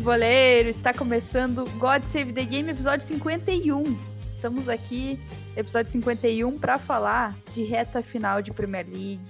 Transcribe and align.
Futeboleiro, 0.00 0.70
está 0.70 0.94
começando 0.94 1.68
God 1.78 2.02
Save 2.04 2.32
the 2.32 2.42
Game, 2.42 2.70
episódio 2.70 3.06
51. 3.06 3.84
Estamos 4.30 4.66
aqui, 4.66 5.18
episódio 5.54 5.92
51, 5.92 6.58
para 6.58 6.78
falar 6.78 7.36
de 7.52 7.64
reta 7.64 8.02
final 8.02 8.40
de 8.40 8.50
Premier 8.50 8.86
League, 8.86 9.20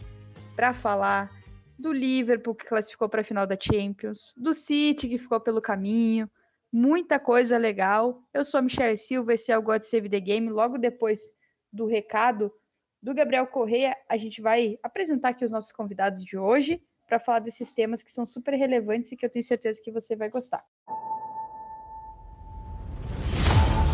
para 0.55 0.73
falar 0.73 1.29
do 1.77 1.93
Liverpool 1.93 2.55
que 2.55 2.67
classificou 2.67 3.09
para 3.09 3.23
a 3.23 3.25
final 3.25 3.49
da 3.49 3.59
Champions, 3.61 4.33
do 4.37 4.55
City 4.55 5.09
que 5.09 5.19
ficou 5.19 5.41
pelo 5.41 5.61
caminho, 5.61 6.31
muita 6.73 7.19
coisa 7.19 7.59
legal. 7.59 8.23
Eu 8.33 8.45
sou 8.45 8.59
a 8.59 8.63
Michelle 8.63 8.97
Silva, 8.97 9.35
esse 9.35 9.51
é 9.51 9.59
o 9.59 9.63
God 9.63 9.83
Save 9.83 10.09
the 10.09 10.21
Game. 10.21 10.49
Logo 10.49 10.79
depois 10.79 11.33
do 11.73 11.85
recado 11.85 12.49
do 13.03 13.13
Gabriel 13.13 13.49
Correia, 13.49 13.97
a 14.09 14.17
gente 14.17 14.41
vai 14.41 14.79
apresentar 14.85 15.31
aqui 15.31 15.45
os 15.45 15.51
nossos 15.51 15.73
convidados 15.73 16.25
de 16.25 16.39
hoje 16.39 16.81
para 17.11 17.19
falar 17.19 17.41
desses 17.41 17.71
temas 17.71 18.05
que 18.05 18.13
são 18.13 18.25
super 18.25 18.55
relevantes 18.55 19.11
e 19.11 19.17
que 19.17 19.27
eu 19.27 19.31
tenho 19.31 19.43
certeza 19.43 19.81
que 19.83 19.91
você 19.91 20.15
vai 20.15 20.31
gostar. 20.31 20.63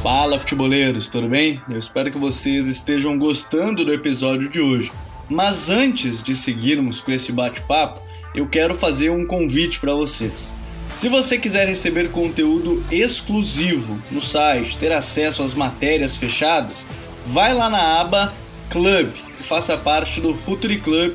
Fala, 0.03 0.39
futeboleiros, 0.39 1.09
tudo 1.09 1.27
bem? 1.27 1.61
Eu 1.71 1.79
espero 1.79 2.13
que 2.13 2.19
vocês 2.19 2.69
estejam 2.69 3.19
gostando 3.19 3.87
do 3.87 3.93
episódio 3.93 4.51
de 4.51 4.61
hoje. 4.61 4.93
Mas 5.31 5.71
antes 5.71 6.23
de 6.23 6.37
seguirmos 6.37 7.01
com 7.01 7.11
esse 7.11 7.33
bate-papo, 7.33 8.03
eu 8.35 8.47
quero 8.47 8.75
fazer 8.75 9.09
um 9.11 9.27
convite 9.27 9.81
para 9.81 9.95
vocês. 9.95 10.53
Se 10.95 11.09
você 11.09 11.39
quiser 11.39 11.67
receber 11.67 12.11
conteúdo 12.11 12.85
exclusivo 12.93 13.99
no 14.11 14.21
site, 14.21 14.77
ter 14.77 14.93
acesso 14.93 15.43
às 15.43 15.55
matérias 15.55 16.17
fechadas, 16.17 16.85
vai 17.27 17.55
lá 17.55 17.71
na 17.71 17.99
aba 17.99 18.33
Club 18.71 19.09
e 19.41 19.43
faça 19.43 19.77
parte 19.77 20.21
do 20.21 20.35
Futuri 20.35 20.79
Club 20.79 21.15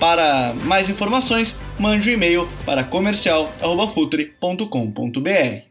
Para 0.00 0.52
mais 0.64 0.88
informações, 0.88 1.56
mande 1.78 2.08
um 2.08 2.14
e-mail 2.14 2.48
para 2.64 2.82
comercial@futre.com.br. 2.82 5.68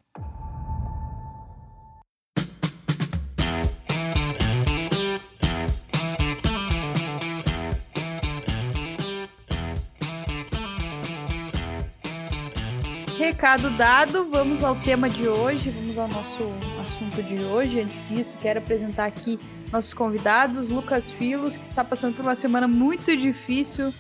Recado 13.18 13.72
dado, 13.72 14.30
vamos 14.30 14.64
ao 14.64 14.76
tema 14.76 15.10
de 15.10 15.28
hoje, 15.28 15.72
vamos 15.72 15.98
ao 15.98 16.08
nosso 16.08 16.44
assunto 16.84 17.24
de 17.24 17.40
hoje. 17.40 17.82
Antes 17.82 18.08
disso, 18.08 18.38
quero 18.40 18.60
apresentar 18.60 19.06
aqui 19.06 19.40
nossos 19.72 19.96
convidados, 19.96 20.70
Lucas 20.70 21.10
Filos, 21.10 21.58
que 21.58 21.66
está 21.66 21.84
passando 21.84 22.16
por 22.16 22.22
uma 22.22 22.36
semana 22.36 22.68
muito 22.68 23.18
difícil 23.18 23.92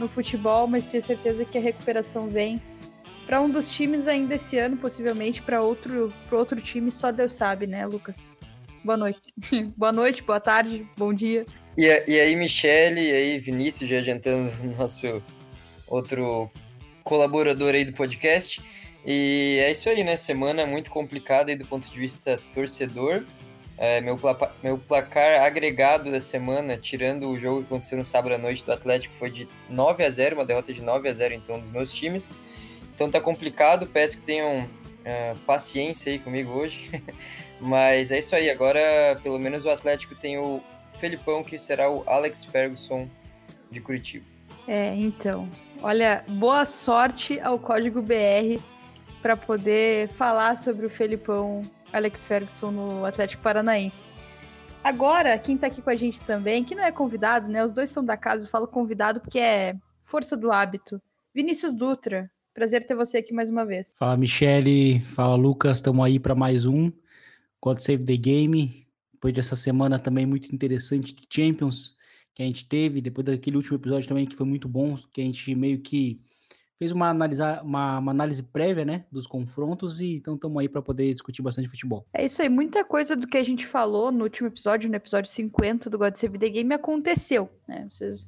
no 0.00 0.08
futebol, 0.08 0.66
mas 0.66 0.86
tenho 0.86 1.02
certeza 1.02 1.44
que 1.44 1.58
a 1.58 1.60
recuperação 1.60 2.28
vem 2.28 2.60
para 3.26 3.40
um 3.40 3.48
dos 3.48 3.72
times 3.72 4.08
ainda 4.08 4.34
esse 4.34 4.58
ano, 4.58 4.76
possivelmente 4.76 5.40
para 5.40 5.62
outro, 5.62 6.12
para 6.28 6.36
outro 6.36 6.60
time, 6.60 6.90
só 6.90 7.12
Deus 7.12 7.34
sabe, 7.34 7.66
né, 7.66 7.86
Lucas? 7.86 8.34
Boa 8.82 8.96
noite. 8.96 9.20
boa 9.76 9.92
noite, 9.92 10.22
boa 10.22 10.40
tarde, 10.40 10.88
bom 10.96 11.14
dia. 11.14 11.46
E, 11.76 11.84
e 11.84 12.18
aí, 12.18 12.34
Michele, 12.34 13.00
e 13.00 13.12
aí, 13.12 13.38
Vinícius, 13.38 13.88
já 13.88 13.98
adiantando 13.98 14.50
nosso 14.76 15.22
outro 15.86 16.50
colaborador 17.04 17.74
aí 17.74 17.84
do 17.84 17.92
podcast. 17.92 18.60
E 19.06 19.58
é 19.62 19.70
isso 19.70 19.88
aí, 19.88 20.02
né? 20.02 20.16
Semana 20.16 20.66
muito 20.66 20.90
complicada 20.90 21.50
aí 21.50 21.56
do 21.56 21.66
ponto 21.66 21.90
de 21.90 21.98
vista 21.98 22.40
torcedor. 22.52 23.24
É, 23.82 23.98
meu, 24.02 24.18
pla 24.18 24.54
meu 24.62 24.76
placar 24.76 25.42
agregado 25.42 26.12
da 26.12 26.20
semana, 26.20 26.76
tirando 26.76 27.30
o 27.30 27.38
jogo 27.38 27.60
que 27.60 27.66
aconteceu 27.68 27.96
no 27.96 28.04
sábado 28.04 28.34
à 28.34 28.38
noite 28.38 28.62
do 28.62 28.70
Atlético, 28.70 29.14
foi 29.14 29.30
de 29.30 29.48
9 29.70 30.04
a 30.04 30.10
0 30.10 30.36
uma 30.36 30.44
derrota 30.44 30.70
de 30.70 30.82
9 30.82 31.08
a 31.08 31.12
0 31.14 31.32
então 31.32 31.58
dos 31.58 31.70
meus 31.70 31.90
times. 31.90 32.30
Então 32.94 33.10
tá 33.10 33.18
complicado, 33.18 33.86
peço 33.86 34.18
que 34.18 34.22
tenham 34.22 34.64
uh, 34.64 35.38
paciência 35.46 36.12
aí 36.12 36.18
comigo 36.18 36.52
hoje. 36.52 36.90
Mas 37.58 38.12
é 38.12 38.18
isso 38.18 38.36
aí, 38.36 38.50
agora 38.50 39.18
pelo 39.22 39.38
menos 39.38 39.64
o 39.64 39.70
Atlético 39.70 40.14
tem 40.14 40.36
o 40.36 40.60
Felipão, 40.98 41.42
que 41.42 41.58
será 41.58 41.90
o 41.90 42.04
Alex 42.06 42.44
Ferguson 42.44 43.08
de 43.70 43.80
Curitiba. 43.80 44.26
É, 44.68 44.94
então. 44.94 45.48
Olha, 45.82 46.22
boa 46.28 46.66
sorte 46.66 47.40
ao 47.40 47.58
Código 47.58 48.02
BR 48.02 48.60
para 49.22 49.38
poder 49.38 50.08
falar 50.10 50.58
sobre 50.58 50.84
o 50.84 50.90
Felipão 50.90 51.62
Alex 51.92 52.24
Ferguson 52.24 52.70
no 52.70 53.04
Atlético 53.04 53.42
Paranaense. 53.42 54.10
Agora, 54.82 55.38
quem 55.38 55.56
está 55.56 55.66
aqui 55.66 55.82
com 55.82 55.90
a 55.90 55.94
gente 55.94 56.20
também, 56.22 56.64
que 56.64 56.74
não 56.74 56.82
é 56.82 56.90
convidado, 56.90 57.48
né? 57.48 57.64
Os 57.64 57.72
dois 57.72 57.90
são 57.90 58.04
da 58.04 58.16
casa, 58.16 58.46
eu 58.46 58.50
falo 58.50 58.66
convidado 58.66 59.20
porque 59.20 59.38
é 59.38 59.76
força 60.04 60.36
do 60.36 60.50
hábito. 60.50 61.00
Vinícius 61.34 61.74
Dutra, 61.74 62.30
prazer 62.54 62.86
ter 62.86 62.94
você 62.94 63.18
aqui 63.18 63.32
mais 63.32 63.50
uma 63.50 63.64
vez. 63.64 63.94
Fala, 63.98 64.16
Michele. 64.16 65.00
Fala, 65.00 65.36
Lucas. 65.36 65.76
Estamos 65.76 66.04
aí 66.04 66.18
para 66.18 66.34
mais 66.34 66.64
um 66.64 66.90
God 67.62 67.78
Save 67.78 68.04
the 68.04 68.16
Game. 68.16 68.86
Depois 69.12 69.34
dessa 69.34 69.54
semana 69.54 69.98
também 69.98 70.24
muito 70.24 70.54
interessante 70.54 71.14
de 71.14 71.26
Champions 71.28 71.94
que 72.34 72.42
a 72.42 72.46
gente 72.46 72.66
teve, 72.66 73.02
depois 73.02 73.26
daquele 73.26 73.56
último 73.56 73.76
episódio 73.76 74.08
também 74.08 74.24
que 74.24 74.34
foi 74.34 74.46
muito 74.46 74.66
bom, 74.66 74.96
que 75.12 75.20
a 75.20 75.24
gente 75.24 75.54
meio 75.54 75.80
que 75.80 76.20
fez 76.80 76.92
uma, 76.92 77.10
analisar, 77.10 77.62
uma, 77.62 77.98
uma 77.98 78.10
análise 78.10 78.42
prévia, 78.42 78.86
né, 78.86 79.04
dos 79.12 79.26
confrontos 79.26 80.00
e 80.00 80.14
então 80.14 80.34
estamos 80.34 80.58
aí 80.58 80.66
para 80.66 80.80
poder 80.80 81.12
discutir 81.12 81.42
bastante 81.42 81.68
futebol. 81.68 82.06
É 82.10 82.24
isso 82.24 82.40
aí, 82.40 82.48
muita 82.48 82.82
coisa 82.82 83.14
do 83.14 83.26
que 83.26 83.36
a 83.36 83.44
gente 83.44 83.66
falou 83.66 84.10
no 84.10 84.24
último 84.24 84.48
episódio, 84.48 84.88
no 84.88 84.96
episódio 84.96 85.30
50 85.30 85.90
do 85.90 85.98
God 85.98 86.16
Save 86.16 86.38
the 86.38 86.48
Game 86.48 86.72
aconteceu, 86.72 87.50
né? 87.68 87.86
Vocês 87.90 88.24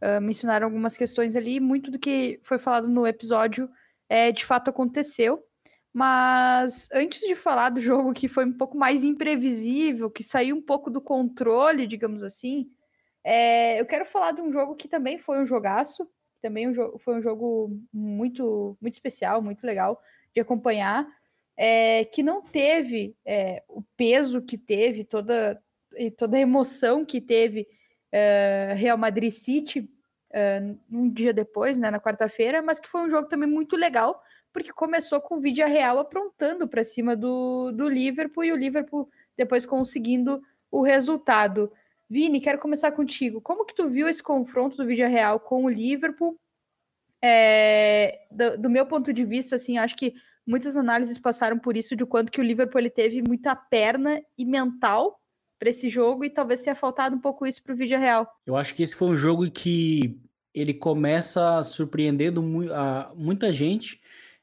uh, 0.00 0.18
mencionaram 0.18 0.66
algumas 0.66 0.96
questões 0.96 1.36
ali, 1.36 1.60
muito 1.60 1.90
do 1.90 1.98
que 1.98 2.40
foi 2.42 2.58
falado 2.58 2.88
no 2.88 3.06
episódio 3.06 3.68
é, 4.08 4.32
de 4.32 4.46
fato 4.46 4.70
aconteceu. 4.70 5.44
Mas 5.92 6.88
antes 6.94 7.20
de 7.20 7.34
falar 7.34 7.68
do 7.68 7.80
jogo 7.84 8.14
que 8.14 8.28
foi 8.28 8.46
um 8.46 8.56
pouco 8.56 8.78
mais 8.78 9.04
imprevisível, 9.04 10.10
que 10.10 10.24
saiu 10.24 10.56
um 10.56 10.62
pouco 10.62 10.90
do 10.90 11.02
controle, 11.02 11.86
digamos 11.86 12.22
assim, 12.24 12.70
é, 13.22 13.78
eu 13.78 13.84
quero 13.84 14.06
falar 14.06 14.32
de 14.32 14.40
um 14.40 14.50
jogo 14.50 14.74
que 14.74 14.88
também 14.88 15.18
foi 15.18 15.38
um 15.38 15.46
jogaço, 15.46 16.08
também 16.40 16.68
um 16.68 16.98
foi 16.98 17.14
um 17.16 17.22
jogo 17.22 17.78
muito, 17.92 18.76
muito 18.80 18.94
especial, 18.94 19.42
muito 19.42 19.66
legal 19.66 20.00
de 20.34 20.40
acompanhar, 20.40 21.06
é, 21.56 22.04
que 22.04 22.22
não 22.22 22.40
teve 22.40 23.16
é, 23.24 23.62
o 23.68 23.82
peso 23.96 24.40
que 24.40 24.56
teve, 24.56 25.04
toda, 25.04 25.60
e 25.96 26.10
toda 26.10 26.36
a 26.36 26.40
emoção 26.40 27.04
que 27.04 27.20
teve 27.20 27.66
é, 28.12 28.74
Real 28.76 28.96
Madrid 28.96 29.30
City 29.30 29.88
um 30.90 31.10
dia 31.10 31.32
depois, 31.32 31.78
né, 31.78 31.90
na 31.90 32.00
quarta-feira, 32.00 32.62
mas 32.62 32.78
que 32.78 32.88
foi 32.88 33.00
um 33.00 33.10
jogo 33.10 33.28
também 33.28 33.48
muito 33.48 33.76
legal, 33.76 34.22
porque 34.52 34.72
começou 34.72 35.20
com 35.20 35.36
o 35.36 35.40
Vídeo 35.40 35.66
Real 35.66 35.98
aprontando 35.98 36.68
para 36.68 36.84
cima 36.84 37.16
do, 37.16 37.72
do 37.72 37.88
Liverpool 37.88 38.44
e 38.44 38.52
o 38.52 38.56
Liverpool 38.56 39.08
depois 39.36 39.66
conseguindo 39.66 40.42
o 40.70 40.82
resultado. 40.82 41.72
Vini, 42.10 42.40
quero 42.40 42.58
começar 42.58 42.90
contigo. 42.90 43.40
Como 43.40 43.64
que 43.64 43.74
tu 43.74 43.88
viu 43.88 44.08
esse 44.08 44.20
confronto 44.20 44.76
do 44.76 44.84
Vídeo 44.84 45.08
Real 45.08 45.38
com 45.38 45.64
o 45.64 45.68
Liverpool? 45.68 46.36
É, 47.22 48.26
do, 48.32 48.58
do, 48.62 48.70
meu 48.70 48.84
ponto 48.84 49.12
de 49.12 49.24
vista, 49.24 49.54
assim, 49.54 49.78
acho 49.78 49.96
que 49.96 50.14
muitas 50.44 50.76
análises 50.76 51.18
passaram 51.18 51.56
por 51.56 51.76
isso, 51.76 51.94
de 51.94 52.04
quanto 52.04 52.32
que 52.32 52.40
o 52.40 52.44
Liverpool 52.44 52.80
ele 52.80 52.90
teve 52.90 53.22
muita 53.22 53.54
perna 53.54 54.20
e 54.36 54.44
mental 54.44 55.20
para 55.56 55.70
esse 55.70 55.88
jogo 55.88 56.24
e 56.24 56.30
talvez 56.30 56.62
tenha 56.62 56.74
faltado 56.74 57.14
um 57.14 57.20
pouco 57.20 57.46
isso 57.46 57.62
para 57.62 57.74
o 57.74 57.76
Vídeo 57.76 57.98
Real. 57.98 58.26
Eu 58.44 58.56
acho 58.56 58.74
que 58.74 58.82
esse 58.82 58.96
foi 58.96 59.08
um 59.08 59.16
jogo 59.16 59.48
que 59.48 60.18
ele 60.52 60.74
começa 60.74 61.62
surpreendendo 61.62 62.42
a 62.74 63.12
muita 63.14 63.52
gente. 63.52 64.00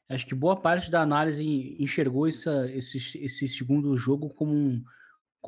Acho 0.08 0.24
que 0.24 0.34
boa 0.34 0.56
parte 0.56 0.90
da 0.90 1.02
análise 1.02 1.76
enxergou 1.78 2.26
essa, 2.26 2.70
esse, 2.72 2.96
esse 3.22 3.46
segundo 3.46 3.94
jogo 3.94 4.30
como 4.30 4.54
um, 4.54 4.82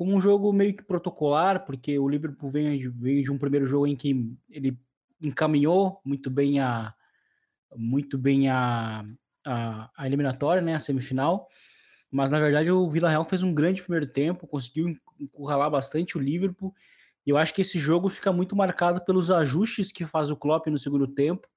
como 0.01 0.15
um 0.15 0.19
jogo 0.19 0.51
meio 0.51 0.75
que 0.75 0.81
protocolar, 0.81 1.63
porque 1.63 1.99
o 1.99 2.09
Liverpool 2.09 2.49
veio, 2.49 2.91
veio 2.91 3.21
de 3.21 3.31
um 3.31 3.37
primeiro 3.37 3.67
jogo 3.67 3.85
em 3.85 3.95
que 3.95 4.35
ele 4.49 4.75
encaminhou 5.21 6.01
muito 6.03 6.27
bem 6.27 6.59
a 6.59 6.91
muito 7.75 8.17
bem 8.17 8.49
a, 8.49 9.05
a, 9.45 9.91
a 9.95 10.07
eliminatória, 10.07 10.59
né, 10.59 10.73
a 10.73 10.79
semifinal, 10.79 11.47
mas 12.09 12.31
na 12.31 12.39
verdade 12.39 12.71
o 12.71 12.89
Vila 12.89 13.11
Real 13.11 13.23
fez 13.23 13.43
um 13.43 13.53
grande 13.53 13.83
primeiro 13.83 14.07
tempo, 14.07 14.47
conseguiu 14.47 14.97
encurralar 15.19 15.69
bastante 15.69 16.17
o 16.17 16.19
Liverpool, 16.19 16.73
e 17.23 17.29
eu 17.29 17.37
acho 17.37 17.53
que 17.53 17.61
esse 17.61 17.77
jogo 17.77 18.09
fica 18.09 18.33
muito 18.33 18.55
marcado 18.55 19.05
pelos 19.05 19.29
ajustes 19.29 19.91
que 19.91 20.07
faz 20.07 20.31
o 20.31 20.35
Klopp 20.35 20.65
no 20.65 20.79
segundo 20.79 21.05
tempo, 21.05 21.47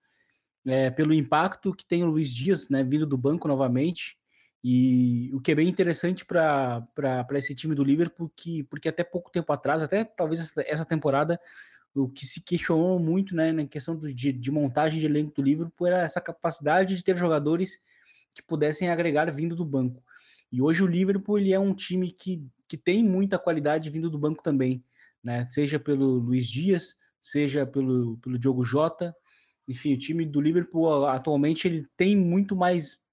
é, 0.67 0.91
pelo 0.91 1.15
impacto 1.15 1.75
que 1.75 1.87
tem 1.87 2.05
o 2.05 2.09
Luiz 2.09 2.29
Dias, 2.29 2.69
né, 2.69 2.85
vindo 2.85 3.07
do 3.07 3.17
banco 3.17 3.49
novamente, 3.49 4.19
E 4.67 5.31
o 5.35 5.43
que 5.43 5.53
é 5.53 5.55
bem 5.55 5.69
interessante 5.69 6.25
para 6.25 6.89
esse 7.35 7.55
time 7.55 7.75
do 7.75 7.85
Liverpool, 7.85 8.33
que, 8.35 8.63
porque 8.63 8.89
até 8.89 9.05
pouco 9.05 9.31
tempo 9.31 9.53
atrás, 9.53 9.83
até 9.83 10.05
talvez 10.05 10.55
essa 10.57 10.87
temporada, 10.87 11.39
o 11.95 12.09
que 12.09 12.27
se 12.27 12.41
questionou 12.41 12.99
muito 12.99 13.37
né, 13.37 13.53
na 13.53 13.67
questão 13.67 13.95
do, 13.95 14.13
de, 14.13 14.33
de 14.33 14.51
montagem 14.51 14.99
de 14.99 15.05
elenco 15.05 15.35
do 15.35 15.43
Liverpool 15.43 15.87
era 15.87 16.03
essa 16.03 16.19
capacidade 16.19 16.97
de 16.97 17.05
ter 17.05 17.15
jogadores 17.15 17.85
que 18.33 18.43
pudessem 18.43 18.89
agregar 18.89 19.31
vindo 19.31 19.55
do 19.55 19.67
banco. 19.67 20.03
E 20.51 20.63
hoje 20.63 20.83
o 20.83 20.87
Liverpool 20.87 21.39
ele 21.39 21.53
é 21.53 21.61
um 21.61 21.75
time 21.75 22.11
que, 22.11 22.43
que 22.67 22.79
tem 22.79 23.05
muita 23.05 23.39
qualidade 23.39 23.91
vindo 23.91 24.09
do 24.09 24.19
banco 24.19 24.43
também, 24.43 24.83
né? 25.23 25.47
Seja 25.51 25.79
pelo 25.79 26.07
Luiz 26.07 26.49
Dias, 26.49 26.97
seja 27.21 27.67
pelo, 27.67 28.17
pelo 28.17 28.39
Diogo 28.39 28.65
Jota. 28.65 29.15
Enfim, 29.69 29.93
o 29.93 29.99
time 29.99 30.25
do 30.25 30.41
Liverpool 30.41 31.07
atualmente 31.07 31.69
ele 31.69 31.87
tem 31.99 32.17
muito 32.17 32.57
mais 32.57 33.04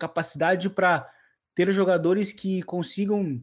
capacidade 0.00 0.70
para 0.70 1.08
ter 1.54 1.70
jogadores 1.72 2.32
que 2.32 2.62
consigam 2.62 3.40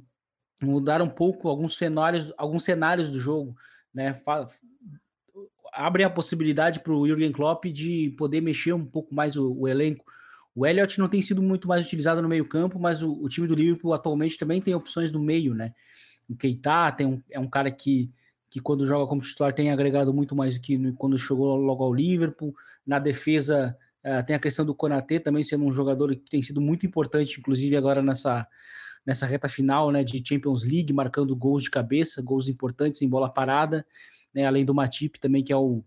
mudar 0.61 1.01
um 1.01 1.09
pouco 1.09 1.47
alguns 1.47 1.77
cenários, 1.77 2.33
alguns 2.37 2.63
cenários 2.63 3.09
do 3.09 3.19
jogo, 3.19 3.55
né? 3.93 4.19
Abre 5.73 6.03
a 6.03 6.09
possibilidade 6.09 6.79
para 6.79 6.93
o 6.93 7.07
Jürgen 7.07 7.31
Klopp 7.31 7.65
de 7.65 8.15
poder 8.17 8.41
mexer 8.41 8.73
um 8.73 8.85
pouco 8.85 9.13
mais 9.13 9.35
o, 9.35 9.53
o, 9.53 9.67
elenco. 9.67 10.03
O 10.55 10.65
Elliott 10.65 10.97
não 10.97 11.07
tem 11.07 11.21
sido 11.21 11.41
muito 11.41 11.67
mais 11.67 11.85
utilizado 11.85 12.21
no 12.21 12.29
meio-campo, 12.29 12.79
mas 12.79 13.03
o, 13.03 13.11
o, 13.11 13.29
time 13.29 13.47
do 13.47 13.53
Liverpool 13.53 13.93
atualmente 13.93 14.37
também 14.37 14.59
tem 14.59 14.73
opções 14.73 15.11
do 15.11 15.19
meio, 15.19 15.53
né? 15.53 15.73
O 16.27 16.35
Keita 16.35 16.91
tem 16.93 17.05
um, 17.05 17.21
é 17.29 17.39
um 17.39 17.47
cara 17.47 17.69
que, 17.69 18.11
que, 18.49 18.59
quando 18.59 18.87
joga 18.87 19.07
como 19.07 19.21
titular, 19.21 19.53
tem 19.53 19.71
agregado 19.71 20.13
muito 20.13 20.35
mais 20.35 20.55
do 20.55 20.61
que 20.61 20.91
quando 20.93 21.17
chegou 21.17 21.55
logo 21.55 21.83
ao 21.83 21.93
Liverpool. 21.93 22.55
Na 22.85 22.97
defesa, 22.97 23.77
Uh, 24.05 24.25
tem 24.25 24.35
a 24.35 24.39
questão 24.39 24.65
do 24.65 24.75
Konatê 24.75 25.19
também 25.19 25.43
sendo 25.43 25.65
um 25.65 25.71
jogador 25.71 26.15
que 26.15 26.29
tem 26.29 26.41
sido 26.41 26.61
muito 26.61 26.85
importante, 26.85 27.39
inclusive 27.39 27.75
agora 27.75 28.01
nessa, 28.01 28.47
nessa 29.05 29.25
reta 29.25 29.49
final 29.49 29.91
né, 29.91 30.03
de 30.03 30.21
Champions 30.25 30.63
League, 30.63 30.93
marcando 30.93 31.35
gols 31.35 31.63
de 31.63 31.71
cabeça, 31.71 32.21
gols 32.21 32.47
importantes 32.47 33.01
em 33.01 33.09
bola 33.09 33.31
parada, 33.31 33.85
né, 34.33 34.45
além 34.45 34.63
do 34.63 34.73
Matip 34.73 35.19
também, 35.19 35.43
que 35.43 35.51
é, 35.51 35.55
o, 35.55 35.83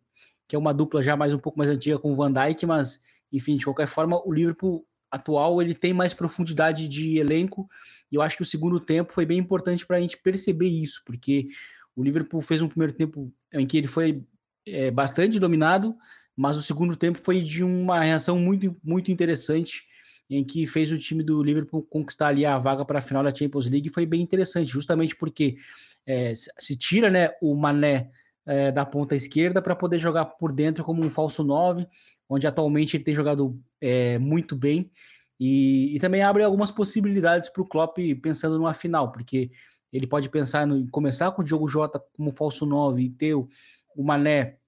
que 0.49 0.57
é 0.57 0.59
uma 0.59 0.75
dupla 0.75 1.03
já 1.03 1.17
mais 1.17 1.33
um 1.33 1.39
pouco 1.39 1.59
mais 1.59 1.71
antiga 1.71 1.99
com 1.99 2.11
o 2.11 2.15
Van 2.15 2.33
Dijk, 2.33 2.67
mas 2.67 3.01
enfim, 3.33 3.57
de 3.57 3.65
qualquer 3.65 3.87
forma, 3.87 4.21
o 4.27 4.33
Liverpool 4.33 4.87
atual 5.11 5.61
ele 5.61 5.75
tem 5.75 5.93
mais 5.93 6.15
profundidade 6.15 6.89
de 6.89 7.19
elenco, 7.19 7.69
e 8.11 8.15
eu 8.15 8.23
acho 8.23 8.37
que 8.37 8.43
o 8.43 8.47
segundo 8.47 8.79
tempo 8.79 9.13
foi 9.13 9.27
bem 9.27 9.39
importante 9.39 9.87
para 9.87 9.97
a 9.97 10.01
gente 10.01 10.17
perceber 10.17 10.69
isso, 10.69 11.03
porque 11.05 11.49
o 11.97 12.03
Liverpool 12.03 12.41
fez 12.43 12.63
um 12.63 12.69
primeiro 12.69 12.93
tempo 12.93 13.33
em 13.53 13.67
que 13.67 13.77
ele 13.77 13.87
foi 13.87 14.25
é, 14.67 14.91
bastante 14.91 15.39
dominado, 15.39 15.97
mas 16.41 16.57
o 16.57 16.63
segundo 16.63 16.97
tempo 16.97 17.19
foi 17.23 17.43
de 17.43 17.63
uma 17.63 18.03
reação 18.03 18.39
muito, 18.39 18.75
muito 18.83 19.13
interessante, 19.13 19.85
em 20.31 20.43
que 20.43 20.67
fez 20.67 20.91
o 20.91 20.97
time 20.97 21.23
do 21.23 21.43
Liverpool 21.43 21.83
conquistar 21.83 22.29
ali 22.29 22.47
a 22.47 22.59
vaga 22.59 22.83
para 22.83 22.99
a 22.99 23.03
final 23.03 23.23
da 23.23 23.35
Champions 23.35 23.67
League, 23.67 23.91
foi 23.91 24.07
bem 24.07 24.23
interessante, 24.23 24.71
justamente 24.71 25.15
porque 25.15 25.59
é, 26.07 26.33
se 26.35 26.79
tira 26.79 27.11
né, 27.11 27.29
o 27.43 27.55
Mané 27.55 28.11
é, 28.47 28.73
da 28.73 28.87
ponta 28.87 29.15
esquerda 29.15 29.61
para 29.61 29.77
poder 29.77 29.99
jogar 29.99 30.25
por 30.25 30.51
dentro 30.51 30.83
como 30.83 31.05
um 31.05 31.11
falso 31.11 31.45
9, 31.45 31.87
onde 32.27 32.47
atualmente 32.47 32.97
ele 32.97 33.05
tem 33.05 33.15
jogado 33.15 33.61
é, 33.79 34.19
muito 34.19 34.57
bem, 34.57 34.91
e, 35.39 35.95
e, 35.95 36.01
também 36.01 36.23
abre 36.23 36.43
algumas 36.43 36.71
possibilidades 36.71 37.51
para 37.51 37.63
o 37.63 37.67
Klopp 37.67 37.99
pensando 38.23 38.57
numa 38.57 38.73
final, 38.73 39.13
porque 39.13 39.51
ele 39.93 40.07
pode 40.07 40.31
pensar 40.31 40.67
em 40.67 40.87
começar 40.87 41.33
com 41.33 41.43
o 41.43 41.45
Diogo 41.45 41.69
Jota 41.69 42.03
como 42.17 42.31
falso 42.31 42.65
9 42.65 43.03
e 43.03 43.11
ter 43.11 43.35
o, 43.35 43.47
o 43.95 44.03
Mané 44.03 44.60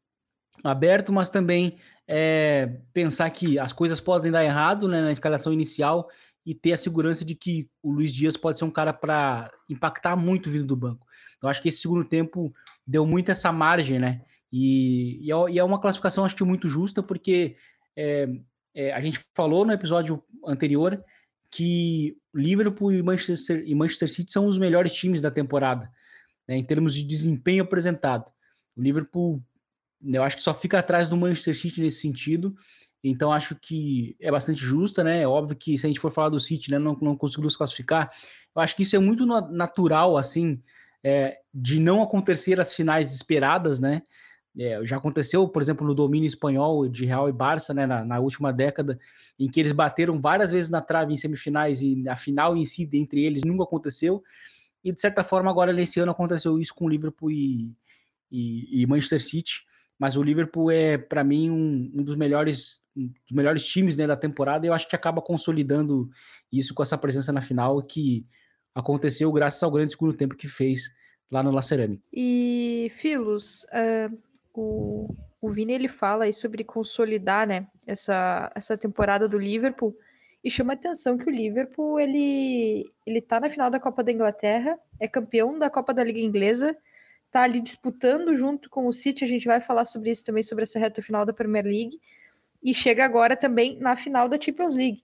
aberto, 0.62 1.12
mas 1.12 1.28
também 1.28 1.78
é, 2.06 2.81
pensar 2.93 3.28
que 3.31 3.58
as 3.58 3.72
coisas 3.72 4.00
podem 4.00 4.31
dar 4.31 4.44
errado 4.44 4.88
né, 4.88 5.00
na 5.00 5.12
escalação 5.12 5.52
inicial 5.52 6.08
e 6.44 6.54
ter 6.54 6.72
a 6.72 6.76
segurança 6.76 7.25
de 7.25 7.34
que 7.34 7.69
o 7.82 7.93
Luiz 7.93 8.12
Dias 8.12 8.37
pode 8.37 8.58
ser 8.58 8.64
um 8.64 8.70
cara 8.70 8.93
para 8.93 9.50
impactar 9.69 10.16
muito 10.16 10.50
vindo 10.50 10.66
do 10.66 10.76
banco. 10.76 11.06
Eu 11.40 11.49
acho 11.49 11.62
que 11.62 11.69
esse 11.69 11.78
segundo 11.78 12.04
tempo 12.04 12.52
deu 12.87 13.06
muito 13.06 13.31
essa 13.31 13.52
margem, 13.52 13.99
né? 13.99 14.22
E, 14.52 15.31
é, 15.31 15.52
e 15.52 15.58
é 15.58 15.64
uma 15.64 15.81
classificação, 15.81 16.25
acho 16.25 16.37
que 16.37 16.44
muito 16.44 16.69
justa, 16.69 17.02
porque 17.02 17.56
é, 17.96 18.28
é, 18.75 18.93
a 18.93 19.00
gente 19.00 19.25
falou 19.34 19.64
no 19.64 19.72
episódio 19.72 20.22
anterior 20.44 21.02
que 21.50 22.16
Liverpool 22.34 22.93
e 22.93 23.02
Manchester, 23.02 23.62
e 23.66 23.75
Manchester 23.75 24.10
City 24.10 24.32
são 24.32 24.46
os 24.46 24.58
melhores 24.58 24.93
times 24.93 25.20
da 25.20 25.31
temporada, 25.31 25.90
né, 26.48 26.56
em 26.56 26.64
termos 26.64 26.94
de 26.94 27.02
desempenho 27.05 27.62
apresentado. 27.62 28.32
O 28.75 28.82
Liverpool 28.82 29.43
eu 30.04 30.22
acho 30.22 30.37
que 30.37 30.43
só 30.43 30.54
fica 30.54 30.78
atrás 30.78 31.08
do 31.08 31.16
Manchester 31.16 31.56
City 31.56 31.81
nesse 31.81 32.00
sentido. 32.00 32.54
Então 33.04 33.32
acho 33.32 33.56
que 33.56 34.16
é 34.20 34.31
bastante 34.31 34.60
justa, 34.60 35.02
né? 35.02 35.22
É 35.22 35.28
óbvio 35.28 35.56
que 35.56 35.76
se 35.76 35.87
a 35.87 35.88
gente 35.88 36.00
for 36.00 36.12
falar 36.12 36.28
do 36.28 36.38
City, 36.38 36.70
né, 36.70 36.78
não, 36.78 36.96
não 37.00 37.19
se 37.28 37.58
classificar. 37.58 38.10
Eu 38.54 38.62
acho 38.62 38.76
que 38.76 38.82
isso 38.82 38.94
é 38.94 38.99
muito 38.99 39.26
natural, 39.26 40.16
assim, 40.16 40.62
é, 41.02 41.38
de 41.52 41.81
não 41.81 42.02
acontecer 42.02 42.60
as 42.60 42.72
finais 42.72 43.12
esperadas, 43.12 43.81
né? 43.81 44.02
É, 44.56 44.84
já 44.84 44.99
aconteceu, 44.99 45.49
por 45.49 45.62
exemplo, 45.62 45.87
no 45.87 45.94
domínio 45.94 46.26
espanhol 46.26 46.87
de 46.87 47.06
Real 47.06 47.28
e 47.28 47.32
Barça, 47.32 47.72
né, 47.72 47.87
na, 47.87 48.05
na, 48.05 48.20
última 48.20 48.52
década, 48.52 48.98
em 49.38 49.48
que 49.48 49.58
eles 49.58 49.72
bateram 49.72 50.20
várias 50.20 50.52
vezes 50.52 50.70
na 50.70 50.82
trave 50.82 51.12
em 51.12 51.16
semifinais 51.16 51.81
e 51.81 52.06
a 52.06 52.16
final 52.16 52.55
em 52.55 52.64
si, 52.66 52.88
entre 52.93 53.25
eles, 53.25 53.43
nunca 53.44 53.64
aconteceu. 53.64 54.22
E 54.84 54.93
de 54.93 55.00
certa 55.00 55.25
forma, 55.25 55.50
agora 55.50 55.72
nesse 55.72 55.98
ano 56.00 56.12
aconteceu 56.12 56.58
isso 56.58 56.75
com 56.75 56.88
Liverpool 56.88 57.31
e, 57.31 57.72
e, 58.31 58.82
e 58.82 58.87
Manchester 58.87 59.22
City 59.22 59.64
mas 60.02 60.16
o 60.16 60.22
Liverpool 60.22 60.69
é, 60.69 60.99
para 60.99 61.22
mim, 61.22 61.49
um, 61.49 61.93
um, 61.94 62.02
dos 62.02 62.16
melhores 62.16 62.82
um 62.96 63.06
dos 63.06 63.37
melhores 63.37 63.64
times 63.64 63.96
né, 63.96 64.04
da 64.04 64.16
temporada 64.16 64.66
e 64.66 64.69
eu 64.69 64.72
acho 64.75 64.88
que 64.88 64.96
acaba 64.96 65.22
consolidando 65.22 66.10
isso 66.52 66.75
com 66.75 66.82
essa 66.82 66.99
presença 66.99 67.32
na 67.32 67.40
final 67.40 67.81
que 67.81 68.26
aconteceu 68.75 69.31
graças 69.31 69.62
ao 69.62 69.70
grande 69.70 69.93
segundo 69.93 70.12
tempo 70.12 70.34
que 70.34 70.48
fez 70.48 70.93
lá 71.31 71.41
no 71.41 71.53
La 71.53 71.62
Cerâmica. 71.62 72.03
E, 72.12 72.91
Filos, 72.96 73.65
uh, 73.67 74.19
o, 74.53 75.15
o 75.41 75.48
Vini 75.48 75.72
ele 75.72 75.88
fala 75.88 76.24
aí 76.24 76.34
sobre 76.34 76.65
consolidar 76.65 77.46
né, 77.46 77.69
essa, 77.86 78.50
essa 78.56 78.77
temporada 78.77 79.29
do 79.29 79.38
Liverpool 79.38 79.96
e 80.43 80.50
chama 80.50 80.72
a 80.72 80.74
atenção 80.74 81.17
que 81.17 81.29
o 81.29 81.32
Liverpool 81.32 82.00
ele, 82.00 82.93
ele 83.06 83.20
tá 83.20 83.38
na 83.38 83.48
final 83.48 83.70
da 83.70 83.79
Copa 83.79 84.03
da 84.03 84.10
Inglaterra, 84.10 84.77
é 84.98 85.06
campeão 85.06 85.56
da 85.56 85.70
Copa 85.70 85.94
da 85.94 86.03
Liga 86.03 86.19
Inglesa 86.19 86.77
tá 87.32 87.43
ali 87.43 87.60
disputando 87.60 88.36
junto 88.36 88.69
com 88.69 88.86
o 88.86 88.93
City, 88.93 89.24
a 89.24 89.27
gente 89.27 89.46
vai 89.46 89.60
falar 89.60 89.86
sobre 89.86 90.10
isso 90.10 90.24
também, 90.24 90.43
sobre 90.43 90.65
essa 90.65 90.79
reta 90.79 91.03
final 91.03 91.24
da 91.24 91.32
Premier 91.32 91.65
League, 91.65 91.98
e 92.62 92.74
chega 92.74 93.05
agora 93.05 93.34
também 93.34 93.79
na 93.79 93.96
final 93.96 94.29
da 94.29 94.41
Champions 94.41 94.77
League. 94.77 95.03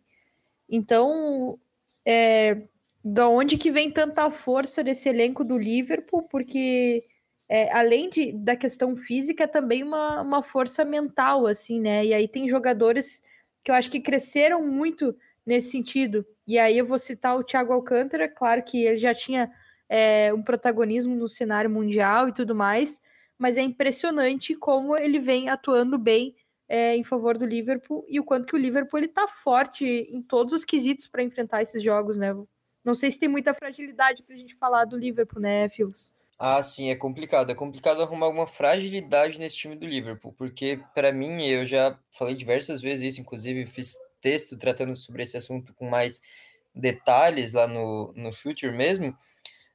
Então, 0.68 1.58
é, 2.04 2.62
da 3.02 3.28
onde 3.28 3.56
que 3.56 3.70
vem 3.70 3.90
tanta 3.90 4.30
força 4.30 4.84
desse 4.84 5.08
elenco 5.08 5.42
do 5.42 5.56
Liverpool? 5.56 6.22
Porque 6.24 7.04
é, 7.48 7.72
além 7.72 8.10
de, 8.10 8.32
da 8.32 8.54
questão 8.54 8.94
física, 8.94 9.44
é 9.44 9.46
também 9.46 9.82
uma, 9.82 10.20
uma 10.20 10.42
força 10.42 10.84
mental, 10.84 11.46
assim, 11.46 11.80
né? 11.80 12.04
E 12.04 12.12
aí 12.12 12.28
tem 12.28 12.46
jogadores 12.46 13.22
que 13.64 13.70
eu 13.70 13.74
acho 13.74 13.90
que 13.90 14.00
cresceram 14.00 14.64
muito 14.66 15.16
nesse 15.46 15.70
sentido. 15.70 16.26
E 16.46 16.58
aí 16.58 16.76
eu 16.76 16.86
vou 16.86 16.98
citar 16.98 17.36
o 17.38 17.42
Thiago 17.42 17.72
Alcântara, 17.72 18.28
claro 18.28 18.62
que 18.62 18.84
ele 18.84 18.98
já 18.98 19.14
tinha 19.14 19.50
é, 19.88 20.32
um 20.32 20.42
protagonismo 20.42 21.14
no 21.14 21.28
cenário 21.28 21.70
mundial 21.70 22.28
e 22.28 22.32
tudo 22.32 22.54
mais, 22.54 23.00
mas 23.38 23.56
é 23.56 23.62
impressionante 23.62 24.54
como 24.54 24.96
ele 24.96 25.18
vem 25.18 25.48
atuando 25.48 25.98
bem 25.98 26.34
é, 26.68 26.96
em 26.96 27.04
favor 27.04 27.38
do 27.38 27.46
Liverpool 27.46 28.04
e 28.08 28.20
o 28.20 28.24
quanto 28.24 28.46
que 28.46 28.54
o 28.54 28.58
Liverpool 28.58 28.98
ele 28.98 29.08
tá 29.08 29.26
forte 29.26 29.84
em 29.86 30.20
todos 30.20 30.52
os 30.52 30.64
quesitos 30.64 31.06
para 31.06 31.22
enfrentar 31.22 31.62
esses 31.62 31.82
jogos, 31.82 32.18
né? 32.18 32.34
Não 32.84 32.94
sei 32.94 33.10
se 33.10 33.18
tem 33.18 33.28
muita 33.28 33.54
fragilidade 33.54 34.22
para 34.22 34.34
a 34.34 34.38
gente 34.38 34.54
falar 34.56 34.84
do 34.84 34.96
Liverpool, 34.96 35.40
né, 35.40 35.68
Filos? 35.68 36.12
Ah, 36.38 36.62
sim, 36.62 36.88
é 36.90 36.94
complicado. 36.94 37.50
É 37.50 37.54
complicado 37.54 38.00
arrumar 38.00 38.26
alguma 38.26 38.46
fragilidade 38.46 39.38
nesse 39.38 39.56
time 39.56 39.74
do 39.74 39.86
Liverpool, 39.86 40.32
porque 40.32 40.80
para 40.94 41.12
mim, 41.12 41.44
eu 41.44 41.66
já 41.66 41.98
falei 42.12 42.34
diversas 42.34 42.80
vezes 42.80 43.12
isso, 43.12 43.20
inclusive 43.20 43.66
fiz 43.66 43.96
texto 44.20 44.56
tratando 44.56 44.94
sobre 44.94 45.22
esse 45.22 45.36
assunto 45.36 45.74
com 45.74 45.88
mais 45.88 46.22
detalhes 46.74 47.54
lá 47.54 47.66
no, 47.66 48.12
no 48.14 48.32
Future 48.32 48.72
mesmo 48.72 49.16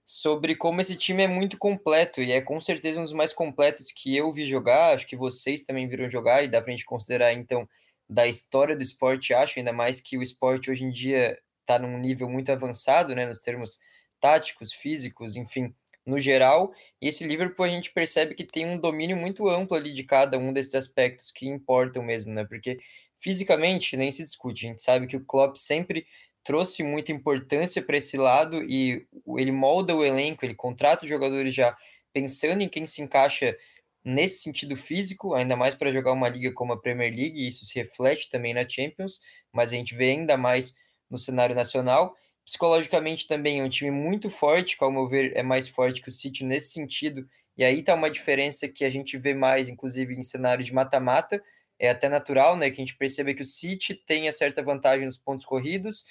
sobre 0.05 0.55
como 0.55 0.81
esse 0.81 0.95
time 0.95 1.23
é 1.23 1.27
muito 1.27 1.57
completo 1.57 2.21
e 2.21 2.31
é 2.31 2.41
com 2.41 2.59
certeza 2.59 2.99
um 2.99 3.03
dos 3.03 3.13
mais 3.13 3.33
completos 3.33 3.91
que 3.91 4.15
eu 4.15 4.31
vi 4.33 4.45
jogar, 4.45 4.93
acho 4.93 5.07
que 5.07 5.15
vocês 5.15 5.63
também 5.63 5.87
viram 5.87 6.09
jogar 6.09 6.43
e 6.43 6.47
dá 6.47 6.61
pra 6.61 6.71
gente 6.71 6.85
considerar 6.85 7.33
então 7.33 7.67
da 8.09 8.27
história 8.27 8.75
do 8.75 8.83
esporte, 8.83 9.33
acho 9.33 9.59
ainda 9.59 9.71
mais 9.71 10.01
que 10.01 10.17
o 10.17 10.23
esporte 10.23 10.69
hoje 10.69 10.83
em 10.83 10.91
dia 10.91 11.39
está 11.61 11.79
num 11.79 11.97
nível 11.97 12.29
muito 12.29 12.51
avançado, 12.51 13.15
né, 13.15 13.25
nos 13.25 13.39
termos 13.39 13.79
táticos, 14.19 14.73
físicos, 14.73 15.35
enfim, 15.35 15.73
no 16.05 16.19
geral. 16.19 16.73
E 17.01 17.07
esse 17.07 17.25
Liverpool 17.25 17.65
a 17.65 17.69
gente 17.69 17.91
percebe 17.91 18.35
que 18.35 18.43
tem 18.43 18.65
um 18.65 18.77
domínio 18.77 19.17
muito 19.17 19.47
amplo 19.47 19.75
ali 19.75 19.93
de 19.93 20.03
cada 20.03 20.37
um 20.37 20.53
desses 20.53 20.75
aspectos 20.75 21.31
que 21.31 21.47
importam 21.47 22.03
mesmo, 22.03 22.33
né? 22.33 22.45
Porque 22.45 22.77
fisicamente 23.19 23.95
nem 23.97 24.11
se 24.11 24.23
discute. 24.23 24.65
A 24.65 24.69
gente 24.69 24.81
sabe 24.81 25.07
que 25.07 25.17
o 25.17 25.25
Klopp 25.25 25.55
sempre 25.55 26.05
trouxe 26.43 26.83
muita 26.83 27.11
importância 27.11 27.81
para 27.81 27.97
esse 27.97 28.17
lado 28.17 28.61
e 28.63 29.07
ele 29.37 29.51
molda 29.51 29.95
o 29.95 30.03
elenco, 30.03 30.45
ele 30.45 30.55
contrata 30.55 31.05
os 31.05 31.09
jogadores 31.09 31.55
já 31.55 31.75
pensando 32.11 32.61
em 32.61 32.69
quem 32.69 32.85
se 32.85 33.01
encaixa 33.01 33.57
nesse 34.03 34.43
sentido 34.43 34.75
físico, 34.75 35.33
ainda 35.33 35.55
mais 35.55 35.73
para 35.73 35.91
jogar 35.91 36.11
uma 36.11 36.27
liga 36.27 36.51
como 36.51 36.73
a 36.73 36.79
Premier 36.79 37.13
League, 37.13 37.39
e 37.39 37.47
isso 37.47 37.63
se 37.65 37.79
reflete 37.79 38.29
também 38.29 38.53
na 38.53 38.67
Champions, 38.67 39.21
mas 39.51 39.71
a 39.71 39.75
gente 39.75 39.95
vê 39.95 40.11
ainda 40.11 40.35
mais 40.35 40.75
no 41.09 41.17
cenário 41.17 41.55
nacional. 41.55 42.15
Psicologicamente 42.45 43.27
também 43.27 43.61
é 43.61 43.63
um 43.63 43.69
time 43.69 43.91
muito 43.91 44.29
forte, 44.29 44.77
que 44.77 44.83
ao 44.83 44.91
meu 44.91 45.07
ver 45.07 45.31
é 45.35 45.41
mais 45.41 45.67
forte 45.69 46.01
que 46.01 46.09
o 46.09 46.11
City 46.11 46.43
nesse 46.43 46.73
sentido. 46.73 47.25
E 47.55 47.63
aí 47.63 47.81
tá 47.81 47.95
uma 47.95 48.09
diferença 48.09 48.67
que 48.67 48.83
a 48.83 48.89
gente 48.89 49.17
vê 49.17 49.33
mais, 49.33 49.69
inclusive 49.69 50.13
em 50.13 50.23
cenário 50.23 50.63
de 50.65 50.73
mata-mata. 50.73 51.41
É 51.79 51.89
até 51.89 52.09
natural, 52.09 52.57
né, 52.57 52.69
que 52.69 52.75
a 52.75 52.85
gente 52.85 52.97
perceba 52.97 53.33
que 53.33 53.41
o 53.41 53.45
City 53.45 53.95
tenha 53.95 54.31
certa 54.31 54.61
vantagem 54.61 55.05
nos 55.05 55.17
pontos 55.17 55.45
corridos 55.45 56.05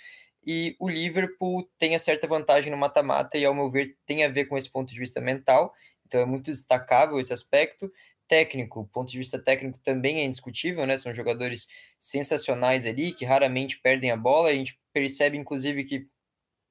e 0.47 0.77
o 0.79 0.89
Liverpool 0.89 1.69
tenha 1.79 1.99
certa 1.99 2.27
vantagem 2.27 2.71
no 2.71 2.79
mata-mata 2.79 3.39
e 3.39 3.45
ao 3.45 3.55
meu 3.55 3.71
ver 3.71 3.97
tem 4.07 4.25
a 4.25 4.29
ver 4.29 4.47
com 4.47 4.57
esse 4.59 4.71
ponto 4.71 4.93
de 4.93 4.99
vista 4.99 5.21
mental. 5.21 5.75
Então 6.07 6.21
é 6.21 6.27
muito 6.27 6.51
destacável 6.51 7.19
esse 7.19 7.33
aspecto 7.33 7.91
técnico, 8.29 8.89
ponto 8.93 9.11
de 9.11 9.19
vista 9.19 9.39
técnico 9.39 9.79
também 9.83 10.21
é 10.21 10.25
indiscutível, 10.25 10.87
né? 10.87 10.97
São 10.97 11.15
jogadores 11.15 11.69
sensacionais 11.99 12.87
ali 12.87 13.13
que 13.13 13.25
raramente 13.25 13.79
perdem 13.81 14.11
a 14.11 14.17
bola. 14.17 14.49
A 14.49 14.55
gente 14.55 14.79
percebe 14.93 15.37
inclusive 15.37 15.85
que 15.85 16.07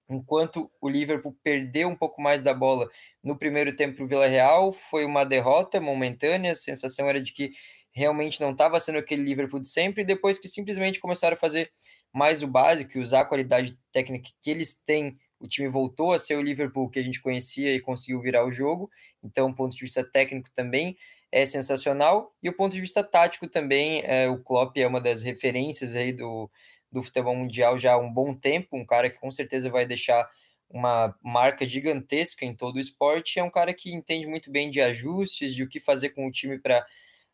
enquanto 0.09 0.69
o 0.81 0.89
Liverpool 0.89 1.37
perdeu 1.43 1.87
um 1.87 1.95
pouco 1.95 2.21
mais 2.21 2.41
da 2.41 2.53
bola 2.53 2.89
no 3.23 3.37
primeiro 3.37 3.75
tempo 3.75 3.95
para 3.97 4.05
o 4.05 4.07
Vila 4.07 4.27
Real, 4.27 4.73
foi 4.73 5.05
uma 5.05 5.23
derrota 5.23 5.79
momentânea, 5.79 6.51
a 6.51 6.55
sensação 6.55 7.07
era 7.07 7.21
de 7.21 7.31
que 7.31 7.51
realmente 7.93 8.39
não 8.41 8.51
estava 8.51 8.79
sendo 8.79 8.99
aquele 8.99 9.23
Liverpool 9.23 9.59
de 9.59 9.69
sempre, 9.69 10.03
depois 10.03 10.39
que 10.39 10.47
simplesmente 10.47 10.99
começaram 10.99 11.35
a 11.35 11.39
fazer 11.39 11.69
mais 12.13 12.43
o 12.43 12.47
básico 12.47 12.97
e 12.97 13.01
usar 13.01 13.21
a 13.21 13.25
qualidade 13.25 13.77
técnica 13.91 14.29
que 14.41 14.49
eles 14.49 14.75
têm, 14.75 15.17
o 15.39 15.47
time 15.47 15.67
voltou 15.67 16.13
a 16.13 16.19
ser 16.19 16.35
o 16.35 16.41
Liverpool 16.41 16.89
que 16.89 16.99
a 16.99 17.03
gente 17.03 17.21
conhecia 17.21 17.73
e 17.73 17.79
conseguiu 17.79 18.21
virar 18.21 18.45
o 18.45 18.51
jogo, 18.51 18.89
então 19.23 19.49
o 19.49 19.55
ponto 19.55 19.75
de 19.75 19.81
vista 19.81 20.03
técnico 20.03 20.49
também 20.51 20.97
é 21.31 21.45
sensacional, 21.45 22.35
e 22.43 22.49
o 22.49 22.53
ponto 22.53 22.73
de 22.73 22.81
vista 22.81 23.03
tático 23.03 23.47
também, 23.47 24.01
é, 24.05 24.29
o 24.29 24.37
Klopp 24.37 24.77
é 24.77 24.85
uma 24.85 24.99
das 24.99 25.21
referências 25.21 25.95
aí 25.95 26.11
do, 26.11 26.49
do 26.91 27.01
futebol 27.01 27.35
mundial 27.35 27.79
já 27.79 27.93
há 27.93 27.97
um 27.97 28.11
bom 28.11 28.33
tempo, 28.33 28.77
um 28.77 28.85
cara 28.85 29.09
que 29.09 29.19
com 29.19 29.31
certeza 29.31 29.69
vai 29.69 29.85
deixar 29.85 30.29
uma 30.69 31.15
marca 31.21 31.67
gigantesca 31.67 32.45
em 32.45 32.55
todo 32.55 32.77
o 32.77 32.79
esporte. 32.79 33.39
É 33.39 33.43
um 33.43 33.49
cara 33.49 33.73
que 33.73 33.93
entende 33.93 34.27
muito 34.27 34.51
bem 34.51 34.69
de 34.69 34.81
ajustes, 34.81 35.53
de 35.53 35.63
o 35.63 35.69
que 35.69 35.79
fazer 35.79 36.09
com 36.09 36.27
o 36.27 36.31
time 36.31 36.57
para, 36.59 36.85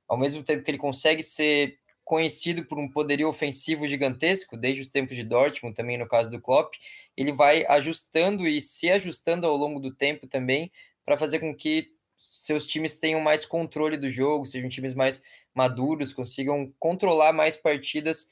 ao 0.07 0.17
mesmo 0.17 0.43
tempo 0.43 0.63
que 0.63 0.71
ele 0.71 0.77
consegue 0.77 1.23
ser 1.23 1.77
conhecido 2.07 2.63
por 2.63 2.79
um 2.79 2.89
poderio 2.89 3.27
ofensivo 3.27 3.85
gigantesco, 3.85 4.55
desde 4.55 4.81
os 4.81 4.87
tempos 4.87 5.13
de 5.13 5.25
Dortmund, 5.25 5.75
também 5.75 5.97
no 5.97 6.07
caso 6.07 6.29
do 6.29 6.39
Klopp, 6.39 6.73
ele 7.17 7.33
vai 7.33 7.65
ajustando 7.67 8.47
e 8.47 8.61
se 8.61 8.89
ajustando 8.89 9.45
ao 9.45 9.57
longo 9.57 9.77
do 9.77 9.93
tempo 9.93 10.25
também 10.25 10.71
para 11.03 11.17
fazer 11.17 11.39
com 11.39 11.53
que 11.53 11.91
seus 12.15 12.65
times 12.65 12.95
tenham 12.95 13.19
mais 13.19 13.45
controle 13.45 13.97
do 13.97 14.09
jogo, 14.09 14.45
sejam 14.45 14.69
times 14.69 14.93
mais 14.93 15.21
maduros, 15.53 16.13
consigam 16.13 16.73
controlar 16.79 17.33
mais 17.33 17.57
partidas 17.57 18.29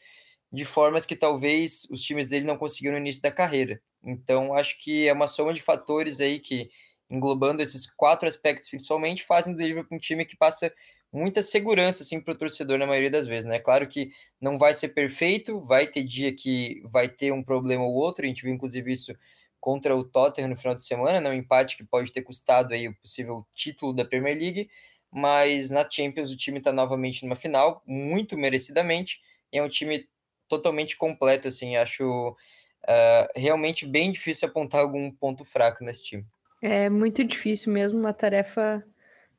de 0.50 0.64
formas 0.64 1.06
que 1.06 1.16
talvez 1.16 1.86
os 1.92 2.02
times 2.02 2.28
dele 2.28 2.46
não 2.46 2.58
conseguiram 2.58 2.94
no 2.94 3.02
início 3.02 3.22
da 3.22 3.32
carreira. 3.32 3.82
Então, 4.02 4.54
acho 4.54 4.78
que 4.82 5.06
é 5.06 5.12
uma 5.12 5.28
soma 5.28 5.54
de 5.54 5.62
fatores 5.62 6.22
aí 6.22 6.40
que, 6.40 6.70
englobando 7.10 7.62
esses 7.62 7.86
quatro 7.86 8.26
aspectos 8.26 8.70
principalmente, 8.70 9.26
fazem 9.26 9.54
do 9.54 9.62
Liverpool 9.62 9.98
um 9.98 10.00
time 10.00 10.24
que 10.24 10.38
passa 10.38 10.74
muita 11.16 11.42
segurança 11.42 12.04
assim 12.04 12.20
para 12.20 12.34
o 12.34 12.38
torcedor 12.38 12.78
na 12.78 12.86
maioria 12.86 13.10
das 13.10 13.26
vezes, 13.26 13.46
né? 13.46 13.58
Claro 13.58 13.88
que 13.88 14.12
não 14.40 14.58
vai 14.58 14.74
ser 14.74 14.90
perfeito, 14.90 15.62
vai 15.62 15.88
ter 15.88 16.04
dia 16.04 16.36
que 16.36 16.82
vai 16.84 17.08
ter 17.08 17.32
um 17.32 17.42
problema 17.42 17.84
ou 17.84 17.94
outro, 17.94 18.26
a 18.26 18.28
gente 18.28 18.44
viu 18.44 18.54
inclusive 18.54 18.92
isso 18.92 19.14
contra 19.60 19.96
o 19.96 20.04
Tottenham 20.04 20.50
no 20.50 20.58
final 20.58 20.76
de 20.76 20.84
semana, 20.84 21.22
né? 21.22 21.30
um 21.30 21.34
empate 21.34 21.78
que 21.78 21.84
pode 21.86 22.12
ter 22.12 22.22
custado 22.22 22.74
aí 22.74 22.88
o 22.90 22.96
possível 22.96 23.48
título 23.56 23.94
da 23.94 24.04
Premier 24.04 24.38
League, 24.38 24.70
mas 25.10 25.72
na 25.72 25.90
Champions 25.90 26.32
o 26.32 26.38
time 26.38 26.58
está 26.58 26.74
novamente 26.74 27.24
numa 27.24 27.36
final, 27.36 27.82
muito 27.88 28.38
merecidamente, 28.38 29.22
é 29.52 29.64
um 29.64 29.70
time 29.70 30.08
totalmente 30.50 30.98
completo, 30.98 31.48
assim, 31.48 31.78
acho 31.78 32.30
uh, 32.30 33.28
realmente 33.36 33.88
bem 33.88 34.12
difícil 34.12 34.50
apontar 34.50 34.82
algum 34.82 35.10
ponto 35.10 35.46
fraco 35.46 35.84
nesse 35.84 36.04
time. 36.04 36.26
É 36.62 36.90
muito 36.90 37.24
difícil 37.24 37.72
mesmo, 37.72 38.00
uma 38.00 38.14
tarefa 38.14 38.86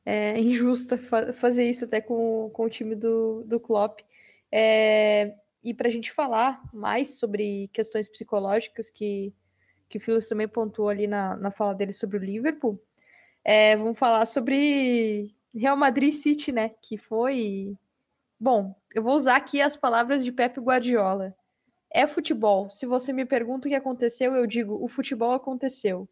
é, 0.07 0.39
injusta 0.39 0.97
fa 0.97 1.33
fazer 1.33 1.69
isso 1.69 1.83
até 1.83 1.99
com, 1.99 2.49
com 2.53 2.63
o 2.63 2.69
time 2.69 2.95
do, 2.95 3.43
do 3.43 3.59
Klopp. 3.59 3.99
É, 4.49 5.35
e 5.61 5.73
para 5.73 5.89
a 5.89 5.91
gente 5.91 6.13
falar 6.13 6.61
mais 6.73 7.19
sobre 7.19 7.69
questões 7.73 8.07
psicológicas 8.07 8.89
que, 8.89 9.33
que 9.89 9.97
o 9.97 10.01
Phillips 10.01 10.29
também 10.29 10.47
pontuou 10.47 10.87
ali 10.87 11.07
na, 11.07 11.35
na 11.35 11.51
fala 11.51 11.75
dele 11.75 11.91
sobre 11.91 12.15
o 12.17 12.23
Liverpool, 12.23 12.81
é, 13.43 13.75
vamos 13.75 13.99
falar 13.99 14.25
sobre 14.25 15.35
Real 15.53 15.75
Madrid 15.75 16.13
City, 16.13 16.53
né? 16.53 16.71
Que 16.81 16.97
foi 16.97 17.77
Bom, 18.39 18.75
eu 18.95 19.03
vou 19.03 19.13
usar 19.13 19.35
aqui 19.35 19.61
as 19.61 19.75
palavras 19.75 20.23
de 20.23 20.31
Pepe 20.31 20.61
Guardiola. 20.61 21.35
É 21.91 22.07
futebol. 22.07 22.69
Se 22.69 22.85
você 22.85 23.11
me 23.11 23.25
pergunta 23.25 23.67
o 23.67 23.69
que 23.69 23.75
aconteceu, 23.75 24.33
eu 24.35 24.47
digo: 24.47 24.81
o 24.81 24.87
futebol 24.87 25.33
aconteceu. 25.33 26.07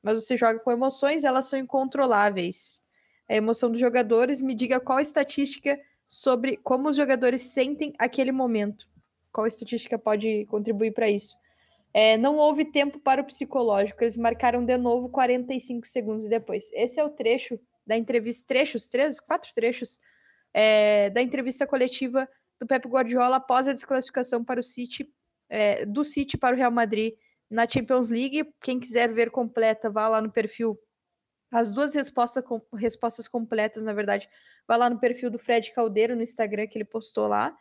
Mas 0.00 0.22
você 0.22 0.36
joga 0.36 0.60
com 0.60 0.70
emoções, 0.70 1.24
elas 1.24 1.46
são 1.46 1.58
incontroláveis. 1.58 2.84
A 3.28 3.34
emoção 3.34 3.70
dos 3.70 3.80
jogadores 3.80 4.40
me 4.40 4.54
diga 4.54 4.80
qual 4.80 5.00
estatística 5.00 5.78
sobre 6.08 6.56
como 6.58 6.88
os 6.88 6.96
jogadores 6.96 7.42
sentem 7.42 7.94
aquele 7.98 8.32
momento. 8.32 8.86
Qual 9.32 9.46
estatística 9.46 9.98
pode 9.98 10.44
contribuir 10.46 10.92
para 10.92 11.08
isso? 11.08 11.34
É, 11.94 12.16
não 12.16 12.36
houve 12.36 12.64
tempo 12.64 12.98
para 12.98 13.22
o 13.22 13.24
psicológico. 13.24 14.02
Eles 14.02 14.16
marcaram 14.16 14.64
de 14.64 14.76
novo 14.76 15.08
45 15.08 15.86
segundos 15.86 16.28
depois. 16.28 16.70
Esse 16.72 17.00
é 17.00 17.04
o 17.04 17.10
trecho 17.10 17.58
da 17.86 17.96
entrevista, 17.96 18.46
trechos, 18.46 18.88
três, 18.88 19.20
quatro 19.20 19.52
trechos 19.54 19.98
é, 20.54 21.10
da 21.10 21.20
entrevista 21.20 21.66
coletiva 21.66 22.28
do 22.60 22.66
Pep 22.66 22.86
Guardiola 22.86 23.36
após 23.36 23.66
a 23.66 23.72
desclassificação 23.72 24.44
para 24.44 24.60
o 24.60 24.62
City, 24.62 25.08
é, 25.48 25.84
do 25.84 26.04
City 26.04 26.36
para 26.38 26.54
o 26.54 26.58
Real 26.58 26.70
Madrid 26.70 27.14
na 27.50 27.68
Champions 27.68 28.08
League. 28.08 28.44
Quem 28.60 28.78
quiser 28.78 29.12
ver 29.12 29.30
completa, 29.30 29.90
vá 29.90 30.08
lá 30.08 30.20
no 30.20 30.30
perfil. 30.30 30.78
As 31.52 31.74
duas 31.74 31.94
respostas, 31.94 32.42
com, 32.42 32.62
respostas 32.74 33.28
completas, 33.28 33.82
na 33.82 33.92
verdade, 33.92 34.26
vá 34.66 34.76
lá 34.76 34.88
no 34.88 34.98
perfil 34.98 35.30
do 35.30 35.38
Fred 35.38 35.70
Caldeiro 35.72 36.16
no 36.16 36.22
Instagram 36.22 36.66
que 36.66 36.78
ele 36.78 36.84
postou 36.84 37.26
lá. 37.26 37.54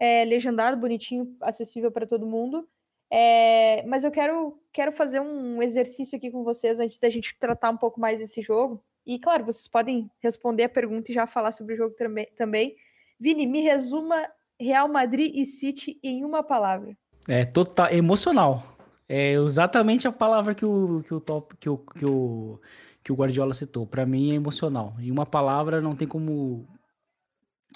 É, 0.00 0.24
legendado, 0.24 0.76
bonitinho, 0.76 1.36
acessível 1.40 1.92
para 1.92 2.06
todo 2.06 2.26
mundo. 2.26 2.68
É, 3.10 3.84
mas 3.86 4.04
eu 4.04 4.10
quero, 4.10 4.60
quero 4.72 4.92
fazer 4.92 5.20
um 5.20 5.62
exercício 5.62 6.16
aqui 6.16 6.30
com 6.30 6.42
vocês 6.42 6.80
antes 6.80 6.98
da 6.98 7.08
gente 7.08 7.38
tratar 7.38 7.70
um 7.70 7.76
pouco 7.76 8.00
mais 8.00 8.18
desse 8.18 8.42
jogo. 8.42 8.84
E, 9.06 9.18
claro, 9.18 9.44
vocês 9.44 9.68
podem 9.68 10.10
responder 10.20 10.64
a 10.64 10.68
pergunta 10.68 11.10
e 11.10 11.14
já 11.14 11.26
falar 11.26 11.52
sobre 11.52 11.74
o 11.74 11.76
jogo 11.76 11.94
também. 12.36 12.76
Vini, 13.18 13.46
me 13.46 13.62
resuma 13.62 14.28
Real 14.60 14.88
Madrid 14.88 15.32
e 15.34 15.46
City 15.46 15.98
em 16.02 16.24
uma 16.24 16.42
palavra. 16.42 16.96
É 17.28 17.44
total, 17.44 17.90
emocional. 17.92 18.76
É 19.08 19.32
exatamente 19.32 20.06
a 20.06 20.12
palavra 20.12 20.54
que 20.54 20.64
o, 20.64 21.02
que 21.02 21.14
o, 21.14 21.20
top, 21.20 21.56
que 21.56 21.68
o, 21.68 21.78
que 21.78 22.04
o, 22.04 22.60
que 23.08 23.12
o 23.12 23.16
Guardiola 23.16 23.54
citou. 23.54 23.86
Para 23.86 24.04
mim 24.04 24.32
é 24.32 24.34
emocional. 24.34 24.94
Em 25.00 25.10
uma 25.10 25.24
palavra 25.24 25.80
não 25.80 25.96
tem 25.96 26.06
como, 26.06 26.68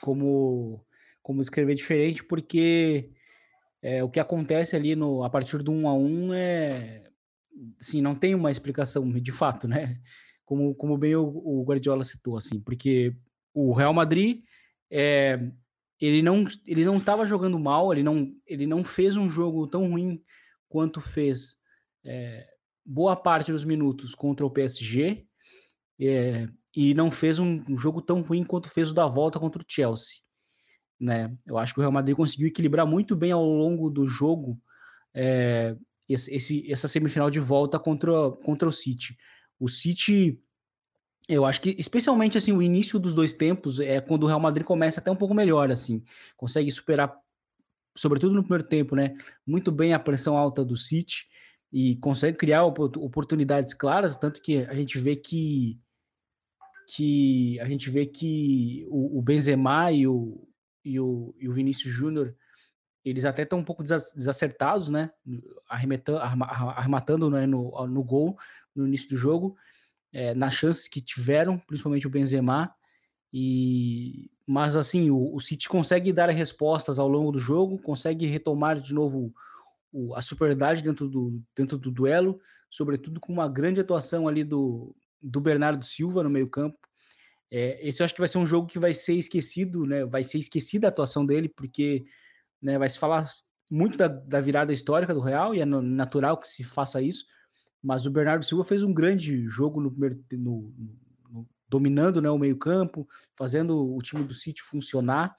como, 0.03 0.85
como 1.23 1.41
escrever 1.41 1.75
diferente, 1.75 2.23
porque 2.23 3.09
é, 3.81 4.05
o 4.05 4.11
que 4.11 4.21
acontece 4.21 4.77
ali 4.77 4.95
no, 4.95 5.25
a 5.25 5.31
partir 5.31 5.62
do 5.62 5.73
um 5.73 5.89
a 5.89 5.95
um 5.95 6.35
é. 6.35 7.11
Assim, 7.81 8.03
não 8.03 8.15
tem 8.15 8.35
uma 8.35 8.51
explicação 8.51 9.11
de 9.11 9.33
fato, 9.33 9.67
né? 9.67 10.01
como, 10.45 10.75
como 10.75 10.99
bem 10.99 11.17
o, 11.17 11.25
o 11.25 11.65
Guardiola 11.65 12.05
citou, 12.05 12.37
assim, 12.37 12.61
porque 12.61 13.17
o 13.55 13.73
Real 13.73 13.95
Madrid 13.95 14.43
é, 14.91 15.51
ele 15.99 16.21
não 16.21 16.47
ele 16.67 16.85
não 16.85 16.99
estava 16.99 17.25
jogando 17.25 17.59
mal, 17.59 17.91
ele 17.91 18.03
não 18.03 18.35
ele 18.47 18.67
não 18.67 18.85
fez 18.85 19.17
um 19.17 19.31
jogo 19.31 19.67
tão 19.67 19.89
ruim 19.89 20.23
quanto 20.69 21.01
fez 21.01 21.57
é, 22.05 22.47
boa 22.85 23.17
parte 23.17 23.53
dos 23.53 23.65
minutos 23.65 24.15
contra 24.15 24.45
o 24.45 24.51
PSG 24.51 25.27
é, 26.01 26.49
e 26.75 26.95
não 26.95 27.11
fez 27.11 27.39
um, 27.39 27.62
jogo 27.77 28.01
tão 28.01 28.23
ruim 28.23 28.45
quanto 28.45 28.71
fez 28.71 28.91
o 28.91 28.95
da 28.95 29.07
volta 29.07 29.39
contra 29.39 29.62
o 29.62 29.65
Chelsea, 29.67 30.17
né? 30.99 31.35
Eu 31.47 31.59
acho 31.59 31.75
que 31.75 31.81
o 31.81 31.83
Real 31.83 31.93
Madrid 31.93 32.17
conseguiu 32.17 32.49
equilibrar 32.49 32.87
muito 32.87 33.15
bem 33.15 33.33
ao 33.33 33.45
longo 33.45 33.91
do 33.91 34.07
jogo 34.07 34.61
é, 35.15 35.77
esse, 36.09 36.71
essa 36.71 36.89
semifinal 36.89 37.31
de 37.31 37.41
volta 37.41 37.79
contra, 37.79 38.31
contra 38.45 38.69
o 38.69 38.73
City. 38.73 39.17
O 39.59 39.69
City, 39.69 40.41
eu 41.29 41.45
acho 41.45 41.61
que 41.61 41.77
especialmente 41.79 42.37
assim 42.37 42.53
o 42.53 42.62
início 42.62 42.99
dos 42.99 43.15
dois 43.15 43.33
tempos 43.33 43.79
é 43.79 44.01
quando 44.01 44.25
o 44.25 44.27
Real 44.27 44.41
Madrid 44.41 44.67
começa 44.67 45.01
até 45.01 45.11
um 45.11 45.17
pouco 45.17 45.35
melhor 45.35 45.71
assim, 45.71 46.03
consegue 46.37 46.71
superar 46.71 47.17
sobretudo 47.95 48.35
no 48.35 48.43
primeiro 48.43 48.65
tempo, 48.65 48.97
né, 48.97 49.15
muito 49.47 49.71
bem 49.71 49.93
a 49.93 49.99
pressão 49.99 50.37
alta 50.37 50.65
do 50.65 50.77
City 50.77 51.27
e 51.73 51.97
consegue 51.97 52.37
criar 52.37 52.64
oportunidades 52.64 53.73
claras, 53.73 54.17
tanto 54.17 54.43
que 54.43 54.59
a 54.59 54.75
gente 54.75 54.99
vê 54.99 55.17
que 55.17 55.81
que 56.95 57.59
a 57.61 57.64
gente 57.64 57.88
vê 57.88 58.05
que 58.05 58.85
o, 58.91 59.19
o 59.19 59.23
Benzema 59.23 59.91
e 59.91 60.07
o, 60.07 60.47
e 60.85 61.00
o, 61.00 61.35
e 61.38 61.49
o 61.49 61.52
Vinícius 61.52 61.93
Júnior 61.95 62.37
eles 63.05 63.25
até 63.25 63.43
estão 63.43 63.59
um 63.59 63.64
pouco 63.64 63.83
desacertados, 63.83 64.88
né? 64.88 65.11
Arrematando 65.69 67.31
né, 67.31 67.47
no, 67.47 67.87
no 67.87 68.02
gol 68.05 68.37
no 68.75 68.87
início 68.87 69.09
do 69.09 69.17
jogo, 69.17 69.57
é, 70.12 70.35
nas 70.35 70.55
chances 70.55 70.88
que 70.88 71.00
tiveram, 71.00 71.59
principalmente 71.59 72.07
o 72.07 72.11
Benzema. 72.11 72.73
E, 73.33 74.31
mas 74.47 74.76
assim, 74.76 75.11
o, 75.11 75.35
o 75.35 75.41
City 75.41 75.69
consegue 75.69 76.12
dar 76.12 76.31
respostas 76.31 76.99
ao 76.99 77.09
longo 77.09 77.33
do 77.33 77.38
jogo, 77.38 77.79
consegue 77.79 78.26
retomar 78.26 78.81
de 78.81 78.95
novo 78.95 79.35
o, 79.92 80.14
a 80.14 80.22
superioridade 80.22 80.82
dentro 80.82 81.08
do, 81.08 81.40
dentro 81.54 81.76
do 81.78 81.90
duelo, 81.90 82.40
sobretudo 82.70 83.20
com 83.20 83.32
uma 83.32 83.49
grande 83.49 83.80
atuação 83.80 84.26
ali 84.26 84.42
do, 84.42 84.96
do 85.22 85.40
Bernardo 85.40 85.84
Silva 85.84 86.22
no 86.22 86.30
meio-campo. 86.30 86.78
É, 87.50 87.87
esse 87.87 88.00
eu 88.00 88.04
acho 88.06 88.14
que 88.14 88.20
vai 88.20 88.28
ser 88.28 88.38
um 88.38 88.46
jogo 88.46 88.66
que 88.66 88.78
vai 88.78 88.94
ser 88.94 89.12
esquecido, 89.12 89.87
né? 89.87 90.06
Vai 90.06 90.25
ser 90.25 90.38
esquecida 90.38 90.88
a 90.88 90.90
atuação 90.90 91.26
dele, 91.26 91.50
porque 91.50 92.04
né, 92.61 92.78
vai 92.78 92.88
se 92.88 92.99
falar 92.99 93.28
muito 93.70 93.99
da, 93.99 94.08
da 94.08 94.40
virada 94.40 94.72
histórica 94.72 95.12
do 95.12 95.20
Real, 95.20 95.54
e 95.54 95.61
é 95.61 95.64
natural 95.66 96.38
que 96.38 96.49
se 96.49 96.64
faça 96.64 97.02
isso. 97.02 97.26
Mas 97.82 98.06
o 98.06 98.11
Bernardo 98.11 98.44
Silva 98.44 98.64
fez 98.64 98.82
um 98.82 98.94
grande 98.94 99.46
jogo 99.49 99.80
no, 99.80 99.94
no, 100.32 100.75
no 101.30 101.49
dominando 101.68 102.22
né, 102.22 102.30
o 102.30 102.38
meio-campo, 102.38 103.06
fazendo 103.37 103.94
o 103.94 103.99
time 104.00 104.25
do 104.25 104.32
City 104.32 104.62
funcionar. 104.62 105.34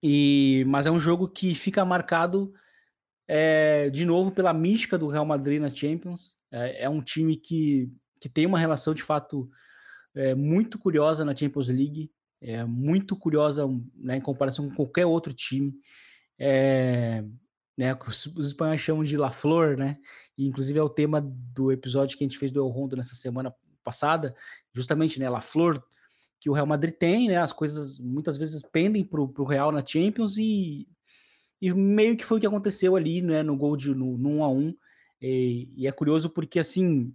E, 0.00 0.64
mas 0.68 0.86
é 0.86 0.90
um 0.90 1.00
jogo 1.00 1.28
que 1.28 1.54
fica 1.54 1.84
marcado 1.84 2.52
é, 3.28 3.90
de 3.90 4.06
novo 4.06 4.32
pela 4.32 4.54
mística 4.54 4.96
do 4.96 5.06
Real 5.06 5.26
Madrid 5.26 5.60
na 5.60 5.68
Champions. 5.68 6.36
É, 6.50 6.84
é 6.84 6.88
um 6.88 7.02
time 7.02 7.36
que, 7.36 7.92
que 8.18 8.28
tem 8.28 8.46
uma 8.46 8.58
relação 8.58 8.94
de 8.94 9.02
fato 9.02 9.48
é, 10.14 10.34
muito 10.34 10.78
curiosa 10.78 11.24
na 11.24 11.36
Champions 11.36 11.68
League, 11.68 12.10
é 12.40 12.64
muito 12.64 13.16
curiosa 13.16 13.68
né, 13.94 14.16
em 14.16 14.20
comparação 14.20 14.68
com 14.68 14.74
qualquer 14.74 15.04
outro 15.04 15.34
time. 15.34 15.74
É, 16.38 17.22
né, 17.76 17.96
os, 18.06 18.26
os, 18.26 18.46
espanhóis 18.46 18.80
chamam 18.80 19.02
de 19.02 19.16
La 19.16 19.30
Flor, 19.30 19.76
né? 19.76 19.98
E, 20.36 20.46
inclusive 20.46 20.78
é 20.78 20.82
o 20.82 20.88
tema 20.88 21.20
do 21.20 21.70
episódio 21.70 22.16
que 22.16 22.24
a 22.24 22.28
gente 22.28 22.38
fez 22.38 22.50
do 22.50 22.60
El 22.60 22.68
Rondo 22.68 22.96
nessa 22.96 23.14
semana 23.14 23.54
passada, 23.84 24.34
justamente, 24.72 25.18
né, 25.18 25.28
La 25.28 25.40
Flor, 25.40 25.82
que 26.40 26.48
o 26.48 26.52
Real 26.52 26.66
Madrid 26.66 26.94
tem, 26.94 27.28
né? 27.28 27.36
As 27.36 27.52
coisas 27.52 27.98
muitas 27.98 28.38
vezes 28.38 28.62
pendem 28.62 29.04
para 29.04 29.20
o 29.20 29.44
Real 29.44 29.72
na 29.72 29.84
Champions 29.84 30.38
e 30.38 30.88
e 31.60 31.72
meio 31.72 32.16
que 32.16 32.24
foi 32.24 32.38
o 32.38 32.40
que 32.40 32.46
aconteceu 32.46 32.96
ali, 32.96 33.20
né, 33.22 33.42
no 33.42 33.56
gol 33.56 33.76
de 33.76 33.94
no, 33.94 34.16
no 34.16 34.30
1 34.38 34.44
a 34.44 34.48
1 34.48 34.74
e, 35.20 35.68
e 35.76 35.86
é 35.86 35.92
curioso 35.92 36.30
porque 36.30 36.58
assim 36.58 37.12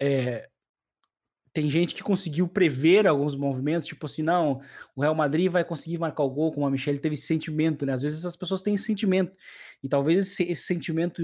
é, 0.00 0.48
tem 1.52 1.68
gente 1.68 1.92
que 1.92 2.04
conseguiu 2.04 2.46
prever 2.46 3.06
alguns 3.06 3.34
movimentos, 3.34 3.84
tipo 3.84 4.06
assim, 4.06 4.22
não, 4.22 4.60
o 4.94 5.00
Real 5.00 5.14
Madrid 5.14 5.50
vai 5.50 5.64
conseguir 5.64 5.98
marcar 5.98 6.22
o 6.22 6.30
gol, 6.30 6.52
como 6.52 6.64
a 6.64 6.70
Michelle 6.70 7.00
teve 7.00 7.16
sentimento, 7.16 7.84
né? 7.84 7.94
Às 7.94 8.02
vezes 8.02 8.24
as 8.24 8.36
pessoas 8.36 8.62
têm 8.62 8.74
esse 8.74 8.84
sentimento, 8.84 9.36
e 9.82 9.88
talvez 9.88 10.18
esse, 10.18 10.44
esse 10.44 10.62
sentimento 10.62 11.20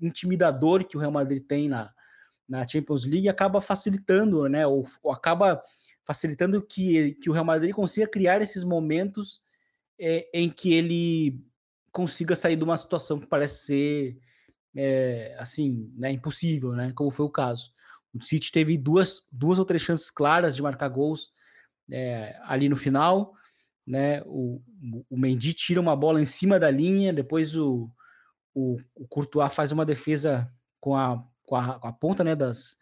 intimidador 0.00 0.84
que 0.84 0.96
o 0.96 1.00
Real 1.00 1.12
Madrid 1.12 1.44
tem 1.46 1.68
na, 1.68 1.92
na 2.48 2.66
Champions 2.66 3.04
League 3.04 3.28
acaba 3.28 3.60
facilitando, 3.60 4.48
né? 4.48 4.66
Ou, 4.66 4.84
ou 5.04 5.12
acaba 5.12 5.62
facilitando 6.04 6.60
que, 6.60 7.14
que 7.14 7.30
o 7.30 7.32
Real 7.32 7.44
Madrid 7.44 7.72
consiga 7.72 8.08
criar 8.08 8.42
esses 8.42 8.64
momentos 8.64 9.40
é, 9.98 10.28
em 10.32 10.50
que 10.50 10.72
ele 10.72 11.40
consiga 11.92 12.34
sair 12.34 12.56
de 12.56 12.64
uma 12.64 12.76
situação 12.76 13.20
que 13.20 13.26
parece 13.26 13.66
ser 13.66 14.18
é, 14.74 15.36
assim, 15.38 15.92
né, 15.96 16.10
impossível, 16.10 16.72
né? 16.72 16.92
Como 16.94 17.10
foi 17.10 17.24
o 17.24 17.30
caso. 17.30 17.72
O 18.12 18.22
City 18.22 18.50
teve 18.50 18.76
duas, 18.76 19.22
duas 19.30 19.58
ou 19.58 19.64
três 19.64 19.82
chances 19.82 20.10
claras 20.10 20.54
de 20.54 20.62
marcar 20.62 20.88
gols 20.88 21.32
é, 21.90 22.36
ali 22.44 22.68
no 22.68 22.76
final, 22.76 23.34
né? 23.86 24.22
O, 24.26 24.60
o 25.08 25.16
Mendy 25.16 25.54
tira 25.54 25.80
uma 25.80 25.96
bola 25.96 26.20
em 26.20 26.24
cima 26.24 26.58
da 26.58 26.70
linha, 26.70 27.12
depois 27.12 27.56
o, 27.56 27.90
o, 28.54 28.76
o 28.94 29.06
Courtois 29.06 29.54
faz 29.54 29.72
uma 29.72 29.84
defesa 29.84 30.50
com 30.80 30.96
a, 30.96 31.24
com 31.42 31.56
a, 31.56 31.78
com 31.78 31.88
a 31.88 31.92
ponta, 31.92 32.24
né? 32.24 32.34
Das, 32.34 32.76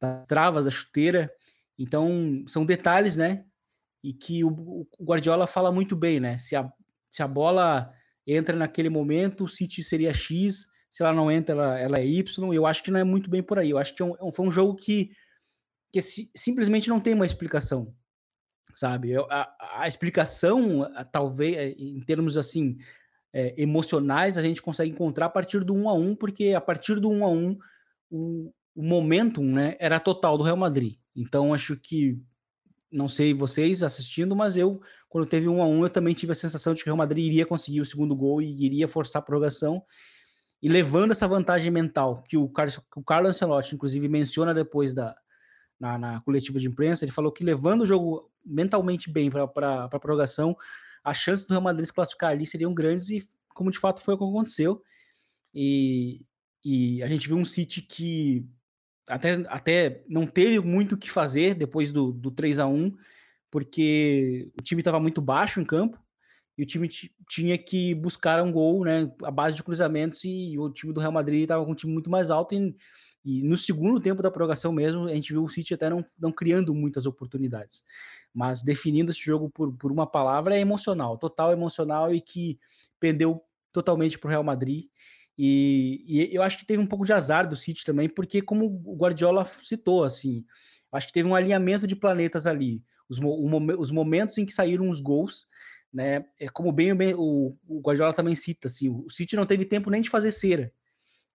das 0.00 0.26
travas 0.26 0.64
da 0.64 0.70
chuteira. 0.70 1.32
Então 1.78 2.44
são 2.46 2.64
detalhes, 2.66 3.16
né? 3.16 3.44
E 4.02 4.12
que 4.12 4.44
o, 4.44 4.86
o, 4.98 5.04
Guardiola 5.04 5.46
fala 5.46 5.72
muito 5.72 5.96
bem, 5.96 6.20
né? 6.20 6.36
Se 6.36 6.54
a, 6.54 6.70
se 7.10 7.22
a 7.22 7.28
bola 7.28 7.92
entra 8.26 8.56
naquele 8.56 8.88
momento, 8.88 9.44
o 9.44 9.48
City 9.48 9.82
seria 9.82 10.12
X, 10.12 10.68
se 10.90 11.02
ela 11.02 11.12
não 11.12 11.30
entra, 11.30 11.54
ela, 11.54 11.78
ela 11.78 11.98
é 11.98 12.06
Y. 12.06 12.54
Eu 12.54 12.66
acho 12.66 12.82
que 12.82 12.90
não 12.90 13.00
é 13.00 13.04
muito 13.04 13.28
bem 13.28 13.42
por 13.42 13.58
aí. 13.58 13.70
Eu 13.70 13.78
acho 13.78 13.94
que 13.94 14.02
é 14.02 14.04
um, 14.04 14.14
é 14.14 14.32
foi 14.32 14.46
um 14.46 14.50
jogo 14.50 14.76
que, 14.76 15.10
que 15.92 16.00
si, 16.00 16.30
simplesmente 16.34 16.88
não 16.88 17.00
tem 17.00 17.14
uma 17.14 17.26
explicação, 17.26 17.94
sabe? 18.74 19.10
Eu, 19.10 19.26
a, 19.30 19.82
a, 19.82 19.88
explicação, 19.88 20.82
a, 20.94 21.04
talvez, 21.04 21.56
é, 21.56 21.70
em 21.70 22.00
termos 22.00 22.36
assim 22.36 22.76
é, 23.32 23.54
emocionais, 23.60 24.38
a 24.38 24.42
gente 24.42 24.62
consegue 24.62 24.90
encontrar 24.90 25.26
a 25.26 25.30
partir 25.30 25.64
do 25.64 25.74
1 25.74 25.88
a 25.88 25.94
1 25.94 26.16
porque 26.16 26.54
a 26.54 26.60
partir 26.60 27.00
do 27.00 27.10
1 27.10 27.24
a 27.24 27.30
1 27.30 27.58
o, 28.10 28.52
o 28.74 28.82
momentum 28.82 29.44
né, 29.44 29.76
era 29.78 30.00
total 30.00 30.38
do 30.38 30.44
Real 30.44 30.56
Madrid. 30.56 30.96
Então, 31.14 31.52
acho 31.52 31.76
que 31.76 32.18
não 32.90 33.08
sei 33.08 33.34
vocês 33.34 33.82
assistindo, 33.82 34.34
mas 34.34 34.56
eu, 34.56 34.80
quando 35.08 35.26
teve 35.26 35.48
um 35.48 35.62
a 35.62 35.66
um, 35.66 35.82
eu 35.82 35.90
também 35.90 36.14
tive 36.14 36.32
a 36.32 36.34
sensação 36.34 36.74
de 36.74 36.82
que 36.82 36.88
o 36.88 36.90
Real 36.90 36.96
Madrid 36.96 37.26
iria 37.26 37.46
conseguir 37.46 37.80
o 37.80 37.84
segundo 37.84 38.16
gol 38.16 38.40
e 38.40 38.64
iria 38.64 38.88
forçar 38.88 39.20
a 39.20 39.24
prorrogação. 39.24 39.82
E 40.60 40.68
levando 40.68 41.12
essa 41.12 41.28
vantagem 41.28 41.70
mental 41.70 42.22
que 42.26 42.36
o 42.36 42.48
Carlos, 42.48 42.80
o 42.96 43.02
Carlos 43.02 43.30
Ancelotti, 43.30 43.74
inclusive, 43.74 44.08
menciona 44.08 44.52
depois 44.52 44.92
da, 44.92 45.14
na, 45.78 45.98
na, 45.98 46.20
coletiva 46.22 46.58
de 46.58 46.66
imprensa, 46.66 47.04
ele 47.04 47.12
falou 47.12 47.30
que 47.30 47.44
levando 47.44 47.82
o 47.82 47.86
jogo 47.86 48.30
mentalmente 48.44 49.10
bem 49.10 49.30
para 49.30 49.84
a 49.84 50.00
prorrogação, 50.00 50.56
as 51.04 51.18
chances 51.18 51.46
do 51.46 51.50
Real 51.50 51.62
Madrid 51.62 51.86
se 51.86 51.92
classificar 51.92 52.30
ali 52.30 52.44
seriam 52.44 52.74
grandes 52.74 53.08
e, 53.10 53.28
como 53.54 53.70
de 53.70 53.78
fato 53.78 54.00
foi 54.00 54.14
o 54.14 54.18
que 54.18 54.24
aconteceu. 54.24 54.82
E, 55.54 56.22
e 56.64 57.02
a 57.02 57.06
gente 57.06 57.28
viu 57.28 57.36
um 57.36 57.44
City 57.44 57.82
que 57.82 58.44
até, 59.08 59.44
até 59.48 60.04
não 60.08 60.26
teve 60.26 60.60
muito 60.60 60.94
o 60.94 60.98
que 60.98 61.10
fazer 61.10 61.54
depois 61.54 61.92
do, 61.92 62.12
do 62.12 62.30
3 62.30 62.58
a 62.58 62.66
1 62.66 62.94
porque 63.50 64.50
o 64.58 64.62
time 64.62 64.80
estava 64.80 65.00
muito 65.00 65.20
baixo 65.20 65.60
em 65.60 65.64
campo 65.64 65.98
e 66.56 66.62
o 66.62 66.66
time 66.66 66.88
tinha 67.28 67.56
que 67.56 67.94
buscar 67.94 68.42
um 68.42 68.50
gol, 68.50 68.84
né, 68.84 69.10
a 69.22 69.30
base 69.30 69.56
de 69.56 69.62
cruzamentos 69.62 70.24
e 70.24 70.58
o 70.58 70.68
time 70.68 70.92
do 70.92 71.00
Real 71.00 71.12
Madrid 71.12 71.42
estava 71.42 71.64
com 71.64 71.70
um 71.70 71.74
time 71.74 71.92
muito 71.92 72.10
mais 72.10 72.30
alto 72.30 72.54
e, 72.54 72.76
e, 73.24 73.42
no 73.42 73.56
segundo 73.56 74.00
tempo 74.00 74.22
da 74.22 74.30
prorrogação 74.30 74.72
mesmo, 74.72 75.04
a 75.04 75.14
gente 75.14 75.32
viu 75.32 75.44
o 75.44 75.48
City 75.48 75.74
até 75.74 75.88
não, 75.88 76.04
não 76.18 76.32
criando 76.32 76.74
muitas 76.74 77.06
oportunidades. 77.06 77.84
Mas 78.34 78.62
definindo 78.62 79.10
esse 79.10 79.20
jogo 79.20 79.48
por, 79.50 79.72
por 79.72 79.92
uma 79.92 80.06
palavra 80.06 80.56
é 80.56 80.60
emocional, 80.60 81.16
total 81.16 81.52
emocional 81.52 82.12
e 82.12 82.20
que 82.20 82.58
pendeu 82.98 83.40
totalmente 83.72 84.18
para 84.18 84.28
o 84.28 84.30
Real 84.30 84.44
Madrid 84.44 84.86
e, 85.38 86.04
e, 86.04 86.34
eu 86.34 86.42
acho 86.42 86.58
que 86.58 86.66
teve 86.66 86.82
um 86.82 86.86
pouco 86.86 87.06
de 87.06 87.12
azar 87.12 87.48
do 87.48 87.54
City 87.54 87.84
também, 87.84 88.08
porque 88.08 88.42
como 88.42 88.82
o 88.84 88.96
Guardiola 88.96 89.44
citou, 89.44 90.02
assim, 90.02 90.44
acho 90.90 91.06
que 91.06 91.12
teve 91.12 91.28
um 91.28 91.34
alinhamento 91.34 91.86
de 91.86 91.94
planetas 91.94 92.44
ali. 92.44 92.82
Os, 93.08 93.20
o, 93.20 93.56
os 93.78 93.92
momentos 93.92 94.36
em 94.36 94.44
que 94.44 94.52
saíram 94.52 94.88
os 94.88 95.00
gols, 95.00 95.46
né? 95.94 96.24
É 96.40 96.48
como 96.48 96.72
bem, 96.72 96.92
bem 96.94 97.14
o, 97.14 97.56
o, 97.68 97.80
Guardiola 97.80 98.12
também 98.12 98.34
cita, 98.34 98.66
assim, 98.66 98.88
o 98.88 99.08
City 99.08 99.36
não 99.36 99.46
teve 99.46 99.64
tempo 99.64 99.90
nem 99.90 100.02
de 100.02 100.10
fazer 100.10 100.32
cera, 100.32 100.72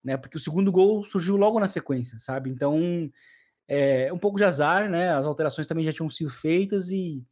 né? 0.03 0.17
Porque 0.17 0.35
o 0.35 0.39
segundo 0.39 0.69
gol 0.69 1.05
surgiu 1.05 1.37
logo 1.37 1.57
na 1.57 1.67
sequência, 1.69 2.19
sabe? 2.19 2.49
Então 2.49 3.09
é 3.69 4.11
um 4.11 4.19
pouco 4.19 4.37
de 4.37 4.43
azar, 4.43 4.89
né? 4.89 5.13
As 5.13 5.25
alterações 5.25 5.65
também 5.65 5.85
já 5.85 5.93
tinham 5.93 6.09
sido 6.09 6.29
feitas 6.29 6.89
e, 6.89 7.25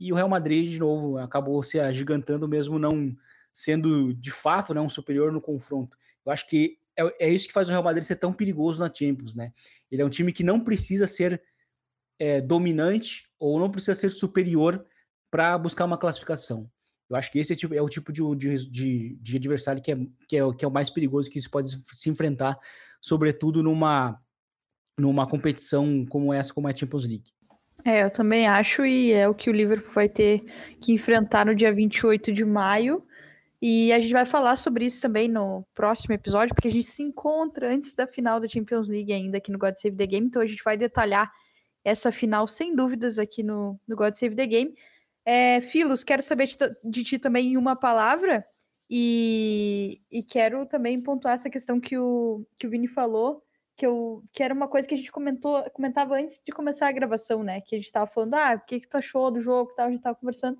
e 0.00 0.10
o 0.12 0.16
Real 0.16 0.30
Madrid, 0.30 0.70
de 0.70 0.78
novo, 0.78 1.18
acabou 1.18 1.62
se 1.62 1.78
agigantando 1.78 2.48
mesmo 2.48 2.78
não 2.78 3.14
sendo 3.52 4.14
de 4.14 4.30
fato 4.30 4.72
né, 4.74 4.80
um 4.80 4.88
superior 4.88 5.32
no 5.32 5.40
confronto. 5.40 5.96
Eu 6.24 6.32
acho 6.32 6.46
que 6.46 6.78
é, 6.96 7.26
é, 7.26 7.30
isso 7.30 7.46
que 7.46 7.52
faz 7.52 7.68
o 7.68 7.70
Real 7.70 7.82
Madrid 7.82 8.04
ser 8.04 8.16
tão 8.16 8.32
perigoso 8.32 8.80
na 8.80 8.92
Champions, 8.92 9.34
né? 9.34 9.52
Ele 9.90 10.02
é 10.02 10.04
um 10.04 10.10
time 10.10 10.32
que 10.32 10.44
não 10.44 10.60
precisa 10.60 11.06
ser 11.06 11.42
é, 12.18 12.40
dominante 12.40 13.28
ou 13.38 13.58
não 13.58 13.70
precisa 13.70 13.94
ser 13.94 14.10
superior 14.10 14.84
para 15.30 15.56
buscar 15.56 15.84
uma 15.84 15.98
classificação. 15.98 16.70
Eu 17.08 17.16
acho 17.16 17.32
que 17.32 17.38
esse 17.38 17.52
é, 17.52 17.56
tipo, 17.56 17.74
é 17.74 17.82
o 17.82 17.88
tipo 17.88 18.12
de, 18.12 18.22
de, 18.36 19.16
de, 19.16 19.36
adversário 19.36 19.82
que 19.82 19.90
é, 19.90 19.96
que, 20.28 20.36
é, 20.36 20.54
que 20.54 20.64
é 20.64 20.68
o 20.68 20.70
mais 20.70 20.90
perigoso 20.90 21.30
que 21.30 21.40
se 21.40 21.48
pode 21.48 21.70
se 21.92 22.08
enfrentar, 22.08 22.56
sobretudo 23.00 23.62
numa, 23.64 24.20
numa 24.96 25.26
competição 25.26 26.06
como 26.06 26.32
essa, 26.32 26.54
como 26.54 26.68
é 26.68 26.72
a 26.72 26.76
Champions 26.76 27.04
League. 27.04 27.32
É, 27.84 28.04
eu 28.04 28.10
também 28.10 28.46
acho, 28.46 28.84
e 28.84 29.10
é 29.10 29.26
o 29.26 29.34
que 29.34 29.50
o 29.50 29.52
Liverpool 29.52 29.92
vai 29.92 30.08
ter 30.08 30.44
que 30.80 30.92
enfrentar 30.92 31.46
no 31.46 31.54
dia 31.54 31.72
28 31.72 32.30
de 32.32 32.44
maio. 32.44 33.04
E 33.62 33.92
a 33.92 34.00
gente 34.00 34.12
vai 34.12 34.24
falar 34.24 34.56
sobre 34.56 34.86
isso 34.86 35.02
também 35.02 35.28
no 35.28 35.66
próximo 35.74 36.14
episódio, 36.14 36.54
porque 36.54 36.68
a 36.68 36.72
gente 36.72 36.86
se 36.86 37.02
encontra 37.02 37.70
antes 37.72 37.92
da 37.92 38.06
final 38.06 38.40
da 38.40 38.48
Champions 38.48 38.88
League 38.88 39.12
ainda 39.12 39.36
aqui 39.36 39.52
no 39.52 39.58
God 39.58 39.74
Save 39.76 39.96
the 39.96 40.06
Game, 40.06 40.26
então 40.26 40.40
a 40.40 40.46
gente 40.46 40.62
vai 40.64 40.78
detalhar 40.78 41.30
essa 41.84 42.10
final 42.10 42.48
sem 42.48 42.74
dúvidas 42.74 43.18
aqui 43.18 43.42
no, 43.42 43.78
no 43.86 43.96
God 43.96 44.14
Save 44.14 44.34
the 44.34 44.46
Game. 44.46 44.74
É, 45.24 45.60
Filos, 45.60 46.02
quero 46.02 46.22
saber 46.22 46.48
de, 46.82 47.04
ti 47.04 47.18
também 47.18 47.52
em 47.52 47.56
uma 47.58 47.76
palavra, 47.76 48.46
e, 48.90 50.00
e 50.10 50.22
quero 50.22 50.66
também 50.66 51.00
pontuar 51.00 51.34
essa 51.34 51.48
questão 51.48 51.78
que 51.78 51.96
o, 51.96 52.44
que 52.58 52.66
o 52.66 52.70
Vini 52.70 52.88
falou, 52.88 53.40
que, 53.76 53.86
eu, 53.86 54.24
que 54.32 54.42
era 54.42 54.52
uma 54.52 54.66
coisa 54.66 54.88
que 54.88 54.94
a 54.94 54.96
gente 54.96 55.12
comentou, 55.12 55.62
comentava 55.70 56.16
antes 56.16 56.40
de 56.44 56.50
começar 56.50 56.88
a 56.88 56.92
gravação, 56.92 57.44
né? 57.44 57.60
Que 57.60 57.76
a 57.76 57.78
gente 57.78 57.92
tava 57.92 58.10
falando, 58.10 58.34
ah, 58.34 58.54
o 58.56 58.66
que, 58.66 58.80
que 58.80 58.88
tu 58.88 58.96
achou 58.96 59.30
do 59.30 59.40
jogo 59.40 59.72
tal, 59.76 59.86
a 59.86 59.90
gente 59.90 60.02
tava 60.02 60.16
conversando. 60.16 60.58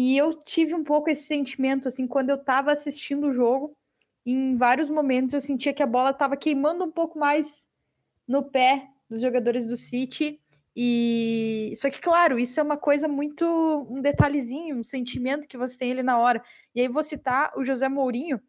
E 0.00 0.16
eu 0.16 0.32
tive 0.32 0.76
um 0.76 0.84
pouco 0.84 1.10
esse 1.10 1.24
sentimento, 1.24 1.88
assim, 1.88 2.06
quando 2.06 2.30
eu 2.30 2.36
estava 2.36 2.70
assistindo 2.70 3.26
o 3.26 3.32
jogo, 3.32 3.76
em 4.24 4.56
vários 4.56 4.88
momentos 4.88 5.34
eu 5.34 5.40
sentia 5.40 5.74
que 5.74 5.82
a 5.82 5.88
bola 5.88 6.10
estava 6.10 6.36
queimando 6.36 6.84
um 6.84 6.90
pouco 6.92 7.18
mais 7.18 7.68
no 8.24 8.44
pé 8.44 8.90
dos 9.10 9.20
jogadores 9.20 9.66
do 9.66 9.76
City. 9.76 10.40
E 10.76 11.72
só 11.74 11.90
que, 11.90 12.00
claro, 12.00 12.38
isso 12.38 12.60
é 12.60 12.62
uma 12.62 12.76
coisa 12.76 13.08
muito. 13.08 13.44
um 13.90 14.00
detalhezinho, 14.00 14.76
um 14.76 14.84
sentimento 14.84 15.48
que 15.48 15.58
você 15.58 15.76
tem 15.76 15.90
ali 15.90 16.04
na 16.04 16.16
hora. 16.16 16.44
E 16.76 16.80
aí 16.80 16.86
vou 16.86 17.02
citar 17.02 17.52
o 17.56 17.64
José 17.64 17.88
Mourinho, 17.88 18.40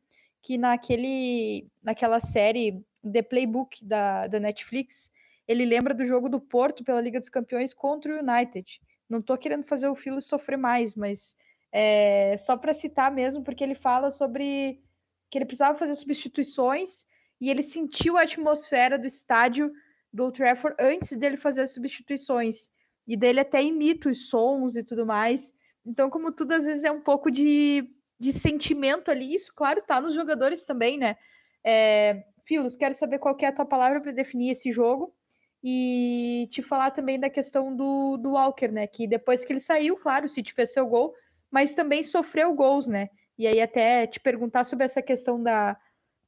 que 0.43 0.55
naquele, 0.55 1.67
naquela 1.81 2.19
série 2.19 2.79
The 3.01 3.23
Playbook 3.23 3.83
da, 3.83 4.27
da 4.27 4.39
Netflix, 4.39 5.09
ele 5.47 5.65
lembra 5.65 5.95
do 5.95 6.05
jogo 6.05 6.29
do 6.29 6.39
Porto 6.39 6.83
pela 6.83 7.01
Liga 7.01 7.19
dos 7.19 7.29
Campeões 7.29 7.73
contra 7.73 8.15
o 8.15 8.19
United. 8.19 8.79
Não 9.10 9.19
estou 9.19 9.38
querendo 9.38 9.63
fazer 9.63 9.88
o 9.88 9.95
Filo 9.95 10.22
sofrer 10.22 10.58
mais, 10.58 10.93
mas 10.95 11.36
é, 11.72 12.36
só 12.38 12.56
para 12.56 12.74
citar 12.74 13.12
mesmo, 13.12 13.43
porque 13.43 13.63
ele 13.63 13.76
fala 13.76 14.12
sobre 14.12 14.82
que 15.30 15.38
ele 15.38 15.45
precisava 15.45 15.78
fazer 15.78 15.95
substituições 15.95 17.06
e 17.41 17.50
ele 17.50 17.63
sentiu 17.63 18.17
a 18.17 18.22
atmosfera 18.22 18.98
do 18.98 19.08
estádio 19.08 19.72
do 20.12 20.24
Old 20.24 20.38
Trafford 20.38 20.76
antes 20.80 21.15
dele 21.17 21.38
fazer 21.38 21.62
as 21.62 21.74
substituições. 21.74 22.69
E 23.08 23.17
dele 23.17 23.39
até 23.39 23.63
imita 23.63 24.10
os 24.10 24.30
sons 24.30 24.76
e 24.76 24.84
tudo 24.84 25.06
mais. 25.06 25.54
Então, 25.86 26.10
como 26.10 26.32
tudo 26.32 26.52
às 26.52 26.65
vezes 26.65 26.84
é 26.84 26.91
um 26.91 27.02
pouco 27.02 27.32
de, 27.32 27.89
de 28.19 28.32
sentimento 28.32 29.10
ali, 29.10 29.34
isso, 29.34 29.52
claro, 29.56 29.82
tá 29.82 30.00
nos 30.00 30.13
jogadores 30.13 30.63
também, 30.63 30.98
né? 30.98 31.15
É, 31.63 32.24
Filos, 32.45 32.76
quero 32.76 32.93
saber 32.93 33.17
qual 33.19 33.36
que 33.36 33.45
é 33.45 33.48
a 33.48 33.54
tua 33.54 33.65
palavra 33.65 34.00
para 34.00 34.12
definir 34.12 34.52
esse 34.52 34.72
jogo 34.72 35.15
e 35.63 36.48
te 36.52 36.62
falar 36.62 36.91
também 36.91 37.19
da 37.19 37.30
questão 37.30 37.76
do, 37.76 38.17
do 38.17 38.32
Walker, 38.32 38.69
né? 38.69 38.88
Que 38.88 39.08
depois 39.08 39.43
que 39.43 39.52
ele 39.52 39.60
saiu, 39.60 39.98
claro, 39.98 40.26
o 40.26 40.30
City 40.30 40.54
fez 40.54 40.72
seu 40.72 40.88
gol, 40.88 41.13
mas 41.52 41.74
também 41.74 42.04
sofreu 42.04 42.54
gols, 42.54 42.88
né? 42.88 43.10
E 43.38 43.48
aí 43.48 43.62
até 43.62 44.08
te 44.08 44.19
perguntar 44.19 44.63
sobre 44.63 44.86
essa 44.86 45.02
questão 45.02 45.41
da, 45.41 45.78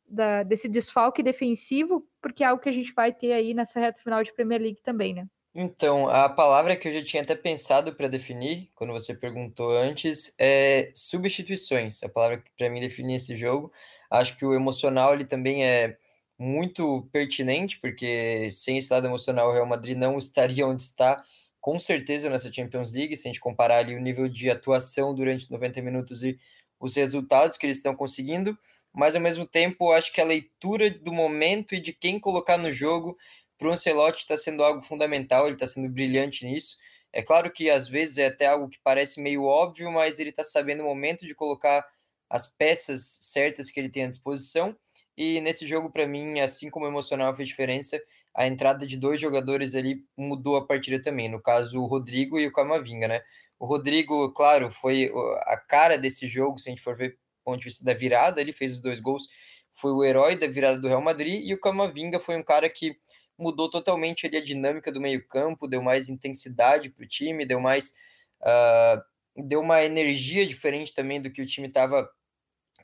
da, 0.08 0.44
desse 0.44 0.68
desfalque 0.68 1.24
defensivo, 1.24 2.06
porque 2.22 2.44
é 2.44 2.48
algo 2.48 2.62
que 2.62 2.70
a 2.70 2.74
gente 2.74 2.94
vai 2.94 3.14
ter 3.14 3.34
aí 3.34 3.54
nessa 3.54 3.80
reta 3.80 4.02
final 4.02 4.24
de 4.24 4.34
Premier 4.34 4.62
League 4.62 4.82
também, 4.82 5.14
né? 5.14 5.28
Então, 5.54 6.08
a 6.08 6.30
palavra 6.30 6.78
que 6.78 6.88
eu 6.88 6.94
já 6.94 7.04
tinha 7.04 7.24
até 7.24 7.36
pensado 7.36 7.94
para 7.94 8.08
definir, 8.08 8.72
quando 8.74 8.94
você 8.94 9.14
perguntou 9.14 9.70
antes, 9.72 10.34
é 10.40 10.92
substituições. 10.94 12.02
A 12.04 12.10
palavra 12.10 12.38
que 12.38 12.50
para 12.58 12.70
mim 12.70 12.80
define 12.80 13.16
esse 13.16 13.36
jogo. 13.36 13.72
Acho 14.10 14.38
que 14.38 14.46
o 14.46 14.54
emocional 14.54 15.14
ele 15.14 15.26
também 15.26 15.66
é 15.66 15.98
muito 16.42 17.08
pertinente, 17.12 17.80
porque 17.80 18.50
sem 18.52 18.80
esse 18.80 18.92
lado 18.92 19.06
emocional 19.06 19.50
o 19.50 19.54
Real 19.54 19.66
Madrid 19.68 19.96
não 19.96 20.18
estaria 20.18 20.66
onde 20.66 20.82
está, 20.82 21.24
com 21.60 21.80
certeza, 21.80 22.32
nessa 22.32 22.52
Champions 22.52 22.92
League, 22.92 23.16
se 23.16 23.28
a 23.28 23.32
gente 23.32 23.40
comparar 23.40 23.78
ali 23.78 23.96
o 23.96 24.02
nível 24.02 24.28
de 24.28 24.50
atuação 24.50 25.14
durante 25.14 25.44
os 25.44 25.50
90 25.50 25.82
minutos 25.84 26.24
e 26.24 26.40
os 26.80 26.96
resultados 26.96 27.58
que 27.58 27.66
eles 27.68 27.78
estão 27.78 27.96
conseguindo, 27.96 28.58
mas 28.92 29.16
ao 29.16 29.22
mesmo 29.22 29.46
tempo 29.46 29.92
acho 29.92 30.12
que 30.12 30.20
a 30.20 30.26
leitura 30.26 30.90
do 30.90 31.14
momento 31.14 31.76
e 31.76 31.80
de 31.80 31.94
quem 31.94 32.20
colocar 32.20 32.58
no 32.58 32.72
jogo 32.72 33.16
para 33.56 33.68
o 33.68 33.72
Ancelotti 33.72 34.22
está 34.22 34.36
sendo 34.36 34.64
algo 34.64 34.82
fundamental, 34.82 35.46
ele 35.46 35.56
está 35.56 35.68
sendo 35.68 35.88
brilhante 35.90 36.44
nisso. 36.44 36.76
É 37.14 37.22
claro 37.22 37.52
que 37.52 37.70
às 37.70 37.88
vezes 37.88 38.18
é 38.18 38.26
até 38.26 38.48
algo 38.48 38.68
que 38.68 38.80
parece 38.84 39.22
meio 39.22 39.44
óbvio, 39.44 39.92
mas 39.92 40.18
ele 40.18 40.32
está 40.32 40.44
sabendo 40.44 40.82
o 40.82 40.88
momento 40.88 41.28
de 41.28 41.36
colocar 41.36 41.88
as 42.28 42.48
peças 42.48 43.04
certas 43.22 43.70
que 43.70 43.80
ele 43.80 43.90
tem 43.90 44.06
à 44.06 44.10
disposição. 44.10 44.76
E 45.18 45.42
nesse 45.42 45.68
jogo, 45.68 45.92
para 45.92 46.08
mim, 46.08 46.40
assim 46.40 46.70
como 46.70 46.86
o 46.86 46.90
emocional 46.90 47.36
fez 47.36 47.50
diferença, 47.50 48.02
a 48.34 48.48
entrada 48.48 48.88
de 48.88 48.98
dois 48.98 49.20
jogadores 49.20 49.76
ali 49.76 50.04
mudou 50.18 50.56
a 50.56 50.66
partida 50.66 51.02
também. 51.02 51.30
No 51.30 51.42
caso, 51.42 51.80
o 51.80 51.86
Rodrigo 51.86 52.40
e 52.40 52.48
o 52.48 52.52
Camavinga, 52.52 53.08
né? 53.08 53.22
O 53.60 53.66
Rodrigo, 53.66 54.32
claro, 54.32 54.72
foi 54.72 55.12
a 55.46 55.58
cara 55.58 55.98
desse 55.98 56.28
jogo, 56.28 56.58
se 56.58 56.70
a 56.70 56.72
gente 56.72 56.82
for 56.82 56.96
ver 56.96 57.18
ponto 57.44 57.60
de 57.60 57.66
vista 57.66 57.84
da 57.84 57.94
virada, 57.94 58.40
ele 58.40 58.54
fez 58.54 58.74
os 58.74 58.82
dois 58.82 59.00
gols, 59.00 59.28
foi 59.72 59.92
o 59.92 60.04
herói 60.04 60.36
da 60.36 60.48
virada 60.48 60.80
do 60.80 60.88
Real 60.88 61.02
Madrid, 61.02 61.44
e 61.46 61.54
o 61.54 61.60
Camavinga 61.60 62.20
foi 62.20 62.38
um 62.38 62.44
cara 62.44 62.70
que 62.70 62.96
mudou 63.38 63.70
totalmente 63.70 64.28
ali 64.28 64.38
a 64.38 64.44
dinâmica 64.44 64.92
do 64.92 65.02
meio-campo, 65.02 65.68
deu 65.68 65.82
mais 65.82 66.10
intensidade 66.10 66.90
para 66.90 67.04
o 67.04 67.08
time, 67.08 67.46
deu 67.46 67.60
mais. 67.60 67.94
Uh, 68.42 69.44
deu 69.48 69.62
uma 69.62 69.84
energia 69.84 70.46
diferente 70.46 70.94
também 70.94 71.22
do 71.22 71.32
que 71.32 71.42
o 71.42 71.46
time 71.46 71.68
estava 71.68 72.10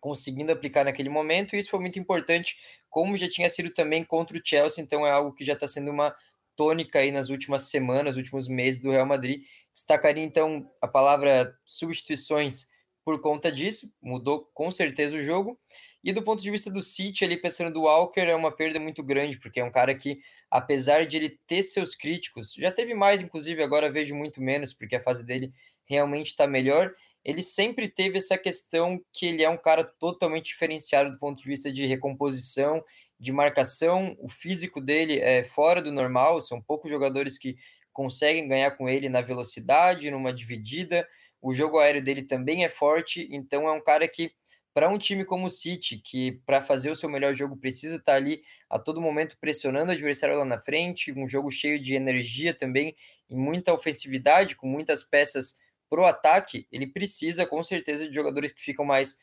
conseguindo 0.08 0.54
aplicar 0.54 0.86
naquele 0.86 1.10
momento, 1.10 1.54
e 1.54 1.60
isso 1.60 1.70
foi 1.70 1.82
muito 1.82 2.00
importante, 2.00 2.58
como 2.90 3.18
já 3.18 3.30
tinha 3.30 3.50
sido 3.50 3.70
também 3.72 4.06
contra 4.06 4.38
o 4.38 4.42
Chelsea, 4.42 4.82
então 4.82 5.06
é 5.06 5.12
algo 5.12 5.34
que 5.34 5.44
já 5.44 5.52
está 5.52 5.68
sendo 5.68 5.92
uma 5.92 6.16
tônica 6.56 7.00
aí 7.00 7.12
nas 7.12 7.30
últimas 7.30 7.64
semanas, 7.64 8.16
últimos 8.16 8.48
meses 8.48 8.82
do 8.82 8.90
Real 8.90 9.06
Madrid. 9.06 9.44
Destacaria 9.74 10.24
então 10.24 10.72
a 10.82 10.88
palavra 10.88 11.54
substituições 11.66 12.70
por 13.04 13.20
conta 13.20 13.52
disso, 13.52 13.92
mudou 14.02 14.50
com 14.54 14.72
certeza 14.72 15.18
o 15.18 15.22
jogo. 15.22 15.60
E 16.02 16.14
do 16.14 16.24
ponto 16.24 16.42
de 16.42 16.50
vista 16.50 16.72
do 16.72 16.82
City, 16.82 17.26
ali 17.26 17.36
pensando 17.36 17.72
do 17.72 17.82
Walker, 17.82 18.22
é 18.22 18.36
uma 18.36 18.52
perda 18.52 18.80
muito 18.80 19.04
grande, 19.04 19.38
porque 19.38 19.60
é 19.60 19.64
um 19.64 19.72
cara 19.72 19.94
que, 19.94 20.22
apesar 20.50 21.06
de 21.06 21.18
ele 21.18 21.38
ter 21.46 21.64
seus 21.64 21.96
críticos, 21.96 22.54
já 22.54 22.72
teve 22.72 22.94
mais, 22.94 23.20
inclusive, 23.20 23.62
agora 23.62 23.92
vejo 23.92 24.16
muito 24.16 24.42
menos, 24.42 24.74
porque 24.74 24.96
a 24.96 25.04
fase 25.04 25.26
dele 25.26 25.52
realmente 25.86 26.28
está 26.28 26.48
melhor. 26.48 26.94
Ele 27.28 27.44
sempre 27.44 27.90
teve 27.90 28.20
essa 28.20 28.38
questão 28.38 29.04
que 29.12 29.26
ele 29.26 29.44
é 29.44 29.50
um 29.50 29.58
cara 29.58 29.84
totalmente 29.84 30.46
diferenciado 30.46 31.12
do 31.12 31.20
ponto 31.20 31.44
de 31.44 31.50
vista 31.50 31.70
de 31.70 31.86
recomposição 31.86 32.82
de 33.20 33.34
marcação, 33.34 34.16
o 34.20 34.30
físico 34.30 34.80
dele 34.80 35.20
é 35.20 35.44
fora 35.44 35.82
do 35.82 35.92
normal, 35.92 36.42
são 36.42 36.62
poucos 36.62 36.90
jogadores 36.90 37.38
que 37.38 37.58
conseguem 37.92 38.48
ganhar 38.48 38.72
com 38.72 38.88
ele 38.88 39.10
na 39.10 39.22
velocidade, 39.22 40.10
numa 40.10 40.32
dividida. 40.32 41.06
O 41.42 41.54
jogo 41.54 41.80
aéreo 41.80 42.02
dele 42.02 42.22
também 42.24 42.64
é 42.64 42.70
forte, 42.70 43.28
então 43.30 43.68
é 43.68 43.72
um 43.74 43.84
cara 43.84 44.08
que 44.08 44.32
para 44.74 44.88
um 44.88 44.98
time 44.98 45.26
como 45.26 45.48
o 45.48 45.50
City, 45.50 45.98
que 45.98 46.34
para 46.46 46.62
fazer 46.62 46.92
o 46.92 46.96
seu 46.96 47.10
melhor 47.10 47.34
jogo 47.34 47.58
precisa 47.58 47.98
estar 47.98 48.14
tá 48.14 48.18
ali 48.18 48.42
a 48.70 48.80
todo 48.80 49.02
momento 49.02 49.38
pressionando 49.42 49.92
o 49.92 49.94
adversário 49.96 50.38
lá 50.38 50.46
na 50.46 50.60
frente, 50.60 51.12
um 51.12 51.28
jogo 51.28 51.52
cheio 51.52 51.78
de 51.78 51.96
energia 51.96 52.54
também 52.54 52.96
e 53.30 53.36
muita 53.36 53.74
ofensividade, 53.74 54.56
com 54.56 54.68
muitas 54.68 55.04
peças 55.04 55.67
pro 55.90 56.06
ataque, 56.06 56.68
ele 56.72 56.88
precisa 56.88 57.46
com 57.46 57.64
certeza 57.64 58.08
de 58.08 58.14
jogadores 58.16 58.52
que 58.52 58.62
ficam 58.62 58.86
mais 58.86 59.18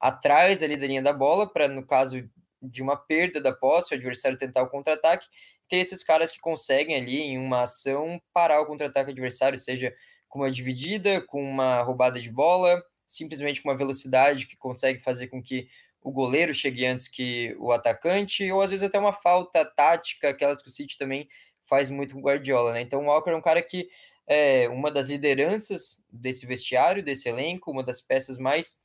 atrás 0.00 0.62
ali 0.62 0.76
da 0.76 0.86
linha 0.86 1.02
da 1.02 1.12
bola, 1.12 1.50
para 1.52 1.68
no 1.68 1.84
caso 1.86 2.28
de 2.60 2.82
uma 2.82 2.96
perda 2.96 3.40
da 3.40 3.52
posse, 3.52 3.94
o 3.94 3.96
adversário 3.96 4.38
tentar 4.38 4.62
o 4.62 4.68
contra-ataque, 4.68 5.26
ter 5.68 5.76
esses 5.76 6.02
caras 6.02 6.32
que 6.32 6.40
conseguem 6.40 6.96
ali 6.96 7.18
em 7.18 7.38
uma 7.38 7.62
ação 7.62 8.20
parar 8.32 8.60
o 8.60 8.66
contra-ataque 8.66 9.10
adversário, 9.10 9.58
seja 9.58 9.94
com 10.28 10.40
uma 10.40 10.50
dividida, 10.50 11.20
com 11.20 11.42
uma 11.42 11.82
roubada 11.82 12.20
de 12.20 12.30
bola, 12.30 12.82
simplesmente 13.06 13.62
com 13.62 13.68
uma 13.68 13.76
velocidade 13.76 14.46
que 14.46 14.56
consegue 14.56 15.00
fazer 15.00 15.28
com 15.28 15.42
que 15.42 15.68
o 16.02 16.10
goleiro 16.10 16.54
chegue 16.54 16.86
antes 16.86 17.08
que 17.08 17.56
o 17.58 17.72
atacante, 17.72 18.50
ou 18.50 18.60
às 18.60 18.70
vezes 18.70 18.84
até 18.84 18.98
uma 18.98 19.12
falta 19.12 19.64
tática, 19.64 20.28
aquelas 20.30 20.62
que 20.62 20.68
o 20.68 20.70
City 20.70 20.96
também 20.96 21.28
faz 21.68 21.90
muito 21.90 22.14
com 22.14 22.20
o 22.20 22.22
Guardiola, 22.22 22.72
né? 22.72 22.80
Então 22.80 23.00
o 23.00 23.06
Walker 23.06 23.30
é 23.30 23.36
um 23.36 23.42
cara 23.42 23.62
que 23.62 23.88
é 24.28 24.68
uma 24.68 24.90
das 24.90 25.08
lideranças 25.08 26.02
desse 26.12 26.46
vestiário, 26.46 27.02
desse 27.02 27.28
elenco, 27.28 27.70
uma 27.70 27.82
das 27.82 28.00
peças 28.00 28.36
mais 28.38 28.78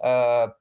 uh, 0.00 0.52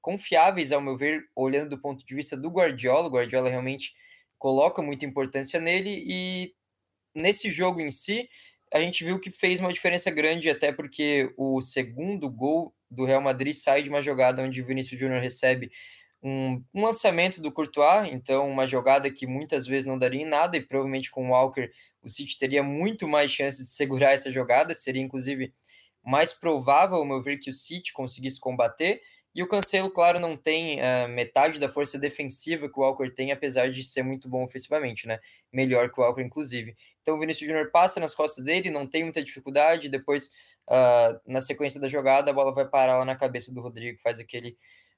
confiáveis, 0.00 0.70
ao 0.70 0.82
meu 0.82 0.96
ver, 0.96 1.24
olhando 1.34 1.70
do 1.70 1.78
ponto 1.78 2.04
de 2.04 2.14
vista 2.14 2.36
do 2.36 2.50
Guardiola. 2.50 3.08
O 3.08 3.10
Guardiola 3.10 3.48
realmente 3.48 3.94
coloca 4.38 4.82
muita 4.82 5.06
importância 5.06 5.58
nele 5.58 6.04
e 6.06 6.54
nesse 7.14 7.50
jogo 7.50 7.80
em 7.80 7.90
si, 7.90 8.28
a 8.72 8.80
gente 8.80 9.04
viu 9.04 9.18
que 9.18 9.30
fez 9.30 9.60
uma 9.60 9.72
diferença 9.72 10.10
grande, 10.10 10.50
até 10.50 10.70
porque 10.70 11.32
o 11.36 11.62
segundo 11.62 12.28
gol 12.28 12.74
do 12.90 13.04
Real 13.04 13.22
Madrid 13.22 13.54
sai 13.54 13.82
de 13.82 13.88
uma 13.88 14.02
jogada 14.02 14.42
onde 14.42 14.60
o 14.60 14.66
Vinícius 14.66 15.00
Júnior 15.00 15.22
recebe 15.22 15.70
um, 16.24 16.64
um, 16.72 16.82
lançamento 16.82 17.38
do 17.38 17.52
Courtois, 17.52 18.08
então 18.10 18.48
uma 18.48 18.66
jogada 18.66 19.10
que 19.10 19.26
muitas 19.26 19.66
vezes 19.66 19.86
não 19.86 19.98
daria 19.98 20.22
em 20.22 20.24
nada, 20.24 20.56
e 20.56 20.60
provavelmente 20.62 21.10
com 21.10 21.28
o 21.28 21.32
Walker 21.32 21.70
o 22.02 22.08
City 22.08 22.38
teria 22.38 22.62
muito 22.62 23.06
mais 23.06 23.30
chances 23.30 23.68
de 23.68 23.74
segurar 23.74 24.12
essa 24.12 24.32
jogada, 24.32 24.74
seria 24.74 25.02
inclusive 25.02 25.52
mais 26.02 26.32
provável, 26.32 26.96
ao 26.96 27.04
meu 27.04 27.22
ver, 27.22 27.36
que 27.36 27.50
o 27.50 27.52
City 27.52 27.92
conseguisse 27.92 28.40
combater. 28.40 29.02
E 29.34 29.42
o 29.42 29.48
Cancelo, 29.48 29.90
claro, 29.90 30.20
não 30.20 30.36
tem 30.36 30.78
uh, 30.78 31.08
metade 31.08 31.58
da 31.58 31.68
força 31.68 31.98
defensiva 31.98 32.68
que 32.68 32.78
o 32.78 32.82
Walker 32.82 33.10
tem, 33.10 33.32
apesar 33.32 33.68
de 33.68 33.82
ser 33.82 34.02
muito 34.02 34.28
bom 34.28 34.44
ofensivamente, 34.44 35.08
né? 35.08 35.18
Melhor 35.52 35.90
que 35.90 36.00
o 36.00 36.04
Walker, 36.04 36.22
inclusive. 36.22 36.76
Então 37.02 37.16
o 37.16 37.18
Vinícius 37.18 37.48
Júnior 37.48 37.70
passa 37.72 37.98
nas 37.98 38.14
costas 38.14 38.44
dele, 38.44 38.70
não 38.70 38.86
tem 38.86 39.02
muita 39.02 39.22
dificuldade. 39.22 39.88
Depois, 39.88 40.28
uh, 40.70 41.20
na 41.26 41.40
sequência 41.40 41.80
da 41.80 41.88
jogada, 41.88 42.30
a 42.30 42.34
bola 42.34 42.54
vai 42.54 42.66
parar 42.66 42.98
lá 42.98 43.04
na 43.04 43.16
cabeça 43.16 43.52
do 43.52 43.60
Rodrigo, 43.60 43.98
faz 44.00 44.20
aquele 44.20 44.56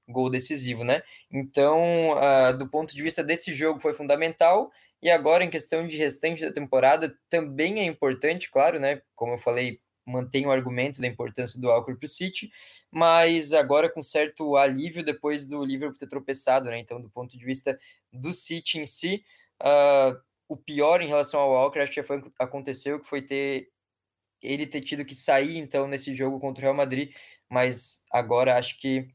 gol 0.09 0.31
decisivo, 0.31 0.85
né? 0.85 1.03
Então, 1.31 2.11
uh, 2.11 2.57
do 2.57 2.69
ponto 2.69 2.95
de 2.95 3.03
vista 3.03 3.23
desse 3.23 3.55
jogo, 3.55 3.81
foi 3.81 3.95
fundamental. 3.95 4.71
E 5.03 5.11
agora, 5.11 5.45
em 5.45 5.51
questão 5.51 5.87
de 5.87 5.97
restante 5.97 6.45
da 6.45 6.53
temporada, 6.53 7.16
também 7.29 7.81
é 7.81 7.85
importante, 7.85 8.51
claro, 8.51 8.79
né? 8.81 9.03
Como 9.14 9.35
eu 9.35 9.38
falei, 9.38 9.79
mantém 10.07 10.47
o 10.47 10.51
argumento 10.53 11.01
da 11.01 11.07
importância 11.07 11.61
do 11.61 11.69
Walker 11.69 11.95
para 11.95 12.07
o 12.07 12.09
City, 12.09 12.51
mas 12.90 13.53
agora 13.53 13.90
com 13.90 14.03
certo 14.03 14.57
alívio 14.57 15.05
depois 15.05 15.47
do 15.47 15.64
Liverpool 15.64 15.99
ter 15.99 16.07
tropeçado, 16.09 16.71
né? 16.71 16.79
Então, 16.79 17.01
do 17.01 17.11
ponto 17.11 17.37
de 17.37 17.45
vista 17.45 17.79
do 18.12 18.33
City 18.33 18.79
em 18.79 18.87
si, 18.87 19.25
uh, 19.62 20.19
o 20.49 20.57
pior 20.57 21.03
em 21.03 21.09
relação 21.09 21.40
ao 21.40 21.51
Walker, 21.51 21.81
acho 21.81 21.92
que 21.92 22.01
já 22.01 22.07
foi, 22.07 22.23
aconteceu, 22.38 23.01
que 23.01 23.09
foi 23.09 23.21
ter 23.23 23.69
ele 24.42 24.66
ter 24.66 24.81
tido 24.81 25.05
que 25.05 25.14
sair, 25.14 25.57
então, 25.59 25.88
nesse 25.88 26.14
jogo 26.14 26.38
contra 26.38 26.62
o 26.62 26.64
Real 26.64 26.75
Madrid, 26.75 27.12
mas 27.51 28.05
agora 28.12 28.57
acho 28.57 28.79
que 28.79 29.09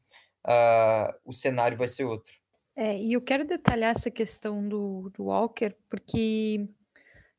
uh, 0.46 1.12
o 1.24 1.32
cenário 1.32 1.76
vai 1.76 1.88
ser 1.88 2.04
outro. 2.04 2.32
É, 2.74 2.98
e 2.98 3.12
eu 3.12 3.20
quero 3.20 3.44
detalhar 3.44 3.90
essa 3.90 4.10
questão 4.10 4.66
do, 4.66 5.10
do 5.10 5.24
Walker, 5.24 5.74
porque 5.90 6.66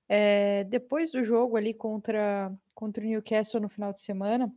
é, 0.08 0.64
depois 0.66 1.12
do 1.12 1.24
jogo 1.24 1.58
ali 1.58 1.74
contra, 1.74 2.54
contra 2.74 3.04
o 3.04 3.08
Newcastle 3.08 3.62
no 3.62 3.70
final 3.70 3.92
de 3.92 4.02
semana, 4.02 4.54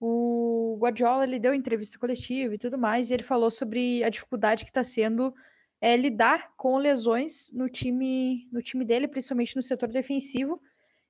o 0.00 0.76
Guardiola 0.80 1.24
ele 1.24 1.38
deu 1.38 1.54
entrevista 1.54 1.98
coletiva 1.98 2.54
e 2.54 2.58
tudo 2.58 2.78
mais, 2.78 3.10
e 3.10 3.14
ele 3.14 3.22
falou 3.22 3.50
sobre 3.50 4.04
a 4.04 4.08
dificuldade 4.08 4.64
que 4.64 4.70
está 4.70 4.84
sendo 4.84 5.34
é, 5.80 5.96
lidar 5.96 6.54
com 6.56 6.76
lesões 6.76 7.50
no 7.52 7.68
time, 7.68 8.48
no 8.52 8.62
time 8.62 8.84
dele, 8.84 9.08
principalmente 9.08 9.56
no 9.56 9.62
setor 9.62 9.88
defensivo. 9.88 10.60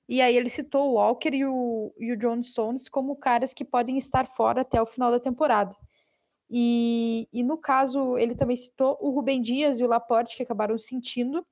E 0.08 0.20
aí 0.20 0.36
ele 0.36 0.50
citou 0.50 0.90
o 0.90 0.94
Walker 0.94 1.30
e 1.34 1.44
o, 1.44 1.94
e 1.98 2.12
o 2.12 2.16
John 2.16 2.42
Stones 2.42 2.88
como 2.88 3.16
caras 3.16 3.54
que 3.54 3.64
podem 3.64 3.96
estar 3.96 4.26
fora 4.26 4.60
até 4.60 4.80
o 4.80 4.86
final 4.86 5.10
da 5.10 5.20
temporada. 5.20 5.74
E, 6.50 7.28
e 7.32 7.42
no 7.42 7.56
caso, 7.56 8.16
ele 8.18 8.34
também 8.34 8.56
citou 8.56 8.98
o 9.00 9.10
Rubem 9.10 9.40
Dias 9.40 9.80
e 9.80 9.84
o 9.84 9.88
Laporte, 9.88 10.36
que 10.36 10.42
acabaram 10.42 10.76
sentindo, 10.78 11.44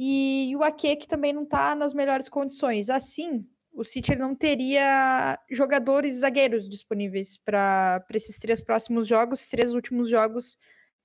e, 0.00 0.54
o 0.56 0.62
Ake, 0.62 0.94
que 0.94 1.08
também 1.08 1.32
não 1.32 1.42
está 1.42 1.74
nas 1.74 1.92
melhores 1.92 2.28
condições. 2.28 2.88
Assim, 2.88 3.44
o 3.72 3.82
City 3.82 4.14
não 4.14 4.32
teria 4.32 5.36
jogadores 5.50 6.20
zagueiros 6.20 6.68
disponíveis 6.68 7.36
para 7.36 8.04
esses 8.14 8.38
três 8.38 8.62
próximos 8.62 9.08
jogos, 9.08 9.48
três 9.48 9.74
últimos 9.74 10.08
jogos 10.08 10.56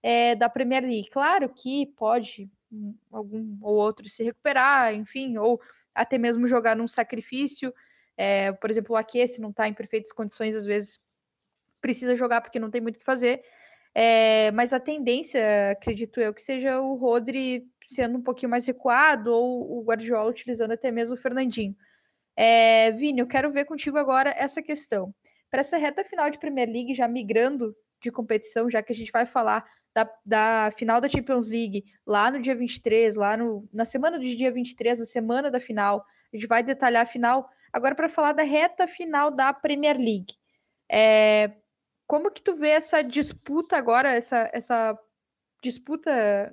é, 0.03 0.35
da 0.35 0.47
Premier 0.47 0.83
League. 0.83 1.09
Claro 1.09 1.49
que 1.49 1.87
pode 1.97 2.47
algum 3.11 3.57
ou 3.61 3.75
outro 3.75 4.07
se 4.09 4.23
recuperar, 4.23 4.93
enfim, 4.93 5.37
ou 5.37 5.59
até 5.93 6.19
mesmo 6.19 6.47
jogar 6.47 6.75
num 6.75 6.87
sacrifício. 6.87 7.73
É, 8.15 8.51
por 8.51 8.69
exemplo, 8.69 8.93
o 8.93 8.97
Ake, 8.97 9.27
se 9.27 9.41
não 9.41 9.49
está 9.49 9.67
em 9.67 9.73
perfeitas 9.73 10.11
condições, 10.11 10.53
às 10.53 10.65
vezes 10.65 10.99
precisa 11.83 12.15
jogar 12.15 12.39
porque 12.39 12.59
não 12.59 12.71
tem 12.71 12.79
muito 12.79 12.95
o 12.95 12.99
que 12.99 13.05
fazer. 13.05 13.43
É, 13.93 14.49
mas 14.51 14.71
a 14.71 14.79
tendência, 14.79 15.71
acredito 15.71 16.19
eu, 16.19 16.33
que 16.33 16.41
seja 16.41 16.79
o 16.79 16.95
Rodri 16.95 17.67
sendo 17.85 18.17
um 18.17 18.21
pouquinho 18.21 18.49
mais 18.49 18.65
recuado 18.65 19.31
ou 19.31 19.79
o 19.79 19.83
Guardiola 19.83 20.31
utilizando 20.31 20.71
até 20.71 20.89
mesmo 20.89 21.15
o 21.15 21.19
Fernandinho. 21.19 21.75
É, 22.35 22.89
Vini, 22.91 23.19
eu 23.19 23.27
quero 23.27 23.51
ver 23.51 23.65
contigo 23.65 23.97
agora 23.97 24.33
essa 24.35 24.61
questão. 24.61 25.13
Para 25.51 25.59
essa 25.59 25.77
reta 25.77 26.03
final 26.05 26.29
de 26.29 26.39
Premier 26.39 26.67
League, 26.67 26.95
já 26.95 27.07
migrando 27.07 27.75
de 28.01 28.09
competição, 28.09 28.71
já 28.71 28.81
que 28.81 28.93
a 28.93 28.95
gente 28.95 29.11
vai 29.11 29.25
falar 29.25 29.63
da, 29.93 30.09
da 30.25 30.71
final 30.75 30.99
da 30.99 31.09
Champions 31.09 31.47
League 31.47 31.83
lá 32.07 32.31
no 32.31 32.41
dia 32.41 32.55
23, 32.55 33.15
lá 33.15 33.37
no, 33.37 33.67
na 33.71 33.85
semana 33.85 34.17
do 34.17 34.23
dia 34.23 34.51
23, 34.51 34.99
na 34.99 35.05
semana 35.05 35.51
da 35.51 35.59
final, 35.59 36.03
a 36.33 36.35
gente 36.35 36.47
vai 36.47 36.63
detalhar 36.63 37.03
a 37.03 37.05
final. 37.05 37.47
Agora, 37.71 37.93
para 37.93 38.09
falar 38.09 38.31
da 38.31 38.43
reta 38.43 38.87
final 38.87 39.29
da 39.29 39.53
Premier 39.53 39.97
League. 39.97 40.33
É, 40.89 41.51
como 42.13 42.30
que 42.30 42.43
tu 42.43 42.56
vê 42.56 42.69
essa 42.69 43.02
disputa 43.02 43.76
agora, 43.76 44.13
essa, 44.13 44.47
essa 44.54 44.95
disputa 45.63 46.12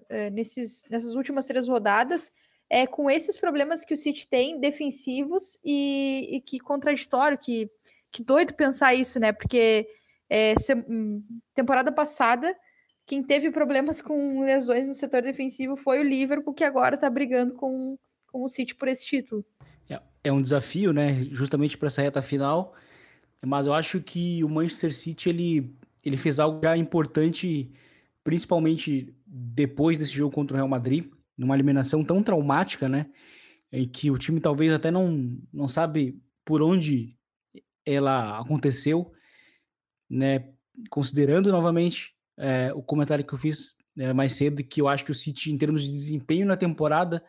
é, 0.08 0.30
nesses, 0.30 0.88
nessas 0.88 1.14
últimas 1.14 1.44
três 1.44 1.68
rodadas, 1.68 2.32
é, 2.70 2.86
com 2.86 3.10
esses 3.10 3.36
problemas 3.36 3.84
que 3.84 3.92
o 3.92 3.96
City 3.96 4.26
tem 4.26 4.58
defensivos 4.58 5.60
e, 5.62 6.36
e 6.36 6.40
que 6.40 6.58
contraditório, 6.58 7.36
que, 7.36 7.70
que 8.10 8.24
doido 8.24 8.54
pensar 8.54 8.94
isso, 8.94 9.20
né? 9.20 9.34
Porque 9.34 9.86
é, 10.30 10.54
se, 10.58 10.74
hum, 10.74 11.22
temporada 11.54 11.92
passada, 11.92 12.56
quem 13.06 13.22
teve 13.22 13.50
problemas 13.50 14.00
com 14.00 14.40
lesões 14.40 14.88
no 14.88 14.94
setor 14.94 15.20
defensivo 15.20 15.76
foi 15.76 15.98
o 16.00 16.02
Liverpool, 16.02 16.54
que 16.54 16.64
agora 16.64 16.94
está 16.94 17.10
brigando 17.10 17.52
com, 17.52 17.98
com 18.32 18.42
o 18.42 18.48
City 18.48 18.74
por 18.74 18.88
esse 18.88 19.04
título. 19.04 19.44
É, 19.90 20.00
é 20.24 20.32
um 20.32 20.40
desafio, 20.40 20.90
né? 20.94 21.22
Justamente 21.30 21.76
para 21.76 21.88
essa 21.88 22.00
reta 22.00 22.22
final. 22.22 22.74
Mas 23.44 23.66
eu 23.66 23.74
acho 23.74 24.00
que 24.00 24.44
o 24.44 24.48
Manchester 24.48 24.92
City 24.92 25.28
ele, 25.28 25.76
ele 26.04 26.16
fez 26.16 26.38
algo 26.38 26.60
já 26.62 26.76
importante, 26.76 27.72
principalmente 28.22 29.14
depois 29.26 29.96
desse 29.96 30.12
jogo 30.12 30.34
contra 30.34 30.54
o 30.54 30.56
Real 30.56 30.68
Madrid, 30.68 31.10
numa 31.36 31.54
eliminação 31.54 32.04
tão 32.04 32.22
traumática, 32.22 32.88
né? 32.88 33.06
Em 33.72 33.88
que 33.88 34.10
o 34.10 34.18
time 34.18 34.40
talvez 34.40 34.72
até 34.72 34.90
não, 34.90 35.38
não 35.52 35.66
sabe 35.66 36.20
por 36.44 36.60
onde 36.60 37.16
ela 37.84 38.38
aconteceu, 38.38 39.10
né? 40.08 40.52
Considerando 40.90 41.50
novamente 41.50 42.14
é, 42.38 42.72
o 42.74 42.82
comentário 42.82 43.24
que 43.24 43.32
eu 43.32 43.38
fiz 43.38 43.74
é, 43.98 44.12
mais 44.12 44.32
cedo, 44.32 44.62
que 44.62 44.80
eu 44.80 44.88
acho 44.88 45.04
que 45.04 45.10
o 45.10 45.14
City, 45.14 45.50
em 45.50 45.58
termos 45.58 45.84
de 45.84 45.92
desempenho 45.92 46.46
na 46.46 46.56
temporada, 46.56 47.22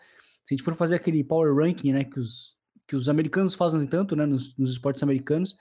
se 0.44 0.54
a 0.54 0.58
gente 0.58 0.64
for 0.64 0.76
fazer 0.76 0.96
aquele 0.96 1.24
power 1.24 1.54
ranking, 1.56 1.94
né, 1.94 2.04
que 2.04 2.20
os, 2.20 2.58
que 2.88 2.96
os 2.96 3.08
americanos 3.08 3.54
fazem 3.54 3.86
tanto, 3.86 4.16
né, 4.16 4.26
nos, 4.26 4.56
nos 4.58 4.72
esportes 4.72 5.04
americanos, 5.04 5.56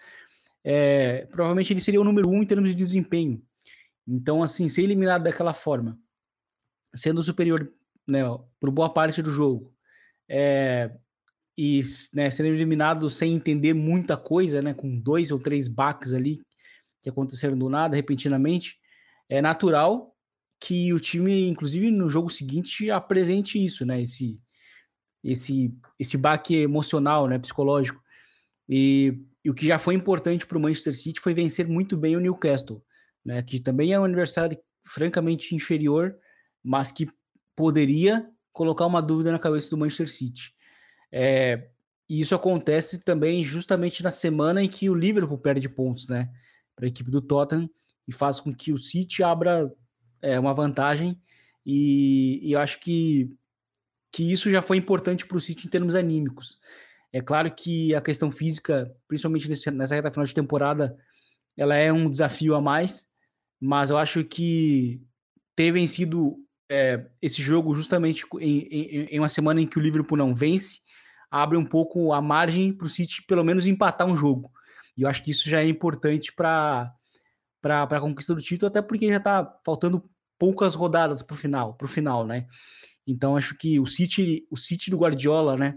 é, 0.64 1.26
provavelmente 1.26 1.72
ele 1.72 1.80
seria 1.80 2.00
o 2.00 2.04
número 2.04 2.28
um 2.28 2.42
em 2.42 2.46
termos 2.46 2.70
de 2.70 2.76
desempenho. 2.76 3.42
Então, 4.06 4.42
assim, 4.42 4.68
ser 4.68 4.82
eliminado 4.82 5.22
daquela 5.22 5.52
forma, 5.52 5.98
sendo 6.94 7.22
superior, 7.22 7.72
né, 8.06 8.22
por 8.58 8.70
boa 8.70 8.92
parte 8.92 9.22
do 9.22 9.30
jogo, 9.30 9.72
é, 10.28 10.90
e 11.56 11.82
né, 12.14 12.30
sendo 12.30 12.48
eliminado 12.48 13.08
sem 13.10 13.34
entender 13.34 13.74
muita 13.74 14.16
coisa, 14.16 14.62
né, 14.62 14.74
com 14.74 14.98
dois 14.98 15.30
ou 15.30 15.38
três 15.38 15.68
baques 15.68 16.12
ali 16.12 16.40
que 17.00 17.08
aconteceram 17.08 17.56
do 17.56 17.68
nada, 17.68 17.96
repentinamente, 17.96 18.78
é 19.28 19.40
natural 19.40 20.14
que 20.60 20.92
o 20.92 21.00
time, 21.00 21.48
inclusive 21.48 21.90
no 21.90 22.08
jogo 22.08 22.28
seguinte, 22.28 22.90
apresente 22.90 23.62
isso, 23.62 23.86
né? 23.86 24.02
Esse, 24.02 24.38
esse, 25.24 25.74
esse 25.98 26.18
baque 26.18 26.54
emocional, 26.56 27.26
né? 27.26 27.38
Psicológico. 27.38 28.02
E, 28.68 29.18
e 29.44 29.50
o 29.50 29.54
que 29.54 29.66
já 29.66 29.78
foi 29.78 29.94
importante 29.94 30.46
para 30.46 30.58
o 30.58 30.60
Manchester 30.60 30.94
City 30.94 31.20
foi 31.20 31.32
vencer 31.32 31.66
muito 31.66 31.96
bem 31.96 32.16
o 32.16 32.20
Newcastle, 32.20 32.82
né? 33.24 33.42
Que 33.42 33.58
também 33.58 33.92
é 33.92 33.98
um 33.98 34.04
adversário 34.04 34.58
francamente 34.84 35.54
inferior, 35.54 36.16
mas 36.62 36.92
que 36.92 37.08
poderia 37.56 38.28
colocar 38.52 38.86
uma 38.86 39.00
dúvida 39.00 39.32
na 39.32 39.38
cabeça 39.38 39.70
do 39.70 39.78
Manchester 39.78 40.08
City. 40.08 40.54
É, 41.10 41.68
e 42.08 42.20
isso 42.20 42.34
acontece 42.34 43.02
também 43.02 43.42
justamente 43.42 44.02
na 44.02 44.10
semana 44.10 44.62
em 44.62 44.68
que 44.68 44.90
o 44.90 44.94
Liverpool 44.94 45.38
perde 45.38 45.68
pontos, 45.68 46.06
né? 46.08 46.30
Para 46.76 46.86
a 46.86 46.88
equipe 46.88 47.10
do 47.10 47.22
Tottenham 47.22 47.70
e 48.06 48.12
faz 48.12 48.40
com 48.40 48.54
que 48.54 48.72
o 48.72 48.78
City 48.78 49.22
abra 49.22 49.72
é, 50.20 50.38
uma 50.38 50.52
vantagem. 50.52 51.20
E, 51.64 52.40
e, 52.42 52.52
eu 52.52 52.60
acho 52.60 52.80
que, 52.80 53.30
que 54.12 54.30
isso 54.30 54.50
já 54.50 54.60
foi 54.60 54.76
importante 54.76 55.24
para 55.24 55.36
o 55.36 55.40
City 55.40 55.66
em 55.66 55.70
termos 55.70 55.94
anímicos. 55.94 56.60
É 57.12 57.20
claro 57.20 57.50
que 57.52 57.94
a 57.94 58.00
questão 58.00 58.30
física, 58.30 58.90
principalmente 59.08 59.48
nessa 59.48 59.94
reta 59.94 60.10
final 60.10 60.26
de 60.26 60.34
temporada, 60.34 60.96
ela 61.56 61.74
é 61.74 61.92
um 61.92 62.08
desafio 62.08 62.54
a 62.54 62.60
mais, 62.60 63.08
mas 63.60 63.90
eu 63.90 63.98
acho 63.98 64.24
que 64.24 65.02
ter 65.56 65.72
vencido 65.72 66.36
é, 66.70 67.04
esse 67.20 67.42
jogo 67.42 67.74
justamente 67.74 68.24
em, 68.38 68.60
em, 68.70 69.04
em, 69.10 69.18
uma 69.18 69.28
semana 69.28 69.60
em 69.60 69.66
que 69.66 69.78
o 69.78 69.82
Liverpool 69.82 70.16
não 70.16 70.34
vence, 70.34 70.78
abre 71.30 71.58
um 71.58 71.64
pouco 71.64 72.12
a 72.12 72.22
margem 72.22 72.72
para 72.72 72.86
o 72.86 72.90
City 72.90 73.22
pelo 73.26 73.44
menos 73.44 73.66
empatar 73.66 74.06
um 74.06 74.16
jogo. 74.16 74.50
E 74.96 75.02
eu 75.02 75.08
acho 75.08 75.22
que 75.22 75.32
isso 75.32 75.48
já 75.50 75.60
é 75.60 75.68
importante 75.68 76.32
para 76.32 76.92
para 77.60 77.82
a 77.82 78.00
conquista 78.00 78.34
do 78.34 78.40
título, 78.40 78.68
até 78.68 78.80
porque 78.80 79.06
já 79.06 79.18
está 79.18 79.60
faltando 79.66 80.02
poucas 80.38 80.74
rodadas 80.74 81.20
para 81.20 81.34
o 81.34 81.36
final, 81.36 81.74
pro 81.74 81.86
final, 81.86 82.26
né? 82.26 82.46
Então 83.06 83.36
acho 83.36 83.54
que 83.58 83.78
o 83.78 83.84
City, 83.84 84.46
o 84.50 84.56
City 84.56 84.90
do 84.90 84.96
Guardiola, 84.96 85.58
né? 85.58 85.74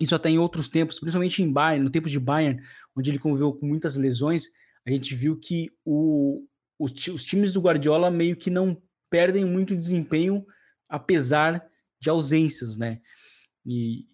Isso 0.00 0.14
até 0.14 0.30
em 0.30 0.38
outros 0.38 0.68
tempos, 0.68 0.98
principalmente 0.98 1.42
em 1.42 1.52
Bayern, 1.52 1.84
no 1.84 1.90
tempo 1.90 2.08
de 2.08 2.18
Bayern, 2.18 2.60
onde 2.96 3.10
ele 3.10 3.18
conviveu 3.18 3.52
com 3.52 3.66
muitas 3.66 3.96
lesões, 3.96 4.46
a 4.86 4.90
gente 4.90 5.14
viu 5.14 5.36
que 5.38 5.70
o, 5.84 6.42
os, 6.78 6.90
os 7.08 7.22
times 7.22 7.52
do 7.52 7.60
Guardiola 7.60 8.10
meio 8.10 8.34
que 8.34 8.48
não 8.48 8.80
perdem 9.10 9.44
muito 9.44 9.76
desempenho, 9.76 10.46
apesar 10.88 11.62
de 12.00 12.08
ausências, 12.08 12.78
né? 12.78 13.00
E 13.66 14.06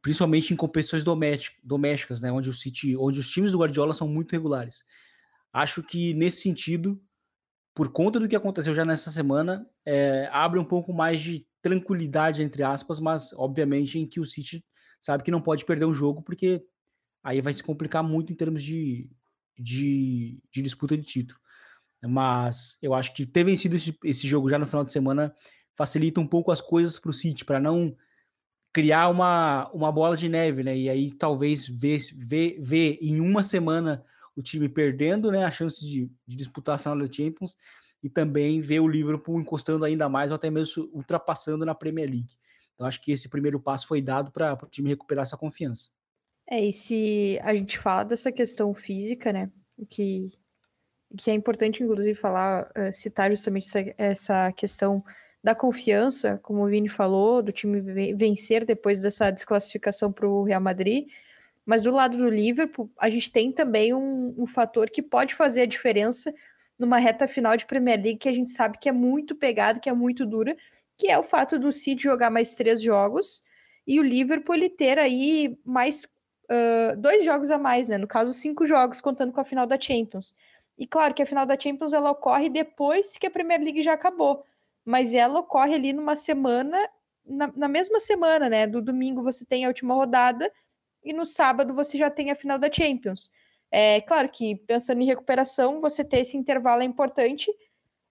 principalmente 0.00 0.52
em 0.52 0.56
competições 0.56 1.04
domésticas, 1.62 2.20
né? 2.20 2.32
Onde 2.32 2.48
o 2.48 2.54
City, 2.54 2.96
onde 2.96 3.20
os 3.20 3.30
times 3.30 3.52
do 3.52 3.58
Guardiola 3.58 3.92
são 3.92 4.08
muito 4.08 4.32
regulares. 4.32 4.84
Acho 5.52 5.82
que 5.82 6.14
nesse 6.14 6.40
sentido, 6.40 7.00
por 7.74 7.90
conta 7.92 8.18
do 8.18 8.28
que 8.28 8.36
aconteceu 8.36 8.72
já 8.72 8.84
nessa 8.84 9.10
semana, 9.10 9.68
é, 9.84 10.28
abre 10.32 10.58
um 10.58 10.64
pouco 10.64 10.92
mais 10.92 11.20
de 11.20 11.46
tranquilidade, 11.60 12.42
entre 12.42 12.62
aspas, 12.62 12.98
mas 12.98 13.32
obviamente 13.34 13.98
em 13.98 14.06
que 14.06 14.20
o 14.20 14.24
City 14.24 14.64
sabe 15.04 15.22
que 15.22 15.30
não 15.30 15.42
pode 15.42 15.66
perder 15.66 15.84
um 15.84 15.92
jogo, 15.92 16.22
porque 16.22 16.64
aí 17.22 17.42
vai 17.42 17.52
se 17.52 17.62
complicar 17.62 18.02
muito 18.02 18.32
em 18.32 18.34
termos 18.34 18.62
de, 18.62 19.06
de, 19.58 20.40
de 20.50 20.62
disputa 20.62 20.96
de 20.96 21.02
título. 21.02 21.38
Mas 22.02 22.78
eu 22.80 22.94
acho 22.94 23.12
que 23.12 23.26
ter 23.26 23.44
vencido 23.44 23.76
esse, 23.76 23.94
esse 24.02 24.26
jogo 24.26 24.48
já 24.48 24.58
no 24.58 24.66
final 24.66 24.82
de 24.82 24.90
semana 24.90 25.34
facilita 25.76 26.20
um 26.20 26.26
pouco 26.26 26.50
as 26.50 26.62
coisas 26.62 26.98
para 26.98 27.10
o 27.10 27.12
City, 27.12 27.44
para 27.44 27.60
não 27.60 27.94
criar 28.72 29.10
uma, 29.10 29.70
uma 29.74 29.92
bola 29.92 30.16
de 30.16 30.26
neve, 30.26 30.62
né? 30.62 30.74
E 30.74 30.88
aí 30.88 31.12
talvez 31.12 31.68
ver, 31.68 32.00
ver, 32.16 32.58
ver 32.62 32.98
em 33.02 33.20
uma 33.20 33.42
semana 33.42 34.02
o 34.34 34.42
time 34.42 34.70
perdendo 34.70 35.30
né, 35.30 35.44
a 35.44 35.50
chance 35.50 35.86
de, 35.86 36.10
de 36.26 36.34
disputar 36.34 36.76
a 36.76 36.78
final 36.78 36.98
da 36.98 37.12
Champions 37.12 37.58
e 38.02 38.08
também 38.08 38.58
ver 38.58 38.80
o 38.80 38.88
Liverpool 38.88 39.38
encostando 39.38 39.84
ainda 39.84 40.08
mais 40.08 40.30
ou 40.30 40.36
até 40.36 40.48
mesmo 40.48 40.88
ultrapassando 40.94 41.66
na 41.66 41.74
Premier 41.74 42.08
League. 42.08 42.34
Então 42.74 42.86
acho 42.86 43.00
que 43.00 43.12
esse 43.12 43.28
primeiro 43.28 43.60
passo 43.60 43.86
foi 43.86 44.02
dado 44.02 44.30
para 44.30 44.54
o 44.54 44.66
time 44.66 44.88
recuperar 44.88 45.22
essa 45.22 45.36
confiança. 45.36 45.90
É, 46.48 46.62
e 46.62 46.72
se 46.72 47.38
a 47.42 47.54
gente 47.54 47.78
fala 47.78 48.04
dessa 48.04 48.30
questão 48.30 48.74
física, 48.74 49.32
né, 49.32 49.50
que, 49.88 50.32
que 51.16 51.30
é 51.30 51.34
importante 51.34 51.82
inclusive 51.82 52.14
falar, 52.14 52.70
uh, 52.76 52.92
citar 52.92 53.30
justamente 53.30 53.66
essa, 53.66 53.94
essa 53.96 54.52
questão 54.52 55.02
da 55.42 55.54
confiança, 55.54 56.38
como 56.42 56.64
o 56.64 56.68
Vini 56.68 56.88
falou, 56.88 57.42
do 57.42 57.52
time 57.52 57.80
vencer 58.14 58.64
depois 58.64 59.02
dessa 59.02 59.30
desclassificação 59.30 60.10
para 60.10 60.26
o 60.26 60.42
Real 60.42 60.60
Madrid, 60.60 61.06
Mas 61.66 61.82
do 61.82 61.90
lado 61.90 62.16
do 62.16 62.28
Liverpool, 62.28 62.90
a 62.98 63.10
gente 63.10 63.30
tem 63.30 63.52
também 63.52 63.94
um, 63.94 64.34
um 64.38 64.46
fator 64.46 64.90
que 64.90 65.02
pode 65.02 65.34
fazer 65.34 65.62
a 65.62 65.66
diferença 65.66 66.32
numa 66.78 66.98
reta 66.98 67.28
final 67.28 67.56
de 67.56 67.66
Premier 67.66 68.00
League 68.02 68.18
que 68.18 68.28
a 68.28 68.32
gente 68.32 68.52
sabe 68.52 68.78
que 68.78 68.88
é 68.88 68.92
muito 68.92 69.34
pegada, 69.34 69.80
que 69.80 69.88
é 69.88 69.92
muito 69.92 70.26
dura, 70.26 70.56
que 70.96 71.08
é 71.08 71.18
o 71.18 71.22
fato 71.22 71.58
do 71.58 71.72
City 71.72 72.02
jogar 72.02 72.30
mais 72.30 72.54
três 72.54 72.80
jogos 72.80 73.42
e 73.86 74.00
o 74.00 74.02
Liverpool 74.02 74.54
ele 74.54 74.70
ter 74.70 74.98
aí 74.98 75.58
mais 75.64 76.04
uh, 76.50 76.96
dois 76.96 77.24
jogos 77.24 77.50
a 77.50 77.58
mais, 77.58 77.88
né? 77.88 77.98
No 77.98 78.06
caso, 78.06 78.32
cinco 78.32 78.64
jogos, 78.64 79.00
contando 79.00 79.32
com 79.32 79.40
a 79.40 79.44
final 79.44 79.66
da 79.66 79.78
Champions. 79.80 80.34
E 80.78 80.86
claro 80.86 81.14
que 81.14 81.22
a 81.22 81.26
final 81.26 81.46
da 81.46 81.58
Champions 81.58 81.92
ela 81.92 82.10
ocorre 82.10 82.48
depois 82.48 83.16
que 83.16 83.26
a 83.26 83.30
Premier 83.30 83.60
League 83.60 83.82
já 83.82 83.92
acabou, 83.92 84.44
mas 84.84 85.14
ela 85.14 85.38
ocorre 85.38 85.74
ali 85.74 85.92
numa 85.92 86.16
semana, 86.16 86.76
na, 87.24 87.52
na 87.54 87.68
mesma 87.68 88.00
semana, 88.00 88.48
né? 88.48 88.66
Do 88.66 88.82
domingo 88.82 89.22
você 89.22 89.44
tem 89.44 89.64
a 89.64 89.68
última 89.68 89.94
rodada 89.94 90.50
e 91.02 91.12
no 91.12 91.26
sábado 91.26 91.74
você 91.74 91.98
já 91.98 92.10
tem 92.10 92.30
a 92.30 92.34
final 92.34 92.58
da 92.58 92.72
Champions. 92.72 93.30
É 93.70 94.00
claro 94.00 94.28
que 94.28 94.56
pensando 94.56 95.02
em 95.02 95.06
recuperação, 95.06 95.80
você 95.80 96.04
ter 96.04 96.20
esse 96.20 96.36
intervalo 96.36 96.82
é 96.82 96.84
importante, 96.84 97.52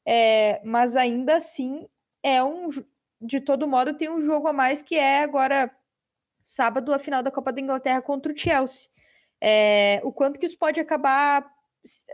é, 0.05 0.61
mas 0.63 0.95
ainda 0.95 1.37
assim 1.37 1.87
é 2.23 2.43
um 2.43 2.69
de 3.21 3.39
todo 3.39 3.67
modo 3.67 3.93
tem 3.93 4.09
um 4.09 4.21
jogo 4.21 4.47
a 4.47 4.53
mais 4.53 4.81
que 4.81 4.95
é 4.95 5.23
agora 5.23 5.71
sábado 6.43 6.93
a 6.93 6.99
final 6.99 7.23
da 7.23 7.31
Copa 7.31 7.53
da 7.53 7.61
Inglaterra 7.61 8.01
contra 8.01 8.33
o 8.33 8.37
Chelsea. 8.37 8.89
É, 9.39 10.01
o 10.03 10.11
quanto 10.11 10.39
que 10.39 10.45
isso 10.45 10.57
pode 10.57 10.79
acabar 10.79 11.49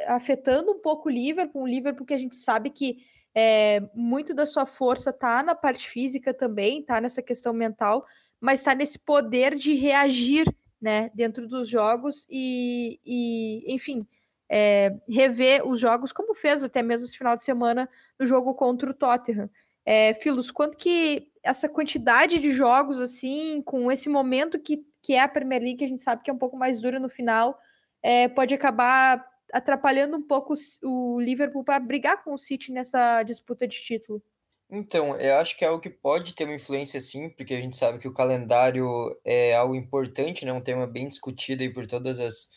afetando 0.08 0.72
um 0.72 0.80
pouco 0.80 1.10
o 1.10 1.12
Liverpool, 1.12 1.64
um 1.64 1.68
Liverpool 1.68 2.06
que 2.06 2.14
a 2.14 2.18
gente 2.18 2.36
sabe 2.36 2.70
que 2.70 3.06
é, 3.36 3.82
muito 3.94 4.34
da 4.34 4.46
sua 4.46 4.66
força 4.66 5.14
tá 5.14 5.44
na 5.44 5.56
parte 5.56 5.88
física 5.88 6.34
também, 6.34 6.84
tá 6.84 7.00
nessa 7.00 7.22
questão 7.22 7.54
mental, 7.54 8.06
mas 8.40 8.64
tá 8.64 8.74
nesse 8.74 8.98
poder 9.00 9.56
de 9.56 9.74
reagir 9.76 10.48
né, 10.82 11.12
dentro 11.14 11.48
dos 11.48 11.70
jogos 11.70 12.26
e, 12.30 13.00
e 13.06 13.74
enfim, 13.74 14.08
é, 14.48 14.96
rever 15.08 15.68
os 15.68 15.80
jogos, 15.80 16.12
como 16.12 16.34
fez 16.34 16.64
até 16.64 16.82
mesmo 16.82 17.06
esse 17.06 17.18
final 17.18 17.36
de 17.36 17.44
semana 17.44 17.88
no 18.20 18.26
jogo 18.26 18.54
contra 18.56 18.90
o 18.90 18.94
Tottenham. 18.94 19.50
É, 19.92 20.14
Filos, 20.14 20.52
quanto 20.52 20.78
que 20.78 21.32
essa 21.42 21.68
quantidade 21.68 22.38
de 22.38 22.52
jogos, 22.52 23.02
assim, 23.02 23.60
com 23.64 23.92
esse 23.92 24.08
momento 24.08 24.60
que, 24.60 24.86
que 25.02 25.16
é 25.16 25.22
a 25.22 25.28
Premier 25.28 25.60
League, 25.60 25.78
que 25.78 25.84
a 25.84 25.88
gente 25.88 26.04
sabe 26.04 26.22
que 26.22 26.30
é 26.30 26.34
um 26.34 26.38
pouco 26.38 26.56
mais 26.56 26.80
dura 26.80 27.00
no 27.00 27.10
final, 27.10 27.58
é, 28.04 28.28
pode 28.28 28.54
acabar 28.54 29.26
atrapalhando 29.52 30.16
um 30.16 30.22
pouco 30.22 30.54
o 30.84 31.20
Liverpool 31.20 31.64
para 31.64 31.80
brigar 31.80 32.24
com 32.24 32.36
o 32.36 32.38
City 32.38 32.72
nessa 32.72 33.24
disputa 33.24 33.68
de 33.68 33.82
título? 33.82 34.22
Então, 34.70 35.16
eu 35.16 35.38
acho 35.38 35.58
que 35.58 35.66
é 35.66 35.68
algo 35.68 35.82
que 35.82 35.90
pode 35.90 36.36
ter 36.36 36.44
uma 36.44 36.54
influência 36.54 37.02
sim, 37.02 37.28
porque 37.32 37.56
a 37.56 37.60
gente 37.60 37.76
sabe 37.76 37.98
que 37.98 38.08
o 38.08 38.14
calendário 38.14 39.20
é 39.26 39.56
algo 39.56 39.74
importante, 39.74 40.46
né? 40.46 40.54
Um 40.54 40.62
tema 40.62 40.86
bem 40.86 41.08
discutido 41.08 41.64
aí 41.64 41.74
por 41.74 41.88
todas 41.88 42.20
as, 42.20 42.48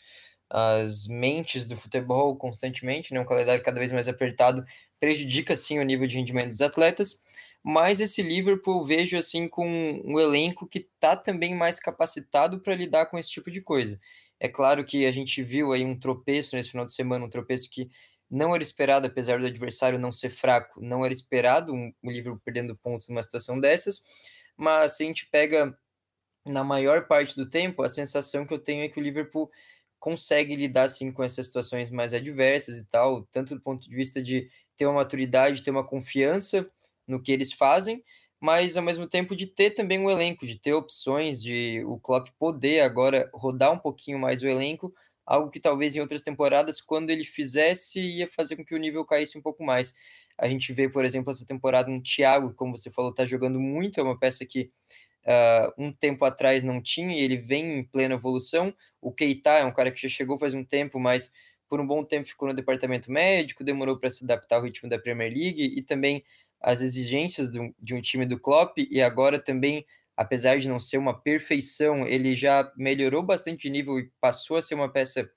as 0.47 1.07
mentes 1.07 1.65
do 1.65 1.75
futebol 1.75 2.37
constantemente, 2.37 3.11
né? 3.11 3.19
Um 3.19 3.25
calendário 3.25 3.63
cada 3.63 3.79
vez 3.79 3.91
mais 3.91 4.07
apertado 4.07 4.63
prejudica 5.03 5.57
sim 5.57 5.79
o 5.79 5.83
nível 5.83 6.07
de 6.07 6.15
rendimento 6.15 6.47
dos 6.47 6.61
atletas, 6.61 7.21
mas 7.61 7.99
esse 7.99 8.21
Liverpool 8.21 8.85
vejo 8.85 9.17
assim 9.17 9.49
com 9.49 9.67
um 10.05 10.17
elenco 10.17 10.65
que 10.65 10.79
está 10.79 11.13
também 11.17 11.53
mais 11.53 11.77
capacitado 11.77 12.61
para 12.61 12.73
lidar 12.73 13.07
com 13.07 13.19
esse 13.19 13.29
tipo 13.29 13.51
de 13.51 13.59
coisa. 13.59 13.99
É 14.39 14.47
claro 14.47 14.85
que 14.85 15.05
a 15.05 15.11
gente 15.11 15.43
viu 15.43 15.73
aí 15.73 15.83
um 15.83 15.99
tropeço 15.99 16.55
nesse 16.55 16.69
final 16.69 16.85
de 16.85 16.93
semana, 16.93 17.25
um 17.25 17.29
tropeço 17.29 17.69
que 17.69 17.89
não 18.31 18.55
era 18.55 18.63
esperado, 18.63 19.05
apesar 19.05 19.41
do 19.41 19.45
adversário 19.45 19.99
não 19.99 20.09
ser 20.09 20.29
fraco, 20.29 20.81
não 20.81 21.03
era 21.03 21.13
esperado 21.13 21.73
um, 21.73 21.93
o 22.01 22.09
Liverpool 22.09 22.41
perdendo 22.41 22.73
pontos 22.73 23.09
numa 23.09 23.23
situação 23.23 23.59
dessas, 23.59 24.05
mas 24.55 24.95
se 24.95 25.03
a 25.03 25.05
gente 25.05 25.27
pega 25.27 25.77
na 26.45 26.63
maior 26.63 27.07
parte 27.07 27.35
do 27.35 27.49
tempo, 27.49 27.83
a 27.83 27.89
sensação 27.89 28.45
que 28.45 28.53
eu 28.53 28.59
tenho 28.59 28.83
é 28.83 28.87
que 28.87 29.01
o 29.01 29.03
Liverpool 29.03 29.51
consegue 30.03 30.53
lidar 30.57 30.83
assim 30.83 31.13
com 31.13 31.23
essas 31.23 31.45
situações 31.45 31.89
mais 31.89 32.13
adversas 32.13 32.77
e 32.77 32.85
tal, 32.85 33.23
tanto 33.31 33.55
do 33.55 33.61
ponto 33.61 33.89
de 33.89 33.95
vista 33.95 34.21
de 34.21 34.49
ter 34.77 34.85
uma 34.85 34.95
maturidade, 34.95 35.63
ter 35.63 35.71
uma 35.71 35.85
confiança 35.85 36.67
no 37.07 37.21
que 37.21 37.31
eles 37.31 37.51
fazem, 37.51 38.03
mas 38.39 38.75
ao 38.77 38.83
mesmo 38.83 39.07
tempo 39.07 39.35
de 39.35 39.47
ter 39.47 39.71
também 39.71 39.99
um 39.99 40.09
elenco, 40.09 40.45
de 40.45 40.57
ter 40.59 40.73
opções, 40.73 41.41
de 41.41 41.83
o 41.85 41.99
Klopp 41.99 42.29
poder 42.37 42.81
agora 42.81 43.29
rodar 43.33 43.71
um 43.71 43.79
pouquinho 43.79 44.19
mais 44.19 44.41
o 44.41 44.47
elenco 44.47 44.93
algo 45.25 45.49
que 45.49 45.59
talvez 45.59 45.95
em 45.95 46.01
outras 46.01 46.21
temporadas, 46.21 46.81
quando 46.81 47.09
ele 47.09 47.23
fizesse, 47.23 47.99
ia 47.99 48.27
fazer 48.27 48.55
com 48.55 48.65
que 48.65 48.75
o 48.75 48.79
nível 48.79 49.05
caísse 49.05 49.37
um 49.37 49.41
pouco 49.41 49.63
mais. 49.63 49.95
A 50.37 50.47
gente 50.47 50.73
vê, 50.73 50.89
por 50.89 51.05
exemplo, 51.05 51.31
essa 51.31 51.45
temporada 51.45 51.89
no 51.89 52.01
Thiago, 52.01 52.53
como 52.53 52.75
você 52.77 52.91
falou, 52.91 53.11
está 53.11 53.25
jogando 53.25 53.59
muito, 53.59 53.99
é 53.99 54.03
uma 54.03 54.17
peça 54.17 54.45
que 54.45 54.69
uh, 55.25 55.73
um 55.77 55.91
tempo 55.91 56.25
atrás 56.25 56.63
não 56.63 56.81
tinha, 56.81 57.15
e 57.15 57.21
ele 57.21 57.37
vem 57.37 57.79
em 57.79 57.83
plena 57.83 58.15
evolução. 58.15 58.73
O 59.01 59.11
Keita 59.11 59.51
é 59.51 59.65
um 59.65 59.73
cara 59.73 59.91
que 59.91 60.01
já 60.01 60.09
chegou 60.09 60.37
faz 60.37 60.53
um 60.53 60.63
tempo, 60.63 60.99
mas 60.99 61.31
por 61.69 61.79
um 61.81 61.87
bom 61.87 62.03
tempo 62.03 62.27
ficou 62.27 62.47
no 62.47 62.53
departamento 62.53 63.11
médico, 63.11 63.63
demorou 63.63 63.97
para 63.97 64.09
se 64.09 64.23
adaptar 64.23 64.57
ao 64.57 64.63
ritmo 64.63 64.89
da 64.89 64.99
Premier 64.99 65.31
League 65.31 65.73
e 65.77 65.81
também 65.81 66.23
as 66.61 66.81
exigências 66.81 67.51
de 67.51 67.59
um, 67.59 67.73
de 67.79 67.93
um 67.93 68.01
time 68.01 68.25
do 68.25 68.39
Klopp, 68.39 68.77
e 68.77 69.01
agora 69.01 69.37
também 69.39 69.85
apesar 70.15 70.57
de 70.59 70.67
não 70.67 70.79
ser 70.79 70.97
uma 70.97 71.19
perfeição, 71.19 72.05
ele 72.07 72.35
já 72.35 72.71
melhorou 72.77 73.23
bastante 73.23 73.63
de 73.63 73.69
nível 73.69 73.99
e 73.99 74.11
passou 74.21 74.57
a 74.57 74.61
ser 74.61 74.75
uma 74.75 74.91
peça 74.91 75.29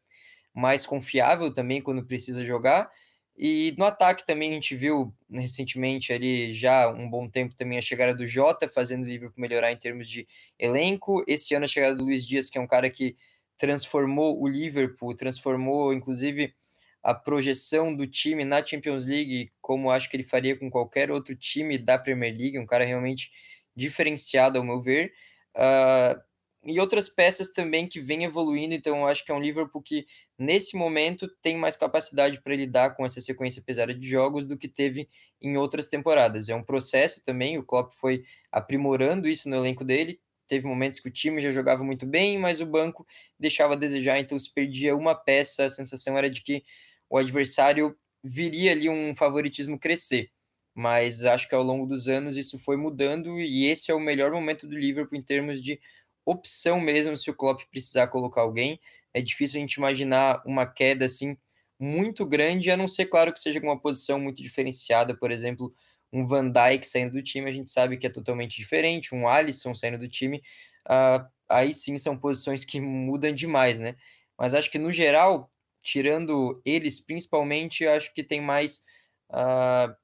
mais 0.54 0.86
confiável 0.86 1.52
também 1.52 1.82
quando 1.82 2.04
precisa 2.04 2.44
jogar. 2.44 2.90
E 3.38 3.74
no 3.78 3.84
ataque 3.84 4.24
também 4.26 4.50
a 4.50 4.54
gente 4.54 4.74
viu 4.74 5.14
recentemente 5.30 6.12
ali 6.12 6.52
já 6.54 6.88
um 6.90 7.08
bom 7.08 7.28
tempo 7.28 7.54
também 7.54 7.76
a 7.76 7.82
chegada 7.82 8.14
do 8.14 8.26
Jota, 8.26 8.68
fazendo 8.68 9.04
o 9.04 9.06
Liverpool 9.06 9.40
melhorar 9.40 9.72
em 9.72 9.76
termos 9.76 10.08
de 10.08 10.26
elenco. 10.58 11.22
Esse 11.26 11.54
ano 11.54 11.66
a 11.66 11.68
chegada 11.68 11.94
do 11.94 12.04
Luiz 12.04 12.26
Dias, 12.26 12.48
que 12.48 12.56
é 12.56 12.60
um 12.60 12.66
cara 12.66 12.88
que 12.88 13.14
transformou 13.56 14.40
o 14.40 14.46
Liverpool, 14.48 15.14
transformou 15.14 15.92
inclusive 15.92 16.54
a 17.02 17.14
projeção 17.14 17.94
do 17.94 18.06
time 18.06 18.44
na 18.44 18.64
Champions 18.64 19.06
League, 19.06 19.52
como 19.60 19.90
acho 19.90 20.10
que 20.10 20.16
ele 20.16 20.24
faria 20.24 20.58
com 20.58 20.68
qualquer 20.68 21.10
outro 21.10 21.36
time 21.36 21.78
da 21.78 21.96
Premier 21.96 22.36
League, 22.36 22.58
um 22.58 22.66
cara 22.66 22.84
realmente 22.84 23.30
diferenciado, 23.76 24.58
ao 24.58 24.64
meu 24.64 24.80
ver. 24.80 25.12
Uh, 25.54 26.20
e 26.64 26.80
outras 26.80 27.08
peças 27.08 27.52
também 27.52 27.86
que 27.86 28.00
vem 28.00 28.24
evoluindo, 28.24 28.74
então 28.74 29.06
acho 29.06 29.24
que 29.24 29.30
é 29.30 29.34
um 29.34 29.40
Liverpool 29.40 29.80
que, 29.80 30.04
nesse 30.36 30.76
momento, 30.76 31.28
tem 31.40 31.56
mais 31.56 31.76
capacidade 31.76 32.40
para 32.42 32.56
lidar 32.56 32.96
com 32.96 33.06
essa 33.06 33.20
sequência 33.20 33.62
pesada 33.62 33.94
de 33.94 34.08
jogos 34.08 34.48
do 34.48 34.58
que 34.58 34.66
teve 34.66 35.08
em 35.40 35.56
outras 35.56 35.86
temporadas. 35.86 36.48
É 36.48 36.56
um 36.56 36.64
processo 36.64 37.22
também, 37.22 37.56
o 37.56 37.62
Klopp 37.62 37.92
foi 37.92 38.24
aprimorando 38.50 39.28
isso 39.28 39.48
no 39.48 39.54
elenco 39.54 39.84
dele, 39.84 40.20
teve 40.46 40.66
momentos 40.66 41.00
que 41.00 41.08
o 41.08 41.12
time 41.12 41.40
já 41.40 41.50
jogava 41.50 41.84
muito 41.84 42.06
bem, 42.06 42.38
mas 42.38 42.60
o 42.60 42.66
banco 42.66 43.06
deixava 43.38 43.74
a 43.74 43.76
desejar, 43.76 44.18
então 44.18 44.38
se 44.38 44.52
perdia 44.52 44.96
uma 44.96 45.14
peça, 45.14 45.64
a 45.64 45.70
sensação 45.70 46.16
era 46.16 46.30
de 46.30 46.42
que 46.42 46.64
o 47.10 47.18
adversário 47.18 47.96
viria 48.22 48.72
ali 48.72 48.88
um 48.88 49.14
favoritismo 49.14 49.78
crescer 49.78 50.30
mas 50.78 51.24
acho 51.24 51.48
que 51.48 51.54
ao 51.54 51.62
longo 51.62 51.86
dos 51.86 52.06
anos 52.06 52.36
isso 52.36 52.58
foi 52.58 52.76
mudando 52.76 53.40
e 53.40 53.64
esse 53.64 53.90
é 53.90 53.94
o 53.94 54.00
melhor 54.00 54.30
momento 54.30 54.66
do 54.66 54.76
Liverpool 54.76 55.18
em 55.18 55.22
termos 55.22 55.62
de 55.62 55.80
opção 56.24 56.78
mesmo 56.80 57.16
se 57.16 57.30
o 57.30 57.34
Klopp 57.34 57.62
precisar 57.70 58.08
colocar 58.08 58.42
alguém. 58.42 58.78
É 59.14 59.22
difícil 59.22 59.58
a 59.58 59.60
gente 59.60 59.74
imaginar 59.74 60.42
uma 60.44 60.66
queda 60.66 61.06
assim 61.06 61.36
muito 61.78 62.26
grande, 62.26 62.70
a 62.70 62.76
não 62.76 62.88
ser 62.88 63.06
claro 63.06 63.32
que 63.32 63.40
seja 63.40 63.58
uma 63.60 63.78
posição 63.80 64.18
muito 64.18 64.42
diferenciada, 64.42 65.14
por 65.16 65.30
exemplo, 65.30 65.74
um 66.16 66.26
Van 66.26 66.50
Dijk 66.50 66.86
saindo 66.86 67.12
do 67.12 67.22
time, 67.22 67.48
a 67.48 67.52
gente 67.52 67.70
sabe 67.70 67.96
que 67.96 68.06
é 68.06 68.10
totalmente 68.10 68.56
diferente, 68.56 69.14
um 69.14 69.28
Alisson 69.28 69.74
saindo 69.74 69.98
do 69.98 70.08
time, 70.08 70.42
uh, 70.88 71.26
aí 71.48 71.74
sim 71.74 71.98
são 71.98 72.18
posições 72.18 72.64
que 72.64 72.80
mudam 72.80 73.32
demais, 73.32 73.78
né? 73.78 73.96
Mas 74.38 74.54
acho 74.54 74.70
que 74.70 74.78
no 74.78 74.90
geral, 74.90 75.50
tirando 75.82 76.60
eles 76.64 77.00
principalmente, 77.00 77.86
acho 77.86 78.12
que 78.14 78.22
tem 78.22 78.40
mais 78.40 78.84
uh, 79.30 79.94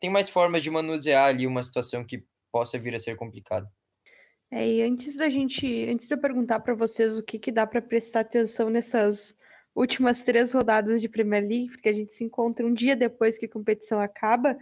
tem 0.00 0.08
mais 0.08 0.28
formas 0.28 0.62
de 0.62 0.70
manusear 0.70 1.26
ali 1.26 1.46
uma 1.46 1.62
situação 1.62 2.04
que 2.04 2.24
possa 2.50 2.78
vir 2.78 2.94
a 2.94 3.00
ser 3.00 3.16
complicada. 3.16 3.70
É, 4.50 4.66
e 4.66 4.82
antes 4.82 5.16
da 5.16 5.28
gente, 5.28 5.66
antes 5.90 6.08
de 6.08 6.14
eu 6.14 6.18
perguntar 6.18 6.60
para 6.60 6.74
vocês 6.74 7.18
o 7.18 7.22
que, 7.22 7.38
que 7.38 7.52
dá 7.52 7.66
para 7.66 7.82
prestar 7.82 8.20
atenção 8.20 8.70
nessas 8.70 9.36
últimas 9.74 10.22
três 10.22 10.54
rodadas 10.54 11.02
de 11.02 11.08
Premier 11.08 11.42
League, 11.42 11.68
porque 11.68 11.88
a 11.88 11.92
gente 11.92 12.12
se 12.12 12.24
encontra 12.24 12.66
um 12.66 12.72
dia 12.72 12.96
depois 12.96 13.36
que 13.36 13.44
a 13.44 13.50
competição 13.50 14.00
acaba, 14.00 14.56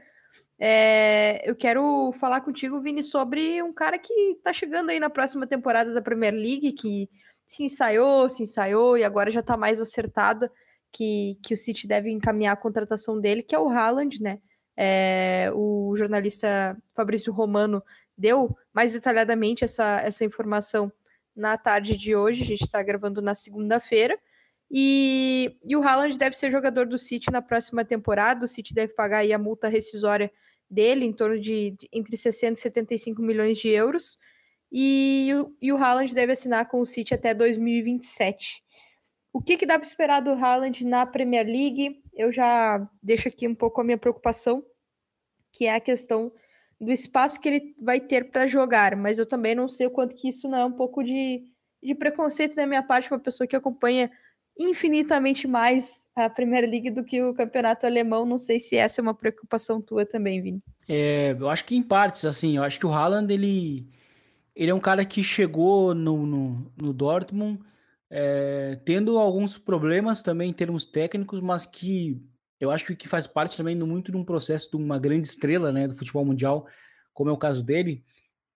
é, 0.58 1.48
eu 1.48 1.54
quero 1.54 2.12
falar 2.12 2.40
contigo, 2.40 2.80
Vini, 2.80 3.04
sobre 3.04 3.62
um 3.62 3.72
cara 3.72 3.98
que 3.98 4.12
está 4.32 4.52
chegando 4.52 4.90
aí 4.90 4.98
na 4.98 5.10
próxima 5.10 5.46
temporada 5.46 5.92
da 5.92 6.00
Premier 6.00 6.32
League, 6.32 6.72
que 6.72 7.10
se 7.46 7.64
ensaiou, 7.64 8.28
se 8.30 8.42
ensaiou 8.42 8.96
e 8.96 9.04
agora 9.04 9.30
já 9.30 9.40
está 9.40 9.56
mais 9.56 9.80
acertada 9.80 10.50
que, 10.90 11.38
que 11.42 11.54
o 11.54 11.58
City 11.58 11.86
deve 11.86 12.10
encaminhar 12.10 12.54
a 12.54 12.60
contratação 12.60 13.20
dele, 13.20 13.42
que 13.42 13.54
é 13.54 13.58
o 13.58 13.68
Haaland, 13.68 14.20
né? 14.22 14.40
É, 14.76 15.50
o 15.54 15.94
jornalista 15.96 16.76
Fabrício 16.94 17.32
Romano 17.32 17.82
deu 18.16 18.56
mais 18.72 18.92
detalhadamente 18.92 19.64
essa, 19.64 20.00
essa 20.00 20.24
informação 20.24 20.90
na 21.34 21.56
tarde 21.58 21.96
de 21.96 22.16
hoje. 22.16 22.42
A 22.42 22.46
gente 22.46 22.64
está 22.64 22.82
gravando 22.82 23.20
na 23.20 23.34
segunda-feira. 23.34 24.18
E, 24.70 25.56
e 25.64 25.76
o 25.76 25.82
Haaland 25.82 26.18
deve 26.18 26.36
ser 26.36 26.50
jogador 26.50 26.86
do 26.86 26.98
City 26.98 27.30
na 27.30 27.42
próxima 27.42 27.84
temporada. 27.84 28.44
O 28.44 28.48
City 28.48 28.74
deve 28.74 28.94
pagar 28.94 29.18
aí 29.18 29.32
a 29.32 29.38
multa 29.38 29.68
rescisória 29.68 30.32
dele, 30.70 31.04
em 31.04 31.12
torno 31.12 31.38
de, 31.40 31.72
de 31.72 31.88
entre 31.92 32.16
60 32.16 32.54
e 32.54 32.62
75 32.62 33.22
milhões 33.22 33.58
de 33.58 33.68
euros. 33.68 34.18
e, 34.72 35.30
e 35.60 35.72
o 35.72 35.76
Haaland 35.76 36.14
deve 36.14 36.32
assinar 36.32 36.68
com 36.68 36.80
o 36.80 36.86
City 36.86 37.14
até 37.14 37.32
2027. 37.34 38.62
O 39.32 39.42
que, 39.42 39.56
que 39.58 39.66
dá 39.66 39.78
para 39.78 39.86
esperar 39.86 40.20
do 40.20 40.32
Haaland 40.32 40.84
na 40.86 41.04
Premier 41.04 41.46
League? 41.46 42.02
Eu 42.14 42.32
já 42.32 42.88
deixo 43.02 43.28
aqui 43.28 43.46
um 43.46 43.54
pouco 43.54 43.80
a 43.80 43.84
minha 43.84 43.98
preocupação, 43.98 44.64
que 45.52 45.66
é 45.66 45.74
a 45.74 45.80
questão 45.80 46.32
do 46.80 46.90
espaço 46.90 47.38
que 47.40 47.48
ele 47.48 47.74
vai 47.78 48.00
ter 48.00 48.30
para 48.30 48.46
jogar, 48.46 48.96
mas 48.96 49.18
eu 49.18 49.26
também 49.26 49.54
não 49.54 49.68
sei 49.68 49.86
o 49.86 49.90
quanto 49.90 50.16
que 50.16 50.28
isso 50.28 50.48
não 50.48 50.58
é 50.58 50.64
um 50.64 50.72
pouco 50.72 51.02
de, 51.02 51.44
de 51.82 51.94
preconceito 51.94 52.54
da 52.54 52.66
minha 52.66 52.82
parte, 52.82 53.10
uma 53.10 53.20
pessoa 53.20 53.46
que 53.46 53.54
acompanha 53.54 54.10
infinitamente 54.58 55.46
mais 55.46 56.06
a 56.14 56.30
Premier 56.30 56.68
League 56.68 56.90
do 56.90 57.04
que 57.04 57.22
o 57.22 57.34
campeonato 57.34 57.86
alemão. 57.86 58.24
Não 58.24 58.38
sei 58.38 58.58
se 58.58 58.76
essa 58.76 59.00
é 59.00 59.02
uma 59.02 59.14
preocupação 59.14 59.80
tua 59.80 60.06
também, 60.06 60.40
Vini. 60.40 60.62
É, 60.88 61.36
eu 61.38 61.48
acho 61.48 61.64
que 61.64 61.76
em 61.76 61.82
partes, 61.82 62.24
assim, 62.24 62.56
eu 62.56 62.62
acho 62.62 62.78
que 62.78 62.86
o 62.86 62.92
Haaland, 62.92 63.32
ele, 63.32 63.86
ele 64.54 64.70
é 64.70 64.74
um 64.74 64.80
cara 64.80 65.04
que 65.04 65.22
chegou 65.22 65.94
no, 65.94 66.24
no, 66.24 66.72
no 66.80 66.92
Dortmund 66.92 67.60
é, 68.10 68.78
tendo 68.84 69.18
alguns 69.18 69.58
problemas 69.58 70.22
também 70.22 70.50
em 70.50 70.54
termos 70.54 70.86
técnicos, 70.86 71.40
mas 71.40 71.66
que 71.66 72.22
eu 72.60 72.70
acho 72.70 72.94
que 72.96 73.08
faz 73.08 73.26
parte 73.26 73.56
também 73.56 73.76
muito 73.76 74.10
de 74.10 74.16
um 74.16 74.24
processo 74.24 74.70
de 74.70 74.76
uma 74.76 74.98
grande 74.98 75.26
estrela 75.26 75.70
né, 75.72 75.86
do 75.86 75.94
futebol 75.94 76.24
mundial, 76.24 76.66
como 77.12 77.30
é 77.30 77.32
o 77.32 77.38
caso 77.38 77.62
dele, 77.62 78.04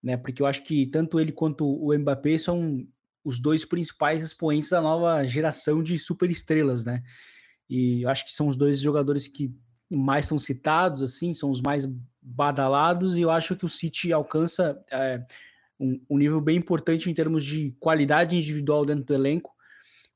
né, 0.02 0.16
porque 0.16 0.40
eu 0.40 0.46
acho 0.46 0.62
que 0.62 0.86
tanto 0.86 1.20
ele 1.20 1.32
quanto 1.32 1.66
o 1.66 1.96
Mbappé 1.98 2.38
são 2.38 2.86
os 3.24 3.38
dois 3.38 3.64
principais 3.64 4.22
expoentes 4.24 4.70
da 4.70 4.80
nova 4.80 5.24
geração 5.24 5.82
de 5.82 5.98
superestrelas, 5.98 6.84
né? 6.84 7.02
E 7.68 8.02
eu 8.02 8.08
acho 8.08 8.24
que 8.24 8.32
são 8.32 8.48
os 8.48 8.56
dois 8.56 8.80
jogadores 8.80 9.28
que 9.28 9.54
mais 9.90 10.26
são 10.26 10.38
citados, 10.38 11.02
assim, 11.02 11.34
são 11.34 11.50
os 11.50 11.60
mais 11.60 11.86
badalados, 12.22 13.14
e 13.16 13.20
eu 13.20 13.30
acho 13.30 13.56
que 13.56 13.64
o 13.64 13.68
City 13.68 14.12
alcança 14.12 14.80
é, 14.90 15.24
um, 15.78 16.00
um 16.08 16.18
nível 16.18 16.40
bem 16.40 16.56
importante 16.56 17.10
em 17.10 17.14
termos 17.14 17.44
de 17.44 17.74
qualidade 17.80 18.36
individual 18.36 18.84
dentro 18.84 19.04
do 19.04 19.14
elenco, 19.14 19.54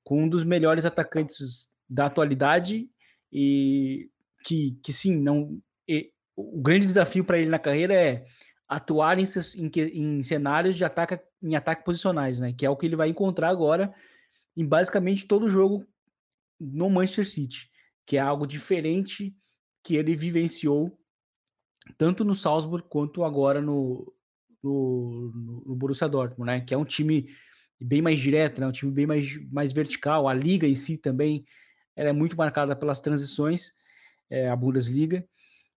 com 0.02 0.22
um 0.22 0.28
dos 0.28 0.44
melhores 0.44 0.84
atacantes 0.84 1.68
da 1.88 2.06
atualidade 2.06 2.88
e 3.32 4.08
que, 4.44 4.78
que 4.82 4.92
sim, 4.92 5.16
não 5.16 5.60
e, 5.88 6.10
o 6.36 6.60
grande 6.60 6.86
desafio 6.86 7.24
para 7.24 7.38
ele 7.38 7.48
na 7.48 7.58
carreira 7.58 7.94
é 7.94 8.24
atuar 8.68 9.18
em, 9.18 9.24
em, 9.56 9.70
em, 9.92 10.22
cenários 10.22 10.76
de 10.76 10.84
ataque 10.84 11.20
em 11.42 11.54
ataque 11.54 11.84
posicionais, 11.84 12.38
né? 12.38 12.52
Que 12.52 12.64
é 12.64 12.70
o 12.70 12.76
que 12.76 12.86
ele 12.86 12.96
vai 12.96 13.08
encontrar 13.08 13.48
agora 13.48 13.94
em 14.56 14.66
basicamente 14.66 15.26
todo 15.26 15.48
jogo 15.48 15.86
no 16.58 16.88
Manchester 16.88 17.28
City, 17.28 17.70
que 18.06 18.16
é 18.16 18.20
algo 18.20 18.46
diferente 18.46 19.36
que 19.82 19.96
ele 19.96 20.14
vivenciou 20.14 20.98
tanto 21.98 22.24
no 22.24 22.34
Salzburg 22.34 22.86
quanto 22.88 23.24
agora 23.24 23.60
no, 23.60 24.10
no, 24.62 25.62
no, 25.66 25.76
Borussia 25.76 26.08
Dortmund, 26.08 26.46
né? 26.46 26.60
Que 26.60 26.72
é 26.72 26.78
um 26.78 26.84
time 26.84 27.28
bem 27.78 28.00
mais 28.00 28.18
direto, 28.18 28.60
né? 28.60 28.66
Um 28.66 28.72
time 28.72 28.90
bem 28.90 29.06
mais, 29.06 29.36
mais 29.52 29.72
vertical. 29.72 30.26
A 30.26 30.32
liga 30.32 30.66
em 30.66 30.74
si 30.74 30.96
também 30.96 31.44
é 31.94 32.10
muito 32.12 32.36
marcada 32.36 32.74
pelas 32.74 33.00
transições, 33.00 33.72
é, 34.30 34.48
a 34.48 34.56
Bundesliga. 34.56 35.26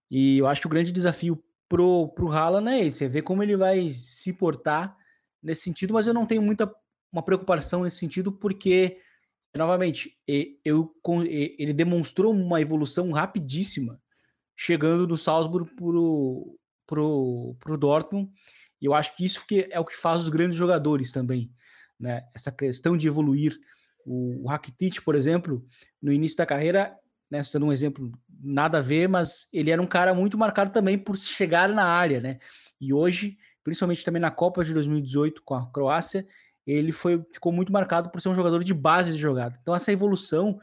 E 0.09 0.37
eu 0.37 0.47
acho 0.47 0.61
que 0.61 0.67
o 0.67 0.69
grande 0.69 0.93
desafio 0.93 1.43
pro, 1.69 2.09
pro 2.09 2.31
Haaland 2.31 2.69
é 2.69 2.85
esse, 2.85 3.05
é 3.05 3.07
ver 3.07 3.21
como 3.21 3.43
ele 3.43 3.57
vai 3.57 3.89
se 3.89 4.33
portar 4.33 4.95
nesse 5.41 5.61
sentido, 5.63 5.93
mas 5.93 6.07
eu 6.07 6.13
não 6.13 6.25
tenho 6.25 6.41
muita 6.41 6.71
uma 7.11 7.23
preocupação 7.23 7.83
nesse 7.83 7.97
sentido, 7.97 8.31
porque, 8.31 8.99
novamente, 9.55 10.17
eu, 10.63 10.93
ele 11.57 11.73
demonstrou 11.73 12.33
uma 12.33 12.61
evolução 12.61 13.11
rapidíssima 13.11 14.01
chegando 14.55 15.07
do 15.07 15.17
Salzburg 15.17 15.73
pro, 15.75 16.59
pro, 16.85 17.55
pro 17.59 17.77
Dortmund, 17.77 18.29
e 18.81 18.85
eu 18.85 18.93
acho 18.93 19.15
que 19.15 19.25
isso 19.25 19.45
que 19.47 19.67
é 19.71 19.79
o 19.79 19.85
que 19.85 19.95
faz 19.95 20.19
os 20.19 20.29
grandes 20.29 20.57
jogadores 20.57 21.11
também, 21.11 21.51
né? 21.99 22.23
Essa 22.33 22.51
questão 22.51 22.95
de 22.95 23.07
evoluir. 23.07 23.57
O, 24.05 24.47
Rakitic, 24.47 25.01
por 25.01 25.15
exemplo, 25.15 25.65
no 26.01 26.13
início 26.13 26.37
da 26.37 26.45
carreira, 26.45 26.95
né, 27.29 27.41
dando 27.51 27.65
um 27.65 27.73
exemplo 27.73 28.11
nada 28.41 28.79
a 28.79 28.81
ver, 28.81 29.07
mas 29.07 29.47
ele 29.51 29.71
era 29.71 29.81
um 29.81 29.87
cara 29.87 30.13
muito 30.13 30.37
marcado 30.37 30.71
também 30.71 30.97
por 30.97 31.17
chegar 31.17 31.69
na 31.69 31.85
área, 31.85 32.19
né? 32.19 32.39
E 32.79 32.93
hoje, 32.93 33.37
principalmente 33.63 34.03
também 34.03 34.21
na 34.21 34.31
Copa 34.31 34.63
de 34.63 34.73
2018 34.73 35.41
com 35.43 35.55
a 35.55 35.71
Croácia, 35.71 36.27
ele 36.65 36.91
foi 36.91 37.25
ficou 37.31 37.51
muito 37.51 37.71
marcado 37.71 38.09
por 38.09 38.21
ser 38.21 38.29
um 38.29 38.35
jogador 38.35 38.63
de 38.63 38.73
base 38.73 39.13
de 39.13 39.17
jogada. 39.17 39.57
Então 39.61 39.73
essa 39.73 39.91
evolução, 39.91 40.59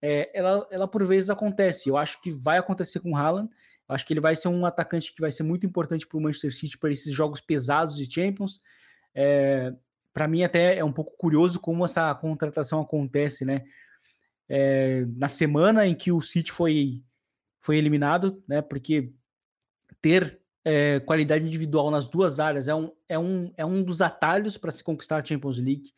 é, 0.00 0.30
ela, 0.38 0.66
ela 0.70 0.88
por 0.88 1.04
vezes 1.04 1.30
acontece. 1.30 1.88
Eu 1.88 1.96
acho 1.96 2.20
que 2.20 2.30
vai 2.30 2.58
acontecer 2.58 3.00
com 3.00 3.12
o 3.12 3.16
Haaland, 3.16 3.50
Acho 3.90 4.06
que 4.06 4.12
ele 4.12 4.20
vai 4.20 4.36
ser 4.36 4.46
um 4.46 4.64
atacante 4.64 5.12
que 5.12 5.20
vai 5.20 5.32
ser 5.32 5.42
muito 5.42 5.66
importante 5.66 6.06
para 6.06 6.16
o 6.16 6.20
Manchester 6.20 6.54
City 6.54 6.78
para 6.78 6.92
esses 6.92 7.12
jogos 7.12 7.40
pesados 7.40 7.96
de 7.96 8.12
Champions. 8.12 8.60
É, 9.12 9.74
para 10.12 10.28
mim 10.28 10.44
até 10.44 10.78
é 10.78 10.84
um 10.84 10.92
pouco 10.92 11.16
curioso 11.16 11.58
como 11.58 11.84
essa 11.84 12.14
contratação 12.14 12.80
acontece, 12.80 13.44
né? 13.44 13.64
É, 14.48 15.04
na 15.16 15.26
semana 15.26 15.86
em 15.88 15.94
que 15.94 16.12
o 16.12 16.20
City 16.20 16.52
foi, 16.52 17.02
foi 17.60 17.76
eliminado, 17.76 18.42
né? 18.48 18.62
Porque 18.62 19.12
ter 20.00 20.40
é, 20.64 21.00
qualidade 21.00 21.44
individual 21.44 21.90
nas 21.90 22.06
duas 22.06 22.40
áreas 22.40 22.68
é 22.68 22.74
um, 22.74 22.92
é 23.08 23.18
um, 23.18 23.52
é 23.56 23.64
um 23.64 23.82
dos 23.82 24.00
atalhos 24.00 24.56
para 24.56 24.70
se 24.70 24.82
conquistar 24.82 25.18
a 25.18 25.24
Champions 25.24 25.58
League. 25.58 25.92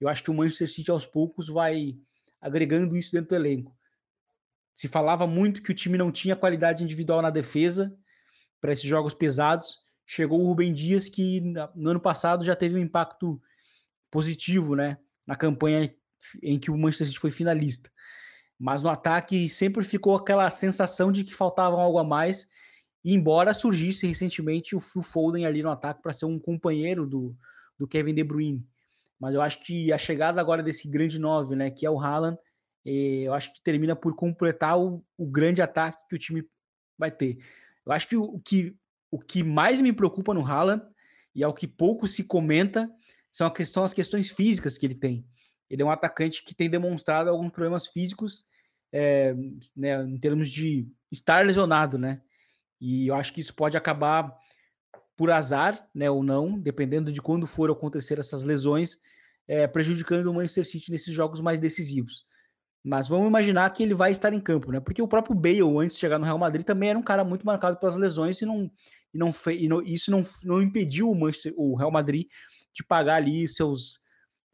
Eu 0.00 0.08
acho 0.08 0.22
que 0.22 0.30
o 0.30 0.34
Manchester 0.34 0.68
City 0.68 0.90
aos 0.90 1.06
poucos 1.06 1.48
vai 1.48 1.96
agregando 2.40 2.96
isso 2.96 3.12
dentro 3.12 3.30
do 3.30 3.34
elenco. 3.34 3.76
Se 4.74 4.88
falava 4.88 5.26
muito 5.26 5.62
que 5.62 5.70
o 5.70 5.74
time 5.74 5.96
não 5.96 6.12
tinha 6.12 6.36
qualidade 6.36 6.84
individual 6.84 7.22
na 7.22 7.30
defesa 7.30 7.96
para 8.60 8.72
esses 8.72 8.84
jogos 8.84 9.14
pesados. 9.14 9.78
Chegou 10.06 10.40
o 10.40 10.46
Rubem 10.46 10.72
Dias, 10.72 11.08
que 11.08 11.40
no 11.74 11.90
ano 11.90 12.00
passado 12.00 12.44
já 12.44 12.54
teve 12.54 12.76
um 12.76 12.82
impacto 12.82 13.40
positivo 14.10 14.76
né, 14.76 14.98
na 15.26 15.34
campanha 15.34 15.92
em 16.42 16.58
que 16.58 16.70
o 16.70 16.76
Manchester 16.76 17.06
City 17.06 17.18
foi 17.18 17.30
finalista. 17.30 17.90
Mas 18.58 18.82
no 18.82 18.88
ataque 18.88 19.48
sempre 19.48 19.84
ficou 19.84 20.16
aquela 20.16 20.48
sensação 20.50 21.12
de 21.12 21.24
que 21.24 21.34
faltava 21.34 21.76
algo 21.76 21.98
a 21.98 22.04
mais, 22.04 22.48
embora 23.04 23.52
surgisse 23.52 24.06
recentemente 24.06 24.74
o 24.74 24.80
Phil 24.80 25.02
Foden 25.02 25.46
ali 25.46 25.62
no 25.62 25.70
ataque 25.70 26.02
para 26.02 26.12
ser 26.12 26.24
um 26.24 26.38
companheiro 26.38 27.06
do, 27.06 27.36
do 27.78 27.86
Kevin 27.86 28.14
De 28.14 28.24
Bruyne. 28.24 28.66
Mas 29.20 29.34
eu 29.34 29.42
acho 29.42 29.60
que 29.60 29.92
a 29.92 29.98
chegada 29.98 30.40
agora 30.40 30.62
desse 30.62 30.88
grande 30.88 31.18
nove, 31.18 31.54
né, 31.54 31.70
que 31.70 31.86
é 31.86 31.90
o 31.90 32.00
Haaland, 32.00 32.38
eu 32.84 33.34
acho 33.34 33.52
que 33.52 33.62
termina 33.62 33.96
por 33.96 34.14
completar 34.14 34.78
o, 34.78 35.04
o, 35.16 35.26
grande 35.26 35.60
ataque 35.60 35.98
que 36.08 36.14
o 36.14 36.18
time 36.18 36.44
vai 36.96 37.10
ter. 37.10 37.38
Eu 37.84 37.92
acho 37.92 38.06
que 38.06 38.16
o, 38.16 38.38
que 38.38 38.76
o 39.10 39.18
que 39.18 39.42
mais 39.42 39.80
me 39.80 39.92
preocupa 39.92 40.32
no 40.32 40.46
Haaland, 40.46 40.82
e 41.34 41.42
é 41.42 41.48
o 41.48 41.54
que 41.54 41.66
pouco 41.66 42.06
se 42.06 42.22
comenta, 42.22 42.88
são 43.32 43.50
questão, 43.50 43.82
as 43.82 43.92
questões 43.92 44.30
físicas 44.30 44.78
que 44.78 44.86
ele 44.86 44.94
tem. 44.94 45.26
Ele 45.68 45.82
é 45.82 45.84
um 45.84 45.90
atacante 45.90 46.44
que 46.44 46.54
tem 46.54 46.70
demonstrado 46.70 47.30
alguns 47.30 47.50
problemas 47.50 47.86
físicos 47.86 48.44
é, 48.92 49.34
né, 49.76 50.02
em 50.02 50.18
termos 50.18 50.50
de 50.50 50.88
estar 51.10 51.44
lesionado, 51.44 51.98
né? 51.98 52.20
E 52.80 53.08
eu 53.08 53.14
acho 53.14 53.32
que 53.32 53.40
isso 53.40 53.54
pode 53.54 53.76
acabar 53.76 54.32
por 55.16 55.30
azar, 55.30 55.88
né, 55.94 56.10
ou 56.10 56.22
não, 56.22 56.58
dependendo 56.58 57.10
de 57.10 57.22
quando 57.22 57.46
for 57.46 57.70
acontecer 57.70 58.18
essas 58.18 58.42
lesões, 58.42 58.98
é, 59.48 59.66
prejudicando 59.66 60.26
o 60.26 60.34
Manchester 60.34 60.64
City 60.64 60.90
nesses 60.90 61.12
jogos 61.12 61.40
mais 61.40 61.58
decisivos. 61.58 62.26
Mas 62.84 63.08
vamos 63.08 63.26
imaginar 63.26 63.68
que 63.70 63.82
ele 63.82 63.94
vai 63.94 64.12
estar 64.12 64.32
em 64.32 64.40
campo, 64.40 64.70
né? 64.70 64.78
Porque 64.78 65.02
o 65.02 65.08
próprio 65.08 65.34
Bale, 65.34 65.62
antes 65.62 65.96
de 65.96 66.00
chegar 66.00 66.18
no 66.18 66.24
Real 66.24 66.38
Madrid, 66.38 66.64
também 66.64 66.90
era 66.90 66.98
um 66.98 67.02
cara 67.02 67.24
muito 67.24 67.44
marcado 67.44 67.78
pelas 67.78 67.96
lesões 67.96 68.40
e 68.40 68.46
não 68.46 68.70
e 69.12 69.18
não 69.18 69.32
fez, 69.32 69.62
e 69.62 69.66
não, 69.68 69.82
isso 69.82 70.10
não, 70.10 70.22
não 70.44 70.62
impediu 70.62 71.10
o, 71.10 71.30
o 71.56 71.74
Real 71.74 71.90
Madrid 71.90 72.26
de 72.72 72.84
pagar 72.84 73.16
ali 73.16 73.48
seus 73.48 73.98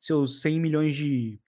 seus 0.04 0.40
100 0.40 0.60
milhões 0.60 0.94
de, 0.94 1.38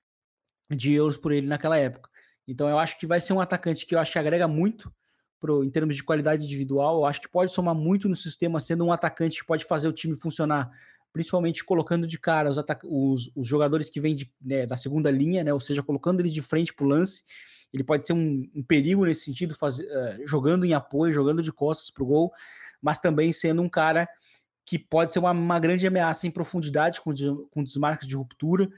de 0.71 0.93
euros 0.93 1.17
por 1.17 1.33
ele 1.33 1.47
naquela 1.47 1.79
época. 1.79 2.11
Então 2.47 2.69
eu 2.69 2.79
acho 2.79 2.99
que 2.99 3.07
vai 3.07 3.21
ser 3.21 3.33
um 3.33 3.41
atacante 3.41 3.87
que 3.87 3.95
eu 3.95 3.99
acho 3.99 4.13
que 4.13 4.19
agrega 4.19 4.47
muito 4.47 4.93
pro, 5.41 5.65
em 5.65 5.71
termos 5.71 5.97
de 5.97 6.05
qualidade 6.05 6.45
individual. 6.45 6.99
Eu 6.99 7.07
acho 7.07 7.21
que 7.21 7.29
pode 7.29 7.53
somar 7.53 7.75
muito 7.75 8.09
no 8.09 8.17
sistema, 8.17 8.61
sendo 8.61 8.85
um 8.85 8.93
atacante 8.93 9.41
que 9.41 9.47
pode 9.47 9.65
fazer 9.65 9.89
o 9.89 9.93
time 9.93 10.15
funcionar 10.17 10.71
principalmente 11.15 11.65
colocando 11.65 12.09
de 12.09 12.19
cara 12.19 12.51
os, 12.51 12.59
os, 12.83 13.33
os 13.37 13.47
jogadores 13.47 13.89
que 13.89 14.01
vêm 14.01 14.17
de, 14.17 14.33
né, 14.43 14.67
da 14.67 14.75
segunda 14.75 15.13
linha, 15.13 15.45
né, 15.45 15.55
ou 15.55 15.61
seja, 15.61 15.81
colocando 15.81 16.19
eles 16.19 16.35
de 16.35 16.43
frente 16.43 16.75
para 16.75 16.85
o 16.85 16.89
lance. 16.89 17.23
Ele 17.73 17.85
pode 17.85 18.05
ser 18.05 18.15
um, 18.15 18.51
um 18.53 18.65
perigo 18.65 19.07
nesse 19.07 19.25
sentido, 19.25 19.55
faz, 19.55 19.79
uh, 19.79 19.85
jogando 20.27 20.65
em 20.65 20.75
apoio, 20.75 21.15
jogando 21.15 21.41
de 21.41 21.53
costas 21.53 21.89
para 21.89 22.03
o 22.03 22.07
gol, 22.07 22.33
mas 22.83 22.99
também 22.99 23.33
sendo 23.33 23.63
um 23.63 23.69
cara 23.69 24.09
que 24.65 24.79
pode 24.79 25.13
ser 25.13 25.19
uma, 25.19 25.33
uma 25.33 25.59
grande 25.59 25.87
ameaça 25.87 26.27
em 26.27 26.31
profundidade, 26.31 27.01
com, 27.01 27.13
com 27.51 27.63
desmarques 27.63 28.09
de 28.09 28.17
ruptura, 28.17 28.69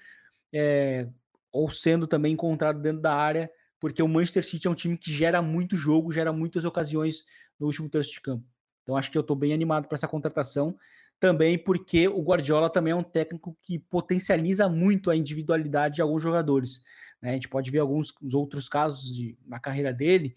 é, 0.52 1.08
ou 1.52 1.70
sendo 1.70 2.06
também 2.06 2.32
encontrado 2.32 2.80
dentro 2.80 3.00
da 3.00 3.14
área, 3.14 3.50
porque 3.78 4.02
o 4.02 4.08
Manchester 4.08 4.44
City 4.44 4.66
é 4.66 4.70
um 4.70 4.74
time 4.74 4.96
que 4.96 5.12
gera 5.12 5.40
muito 5.40 5.76
jogo, 5.76 6.12
gera 6.12 6.32
muitas 6.32 6.64
ocasiões 6.64 7.24
no 7.58 7.66
último 7.66 7.88
terço 7.88 8.12
de 8.12 8.20
campo. 8.20 8.44
Então 8.82 8.96
acho 8.96 9.10
que 9.10 9.18
eu 9.18 9.22
estou 9.22 9.36
bem 9.36 9.52
animado 9.52 9.86
para 9.86 9.96
essa 9.96 10.08
contratação 10.08 10.76
também 11.18 11.58
porque 11.58 12.08
o 12.08 12.22
Guardiola 12.22 12.70
também 12.70 12.92
é 12.92 12.96
um 12.96 13.02
técnico 13.02 13.56
que 13.62 13.78
potencializa 13.78 14.68
muito 14.68 15.10
a 15.10 15.16
individualidade 15.16 15.96
de 15.96 16.02
alguns 16.02 16.22
jogadores. 16.22 16.82
Né? 17.20 17.30
A 17.30 17.32
gente 17.32 17.48
pode 17.48 17.70
ver 17.70 17.78
alguns 17.78 18.12
outros 18.32 18.68
casos 18.68 19.14
de, 19.14 19.38
na 19.46 19.58
carreira 19.58 19.92
dele, 19.92 20.36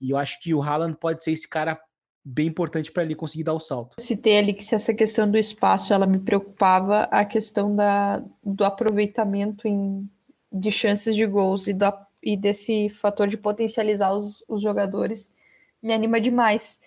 e 0.00 0.10
eu 0.10 0.16
acho 0.16 0.40
que 0.40 0.54
o 0.54 0.62
Haaland 0.62 0.96
pode 0.98 1.24
ser 1.24 1.32
esse 1.32 1.48
cara 1.48 1.80
bem 2.28 2.46
importante 2.46 2.92
para 2.92 3.02
ele 3.02 3.14
conseguir 3.14 3.44
dar 3.44 3.54
o 3.54 3.60
salto. 3.60 3.96
Eu 3.98 4.04
citei 4.04 4.38
ali 4.38 4.52
que 4.52 4.62
se 4.62 4.74
essa 4.74 4.92
questão 4.92 5.30
do 5.30 5.38
espaço 5.38 5.94
ela 5.94 6.06
me 6.06 6.18
preocupava, 6.18 7.04
a 7.04 7.24
questão 7.24 7.74
da, 7.74 8.22
do 8.44 8.64
aproveitamento 8.64 9.66
em, 9.66 10.08
de 10.52 10.70
chances 10.70 11.16
de 11.16 11.24
gols 11.26 11.66
e, 11.68 11.72
do, 11.72 11.86
e 12.22 12.36
desse 12.36 12.90
fator 12.90 13.28
de 13.28 13.38
potencializar 13.38 14.12
os, 14.12 14.44
os 14.46 14.60
jogadores 14.62 15.34
me 15.82 15.94
anima 15.94 16.20
demais. 16.20 16.80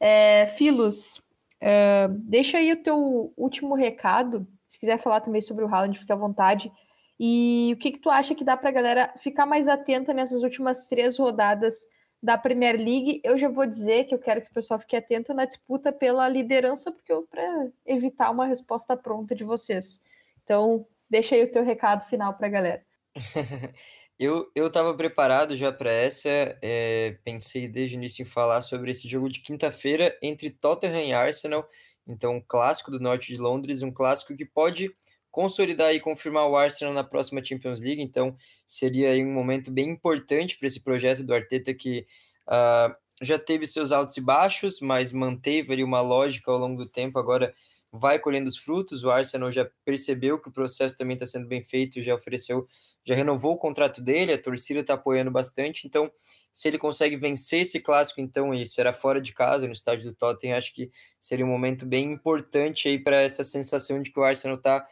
É, 0.00 0.46
Filos, 0.56 1.20
é, 1.60 2.08
deixa 2.10 2.56
aí 2.56 2.72
o 2.72 2.82
teu 2.82 3.34
último 3.36 3.74
recado. 3.74 4.46
Se 4.66 4.78
quiser 4.78 4.98
falar 4.98 5.20
também 5.20 5.42
sobre 5.42 5.64
o 5.64 5.68
Haaland, 5.68 5.98
fica 5.98 6.14
à 6.14 6.16
vontade. 6.16 6.72
E 7.20 7.72
o 7.74 7.78
que, 7.78 7.92
que 7.92 7.98
tu 7.98 8.08
acha 8.08 8.34
que 8.34 8.44
dá 8.44 8.56
para 8.56 8.70
a 8.70 8.72
galera 8.72 9.12
ficar 9.18 9.44
mais 9.44 9.68
atenta 9.68 10.14
nessas 10.14 10.42
últimas 10.42 10.86
três 10.86 11.18
rodadas 11.18 11.86
da 12.26 12.36
Premier 12.36 12.76
League? 12.76 13.20
Eu 13.22 13.38
já 13.38 13.48
vou 13.48 13.64
dizer 13.64 14.02
que 14.04 14.12
eu 14.12 14.18
quero 14.18 14.42
que 14.42 14.50
o 14.50 14.54
pessoal 14.54 14.80
fique 14.80 14.96
atento 14.96 15.32
na 15.32 15.44
disputa 15.44 15.92
pela 15.92 16.28
liderança, 16.28 16.90
porque 16.90 17.14
para 17.30 17.68
evitar 17.86 18.32
uma 18.32 18.46
resposta 18.46 18.96
pronta 18.96 19.32
de 19.32 19.44
vocês. 19.44 20.02
Então, 20.42 20.84
deixa 21.08 21.36
aí 21.36 21.44
o 21.44 21.52
teu 21.52 21.62
recado 21.62 22.04
final 22.08 22.34
para 22.34 22.48
a 22.48 22.50
galera. 22.50 22.86
eu 24.18 24.50
estava 24.56 24.92
preparado 24.96 25.54
já 25.54 25.70
para 25.70 25.92
essa, 25.92 26.28
é, 26.60 27.16
pensei 27.22 27.68
desde 27.68 27.94
o 27.94 27.98
início 27.98 28.22
em 28.22 28.26
falar 28.26 28.60
sobre 28.62 28.90
esse 28.90 29.08
jogo 29.08 29.28
de 29.28 29.38
quinta-feira 29.38 30.18
entre 30.20 30.50
Tottenham 30.50 31.04
e 31.04 31.12
Arsenal. 31.12 31.64
Então, 32.08 32.34
um 32.34 32.42
clássico 32.44 32.90
do 32.90 32.98
norte 32.98 33.32
de 33.32 33.38
Londres, 33.38 33.82
um 33.82 33.92
clássico 33.92 34.34
que 34.34 34.44
pode 34.44 34.92
consolidar 35.36 35.94
e 35.94 36.00
confirmar 36.00 36.48
o 36.48 36.56
Arsenal 36.56 36.94
na 36.94 37.04
próxima 37.04 37.44
Champions 37.44 37.78
League, 37.78 38.00
então 38.00 38.34
seria 38.66 39.10
um 39.22 39.34
momento 39.34 39.70
bem 39.70 39.90
importante 39.90 40.56
para 40.56 40.66
esse 40.66 40.80
projeto 40.80 41.22
do 41.22 41.34
Arteta 41.34 41.74
que 41.74 42.06
uh, 42.48 42.96
já 43.20 43.38
teve 43.38 43.66
seus 43.66 43.92
altos 43.92 44.16
e 44.16 44.22
baixos, 44.22 44.80
mas 44.80 45.12
manteve 45.12 45.74
ali 45.74 45.84
uma 45.84 46.00
lógica 46.00 46.50
ao 46.50 46.56
longo 46.56 46.82
do 46.82 46.88
tempo, 46.88 47.18
agora 47.18 47.52
vai 47.92 48.18
colhendo 48.18 48.48
os 48.48 48.56
frutos, 48.56 49.04
o 49.04 49.10
Arsenal 49.10 49.52
já 49.52 49.68
percebeu 49.84 50.40
que 50.40 50.48
o 50.48 50.52
processo 50.52 50.96
também 50.96 51.16
está 51.16 51.26
sendo 51.26 51.46
bem 51.46 51.62
feito, 51.62 52.00
já 52.00 52.14
ofereceu, 52.14 52.66
já 53.04 53.14
renovou 53.14 53.52
o 53.52 53.58
contrato 53.58 54.00
dele, 54.00 54.32
a 54.32 54.38
torcida 54.38 54.80
está 54.80 54.94
apoiando 54.94 55.30
bastante, 55.30 55.86
então 55.86 56.10
se 56.50 56.66
ele 56.66 56.78
consegue 56.78 57.14
vencer 57.14 57.60
esse 57.60 57.78
clássico, 57.78 58.22
então, 58.22 58.54
e 58.54 58.66
será 58.66 58.90
fora 58.90 59.20
de 59.20 59.34
casa, 59.34 59.66
no 59.66 59.74
estádio 59.74 60.08
do 60.08 60.16
Tottenham, 60.16 60.56
acho 60.56 60.72
que 60.72 60.90
seria 61.20 61.44
um 61.44 61.50
momento 61.50 61.84
bem 61.84 62.10
importante 62.10 62.88
aí 62.88 62.98
para 62.98 63.20
essa 63.20 63.44
sensação 63.44 64.00
de 64.00 64.10
que 64.10 64.18
o 64.18 64.22
Arsenal 64.22 64.56
está 64.56 64.86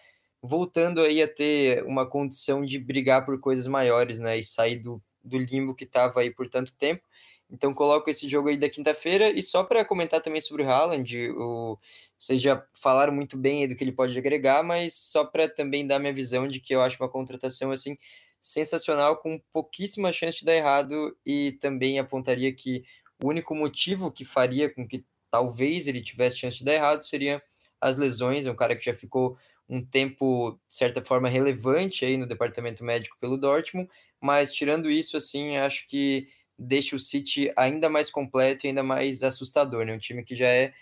voltando 0.46 1.00
aí 1.00 1.22
a 1.22 1.28
ter 1.28 1.82
uma 1.84 2.06
condição 2.06 2.62
de 2.62 2.78
brigar 2.78 3.24
por 3.24 3.40
coisas 3.40 3.66
maiores, 3.66 4.18
né? 4.18 4.38
E 4.38 4.44
sair 4.44 4.78
do, 4.78 5.02
do 5.22 5.38
limbo 5.38 5.74
que 5.74 5.84
estava 5.84 6.20
aí 6.20 6.30
por 6.30 6.46
tanto 6.48 6.74
tempo. 6.76 7.02
Então 7.50 7.72
coloco 7.72 8.10
esse 8.10 8.28
jogo 8.28 8.48
aí 8.48 8.56
da 8.56 8.68
quinta-feira 8.68 9.30
e 9.30 9.42
só 9.42 9.64
para 9.64 9.84
comentar 9.84 10.20
também 10.20 10.40
sobre 10.40 10.62
o 10.62 10.68
Haaland, 10.68 11.30
o, 11.30 11.78
vocês 12.18 12.42
já 12.42 12.62
falaram 12.74 13.12
muito 13.12 13.36
bem 13.38 13.66
do 13.66 13.74
que 13.74 13.84
ele 13.84 13.92
pode 13.92 14.16
agregar, 14.18 14.62
mas 14.62 14.94
só 14.94 15.24
para 15.24 15.48
também 15.48 15.86
dar 15.86 15.98
minha 15.98 16.12
visão 16.12 16.46
de 16.46 16.60
que 16.60 16.74
eu 16.74 16.82
acho 16.82 17.02
uma 17.02 17.08
contratação 17.08 17.70
assim 17.70 17.96
sensacional 18.40 19.16
com 19.16 19.40
pouquíssima 19.52 20.12
chance 20.12 20.38
de 20.38 20.44
dar 20.44 20.54
errado 20.54 21.16
e 21.24 21.52
também 21.52 21.98
apontaria 21.98 22.52
que 22.52 22.84
o 23.22 23.28
único 23.28 23.54
motivo 23.54 24.12
que 24.12 24.24
faria 24.24 24.68
com 24.68 24.86
que 24.86 25.04
talvez 25.30 25.86
ele 25.86 26.02
tivesse 26.02 26.38
chance 26.38 26.58
de 26.58 26.64
dar 26.64 26.74
errado 26.74 27.02
seria 27.02 27.42
as 27.80 27.96
lesões, 27.96 28.46
é 28.46 28.50
um 28.50 28.56
cara 28.56 28.74
que 28.76 28.84
já 28.84 28.94
ficou 28.94 29.36
um 29.68 29.84
tempo, 29.84 30.58
de 30.68 30.76
certa 30.76 31.02
forma, 31.02 31.28
relevante 31.28 32.04
aí 32.04 32.16
no 32.16 32.26
departamento 32.26 32.84
médico 32.84 33.16
pelo 33.20 33.38
Dortmund, 33.38 33.88
mas 34.20 34.52
tirando 34.52 34.90
isso, 34.90 35.16
assim, 35.16 35.56
acho 35.56 35.86
que 35.88 36.28
deixa 36.58 36.94
o 36.96 37.00
City 37.00 37.52
ainda 37.56 37.88
mais 37.88 38.10
completo 38.10 38.66
e 38.66 38.68
ainda 38.68 38.82
mais 38.82 39.22
assustador, 39.22 39.84
né? 39.84 39.94
Um 39.94 39.98
time 39.98 40.22
que 40.24 40.34
já 40.34 40.48
é 40.48 40.72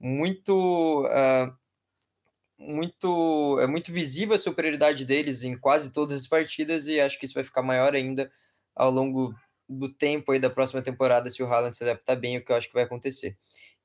muito... 0.00 1.06
Uh, 1.06 1.64
muito 2.58 3.58
é 3.60 3.66
muito 3.66 3.92
visível 3.92 4.34
a 4.34 4.38
superioridade 4.38 5.04
deles 5.04 5.42
em 5.42 5.56
quase 5.56 5.92
todas 5.92 6.20
as 6.20 6.26
partidas 6.26 6.86
e 6.86 7.00
acho 7.00 7.18
que 7.18 7.24
isso 7.24 7.34
vai 7.34 7.44
ficar 7.44 7.62
maior 7.62 7.94
ainda 7.94 8.30
ao 8.74 8.90
longo 8.90 9.34
do 9.68 9.88
tempo 9.88 10.32
aí 10.32 10.38
da 10.38 10.50
próxima 10.50 10.82
temporada 10.82 11.30
se 11.30 11.42
o 11.42 11.46
Haaland 11.46 11.76
se 11.76 11.82
adaptar 11.82 12.16
bem, 12.16 12.38
o 12.38 12.44
que 12.44 12.52
eu 12.52 12.56
acho 12.56 12.68
que 12.68 12.74
vai 12.74 12.84
acontecer. 12.84 13.36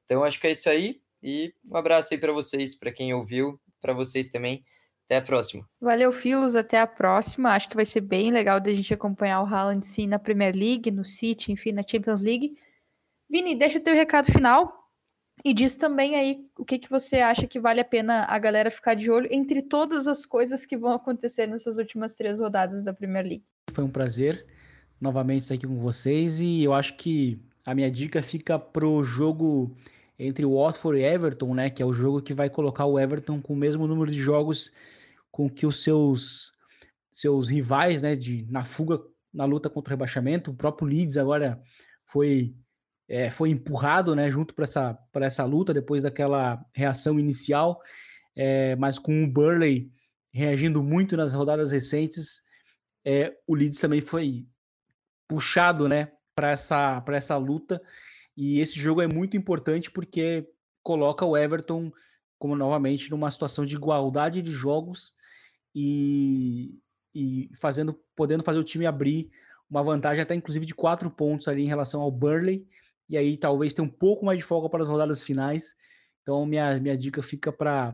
Então 0.05 0.23
acho 0.23 0.39
que 0.39 0.47
é 0.47 0.51
isso 0.51 0.69
aí 0.69 1.01
e 1.21 1.53
um 1.71 1.77
abraço 1.77 2.13
aí 2.13 2.19
para 2.19 2.31
vocês, 2.31 2.75
para 2.75 2.91
quem 2.91 3.13
ouviu 3.13 3.59
para 3.81 3.93
vocês 3.93 4.27
também. 4.27 4.63
Até 5.05 5.17
a 5.17 5.21
próxima. 5.21 5.67
Valeu, 5.81 6.13
Filos. 6.13 6.55
Até 6.55 6.79
a 6.79 6.85
próxima. 6.85 7.53
Acho 7.53 7.67
que 7.67 7.75
vai 7.75 7.85
ser 7.85 8.01
bem 8.01 8.31
legal 8.31 8.59
da 8.59 8.71
gente 8.73 8.93
acompanhar 8.93 9.41
o 9.41 9.45
Haaland 9.45 9.85
sim 9.85 10.05
na 10.05 10.19
Premier 10.19 10.55
League, 10.55 10.91
no 10.91 11.03
City, 11.03 11.51
enfim, 11.51 11.71
na 11.71 11.81
Champions 11.81 12.21
League. 12.21 12.55
Vini, 13.29 13.55
deixa 13.55 13.79
teu 13.79 13.95
recado 13.95 14.31
final 14.31 14.79
e 15.43 15.53
diz 15.53 15.75
também 15.75 16.15
aí 16.15 16.45
o 16.57 16.65
que, 16.65 16.77
que 16.77 16.89
você 16.89 17.21
acha 17.21 17.47
que 17.47 17.59
vale 17.59 17.79
a 17.79 17.85
pena 17.85 18.25
a 18.25 18.37
galera 18.37 18.69
ficar 18.69 18.93
de 18.93 19.09
olho 19.09 19.27
entre 19.31 19.61
todas 19.61 20.07
as 20.07 20.25
coisas 20.25 20.65
que 20.65 20.77
vão 20.77 20.91
acontecer 20.91 21.47
nessas 21.47 21.77
últimas 21.77 22.13
três 22.13 22.39
rodadas 22.39 22.83
da 22.83 22.93
Premier 22.93 23.23
League. 23.23 23.45
Foi 23.73 23.83
um 23.83 23.89
prazer 23.89 24.45
novamente 24.99 25.41
estar 25.41 25.55
aqui 25.55 25.65
com 25.65 25.79
vocês 25.79 26.41
e 26.41 26.63
eu 26.63 26.73
acho 26.73 26.95
que 26.95 27.39
a 27.65 27.73
minha 27.73 27.89
dica 27.89 28.21
fica 28.21 28.59
pro 28.59 29.03
jogo 29.03 29.73
entre 30.19 30.45
o 30.45 30.61
Watford 30.61 30.99
e 30.99 31.05
Everton, 31.05 31.53
né, 31.55 31.69
que 31.69 31.81
é 31.81 31.85
o 31.85 31.93
jogo 31.93 32.21
que 32.21 32.33
vai 32.33 32.49
colocar 32.49 32.85
o 32.85 32.99
Everton 32.99 33.41
com 33.41 33.53
o 33.53 33.57
mesmo 33.57 33.87
número 33.87 34.11
de 34.11 34.19
jogos 34.19 34.71
com 35.31 35.49
que 35.49 35.65
os 35.65 35.81
seus 35.81 36.51
seus 37.11 37.47
rivais, 37.47 38.01
né, 38.01 38.15
de 38.15 38.45
na 38.49 38.65
fuga 38.65 38.99
na 39.33 39.45
luta 39.45 39.69
contra 39.69 39.91
o 39.91 39.95
rebaixamento. 39.95 40.51
O 40.51 40.55
próprio 40.55 40.87
Leeds 40.87 41.17
agora 41.17 41.61
foi 42.05 42.53
é, 43.07 43.29
foi 43.29 43.49
empurrado, 43.49 44.15
né, 44.15 44.29
junto 44.29 44.53
para 44.53 44.63
essa 44.63 44.93
para 45.11 45.25
essa 45.25 45.45
luta 45.45 45.73
depois 45.73 46.03
daquela 46.03 46.63
reação 46.73 47.17
inicial, 47.17 47.79
é, 48.35 48.75
mas 48.75 48.99
com 48.99 49.23
o 49.23 49.31
Burley 49.31 49.89
reagindo 50.31 50.83
muito 50.83 51.17
nas 51.17 51.33
rodadas 51.33 51.71
recentes, 51.71 52.41
é, 53.05 53.33
o 53.47 53.55
Leeds 53.55 53.79
também 53.79 54.01
foi 54.01 54.45
puxado, 55.27 55.87
né, 55.87 56.11
para 56.35 56.51
essa 56.51 57.01
para 57.01 57.17
essa 57.17 57.37
luta 57.37 57.81
e 58.41 58.61
esse 58.61 58.79
jogo 58.79 59.01
é 59.01 59.07
muito 59.07 59.35
importante 59.35 59.91
porque 59.91 60.49
coloca 60.81 61.25
o 61.25 61.35
Everton 61.35 61.91
como 62.37 62.55
novamente 62.55 63.11
numa 63.11 63.29
situação 63.29 63.65
de 63.65 63.75
igualdade 63.75 64.41
de 64.41 64.49
jogos 64.49 65.13
e, 65.75 66.79
e 67.13 67.49
fazendo, 67.59 67.99
podendo 68.15 68.41
fazer 68.41 68.57
o 68.57 68.63
time 68.63 68.85
abrir 68.85 69.29
uma 69.69 69.83
vantagem 69.83 70.21
até 70.21 70.33
inclusive 70.35 70.65
de 70.65 70.73
quatro 70.73 71.11
pontos 71.11 71.49
ali 71.49 71.63
em 71.63 71.67
relação 71.67 71.99
ao 71.99 72.09
Burley 72.09 72.65
e 73.09 73.17
aí 73.17 73.35
talvez 73.35 73.73
ter 73.73 73.81
um 73.81 73.89
pouco 73.89 74.25
mais 74.25 74.37
de 74.37 74.45
folga 74.45 74.69
para 74.69 74.83
as 74.83 74.87
rodadas 74.87 75.21
finais. 75.21 75.75
Então 76.21 76.45
minha, 76.45 76.79
minha 76.79 76.97
dica 76.97 77.21
fica 77.21 77.51
para 77.51 77.93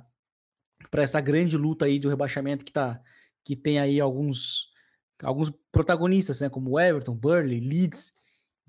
para 0.91 1.01
essa 1.01 1.19
grande 1.19 1.57
luta 1.57 1.85
aí 1.85 1.97
do 1.97 2.07
rebaixamento 2.07 2.63
que 2.63 2.71
tá 2.71 3.01
que 3.43 3.55
tem 3.55 3.79
aí 3.79 3.99
alguns 3.99 4.71
alguns 5.23 5.51
protagonistas, 5.71 6.39
né, 6.39 6.49
como 6.49 6.79
Everton, 6.79 7.15
Burley, 7.15 7.59
Leeds 7.59 8.13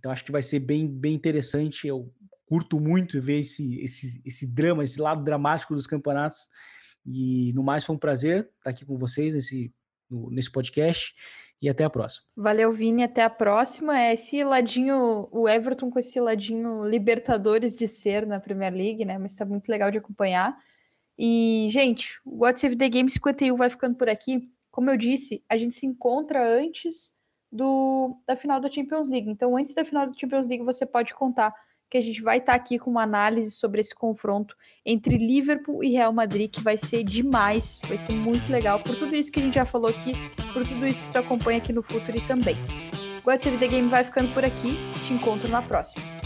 então 0.07 0.13
acho 0.13 0.25
que 0.25 0.31
vai 0.31 0.43
ser 0.43 0.61
bem, 0.61 0.87
bem 0.87 1.15
interessante. 1.15 1.89
Eu 1.89 2.15
curto 2.47 2.79
muito 2.79 3.21
ver 3.21 3.41
esse, 3.41 3.81
esse, 3.81 4.23
esse 4.25 4.47
drama, 4.47 4.85
esse 4.85 5.01
lado 5.01 5.25
dramático 5.25 5.75
dos 5.75 5.85
campeonatos. 5.85 6.49
E 7.05 7.53
no 7.55 7.65
mais 7.65 7.85
foi 7.85 7.97
um 7.97 7.99
prazer 7.99 8.49
estar 8.59 8.71
aqui 8.71 8.85
com 8.85 8.97
vocês 8.97 9.35
nesse, 9.35 9.75
no, 10.09 10.31
nesse 10.31 10.49
podcast. 10.49 11.13
E 11.61 11.69
até 11.69 11.83
a 11.83 11.91
próxima. 11.91 12.25
Valeu, 12.37 12.73
Vini. 12.73 13.03
Até 13.03 13.25
a 13.25 13.31
próxima. 13.31 13.99
É 13.99 14.13
esse 14.13 14.45
ladinho, 14.45 15.29
o 15.33 15.49
Everton 15.49 15.91
com 15.91 15.99
esse 15.99 16.21
ladinho 16.21 16.85
Libertadores 16.85 17.75
de 17.75 17.89
ser 17.89 18.25
na 18.25 18.39
Premier 18.39 18.73
League, 18.73 19.05
né? 19.05 19.19
Mas 19.19 19.33
está 19.33 19.45
muito 19.45 19.69
legal 19.69 19.91
de 19.91 19.99
acompanhar. 19.99 20.57
E, 21.19 21.67
gente, 21.71 22.21
o 22.25 22.45
What's 22.45 22.61
Save 22.61 22.77
the 22.77 22.89
Game 22.89 23.11
51 23.11 23.57
vai 23.57 23.71
ficando 23.71 23.97
por 23.97 24.09
aqui. 24.09 24.49
Como 24.71 24.89
eu 24.89 24.97
disse, 24.97 25.43
a 25.49 25.57
gente 25.57 25.75
se 25.75 25.85
encontra 25.85 26.47
antes 26.47 27.16
do, 27.51 28.17
da 28.27 28.37
final 28.37 28.61
da 28.61 28.71
Champions 28.71 29.09
League. 29.09 29.31
Então, 29.31 29.57
antes 29.57 29.75
da 29.75 29.85
final 29.85 30.07
da 30.07 30.13
Champions 30.13 30.47
League, 30.47 30.65
você 30.65 30.85
pode 30.85 31.15
contar 31.15 31.55
que 31.89 31.97
a 31.97 32.01
gente 32.01 32.21
vai 32.21 32.39
estar 32.39 32.53
tá 32.53 32.57
aqui 32.57 32.79
com 32.79 32.91
uma 32.91 33.03
análise 33.03 33.53
sobre 33.53 33.81
esse 33.81 33.95
confronto 33.95 34.57
entre 34.85 35.17
Liverpool 35.17 35.85
e 35.85 35.93
Real 35.93 36.13
Madrid, 36.13 36.51
que 36.51 36.61
vai 36.61 36.77
ser 36.77 37.05
demais, 37.05 37.81
vai 37.87 37.97
ser 37.97 38.13
muito 38.13 38.51
legal, 38.51 38.81
por 38.81 38.97
tudo 38.97 39.15
isso 39.15 39.31
que 39.31 39.39
a 39.39 39.43
gente 39.43 39.55
já 39.55 39.65
falou 39.65 39.89
aqui, 39.89 40.13
por 40.53 40.67
tudo 40.67 40.87
isso 40.87 41.03
que 41.03 41.13
tu 41.13 41.19
acompanha 41.19 41.59
aqui 41.59 41.73
no 41.73 41.83
Futuri 41.83 42.21
também. 42.27 42.57
O 43.25 43.31
What's 43.31 43.59
The 43.59 43.69
Game 43.69 43.89
vai 43.89 44.05
ficando 44.05 44.33
por 44.35 44.45
aqui, 44.45 44.77
te 45.05 45.13
encontro 45.13 45.49
na 45.49 45.63
próxima. 45.63 46.26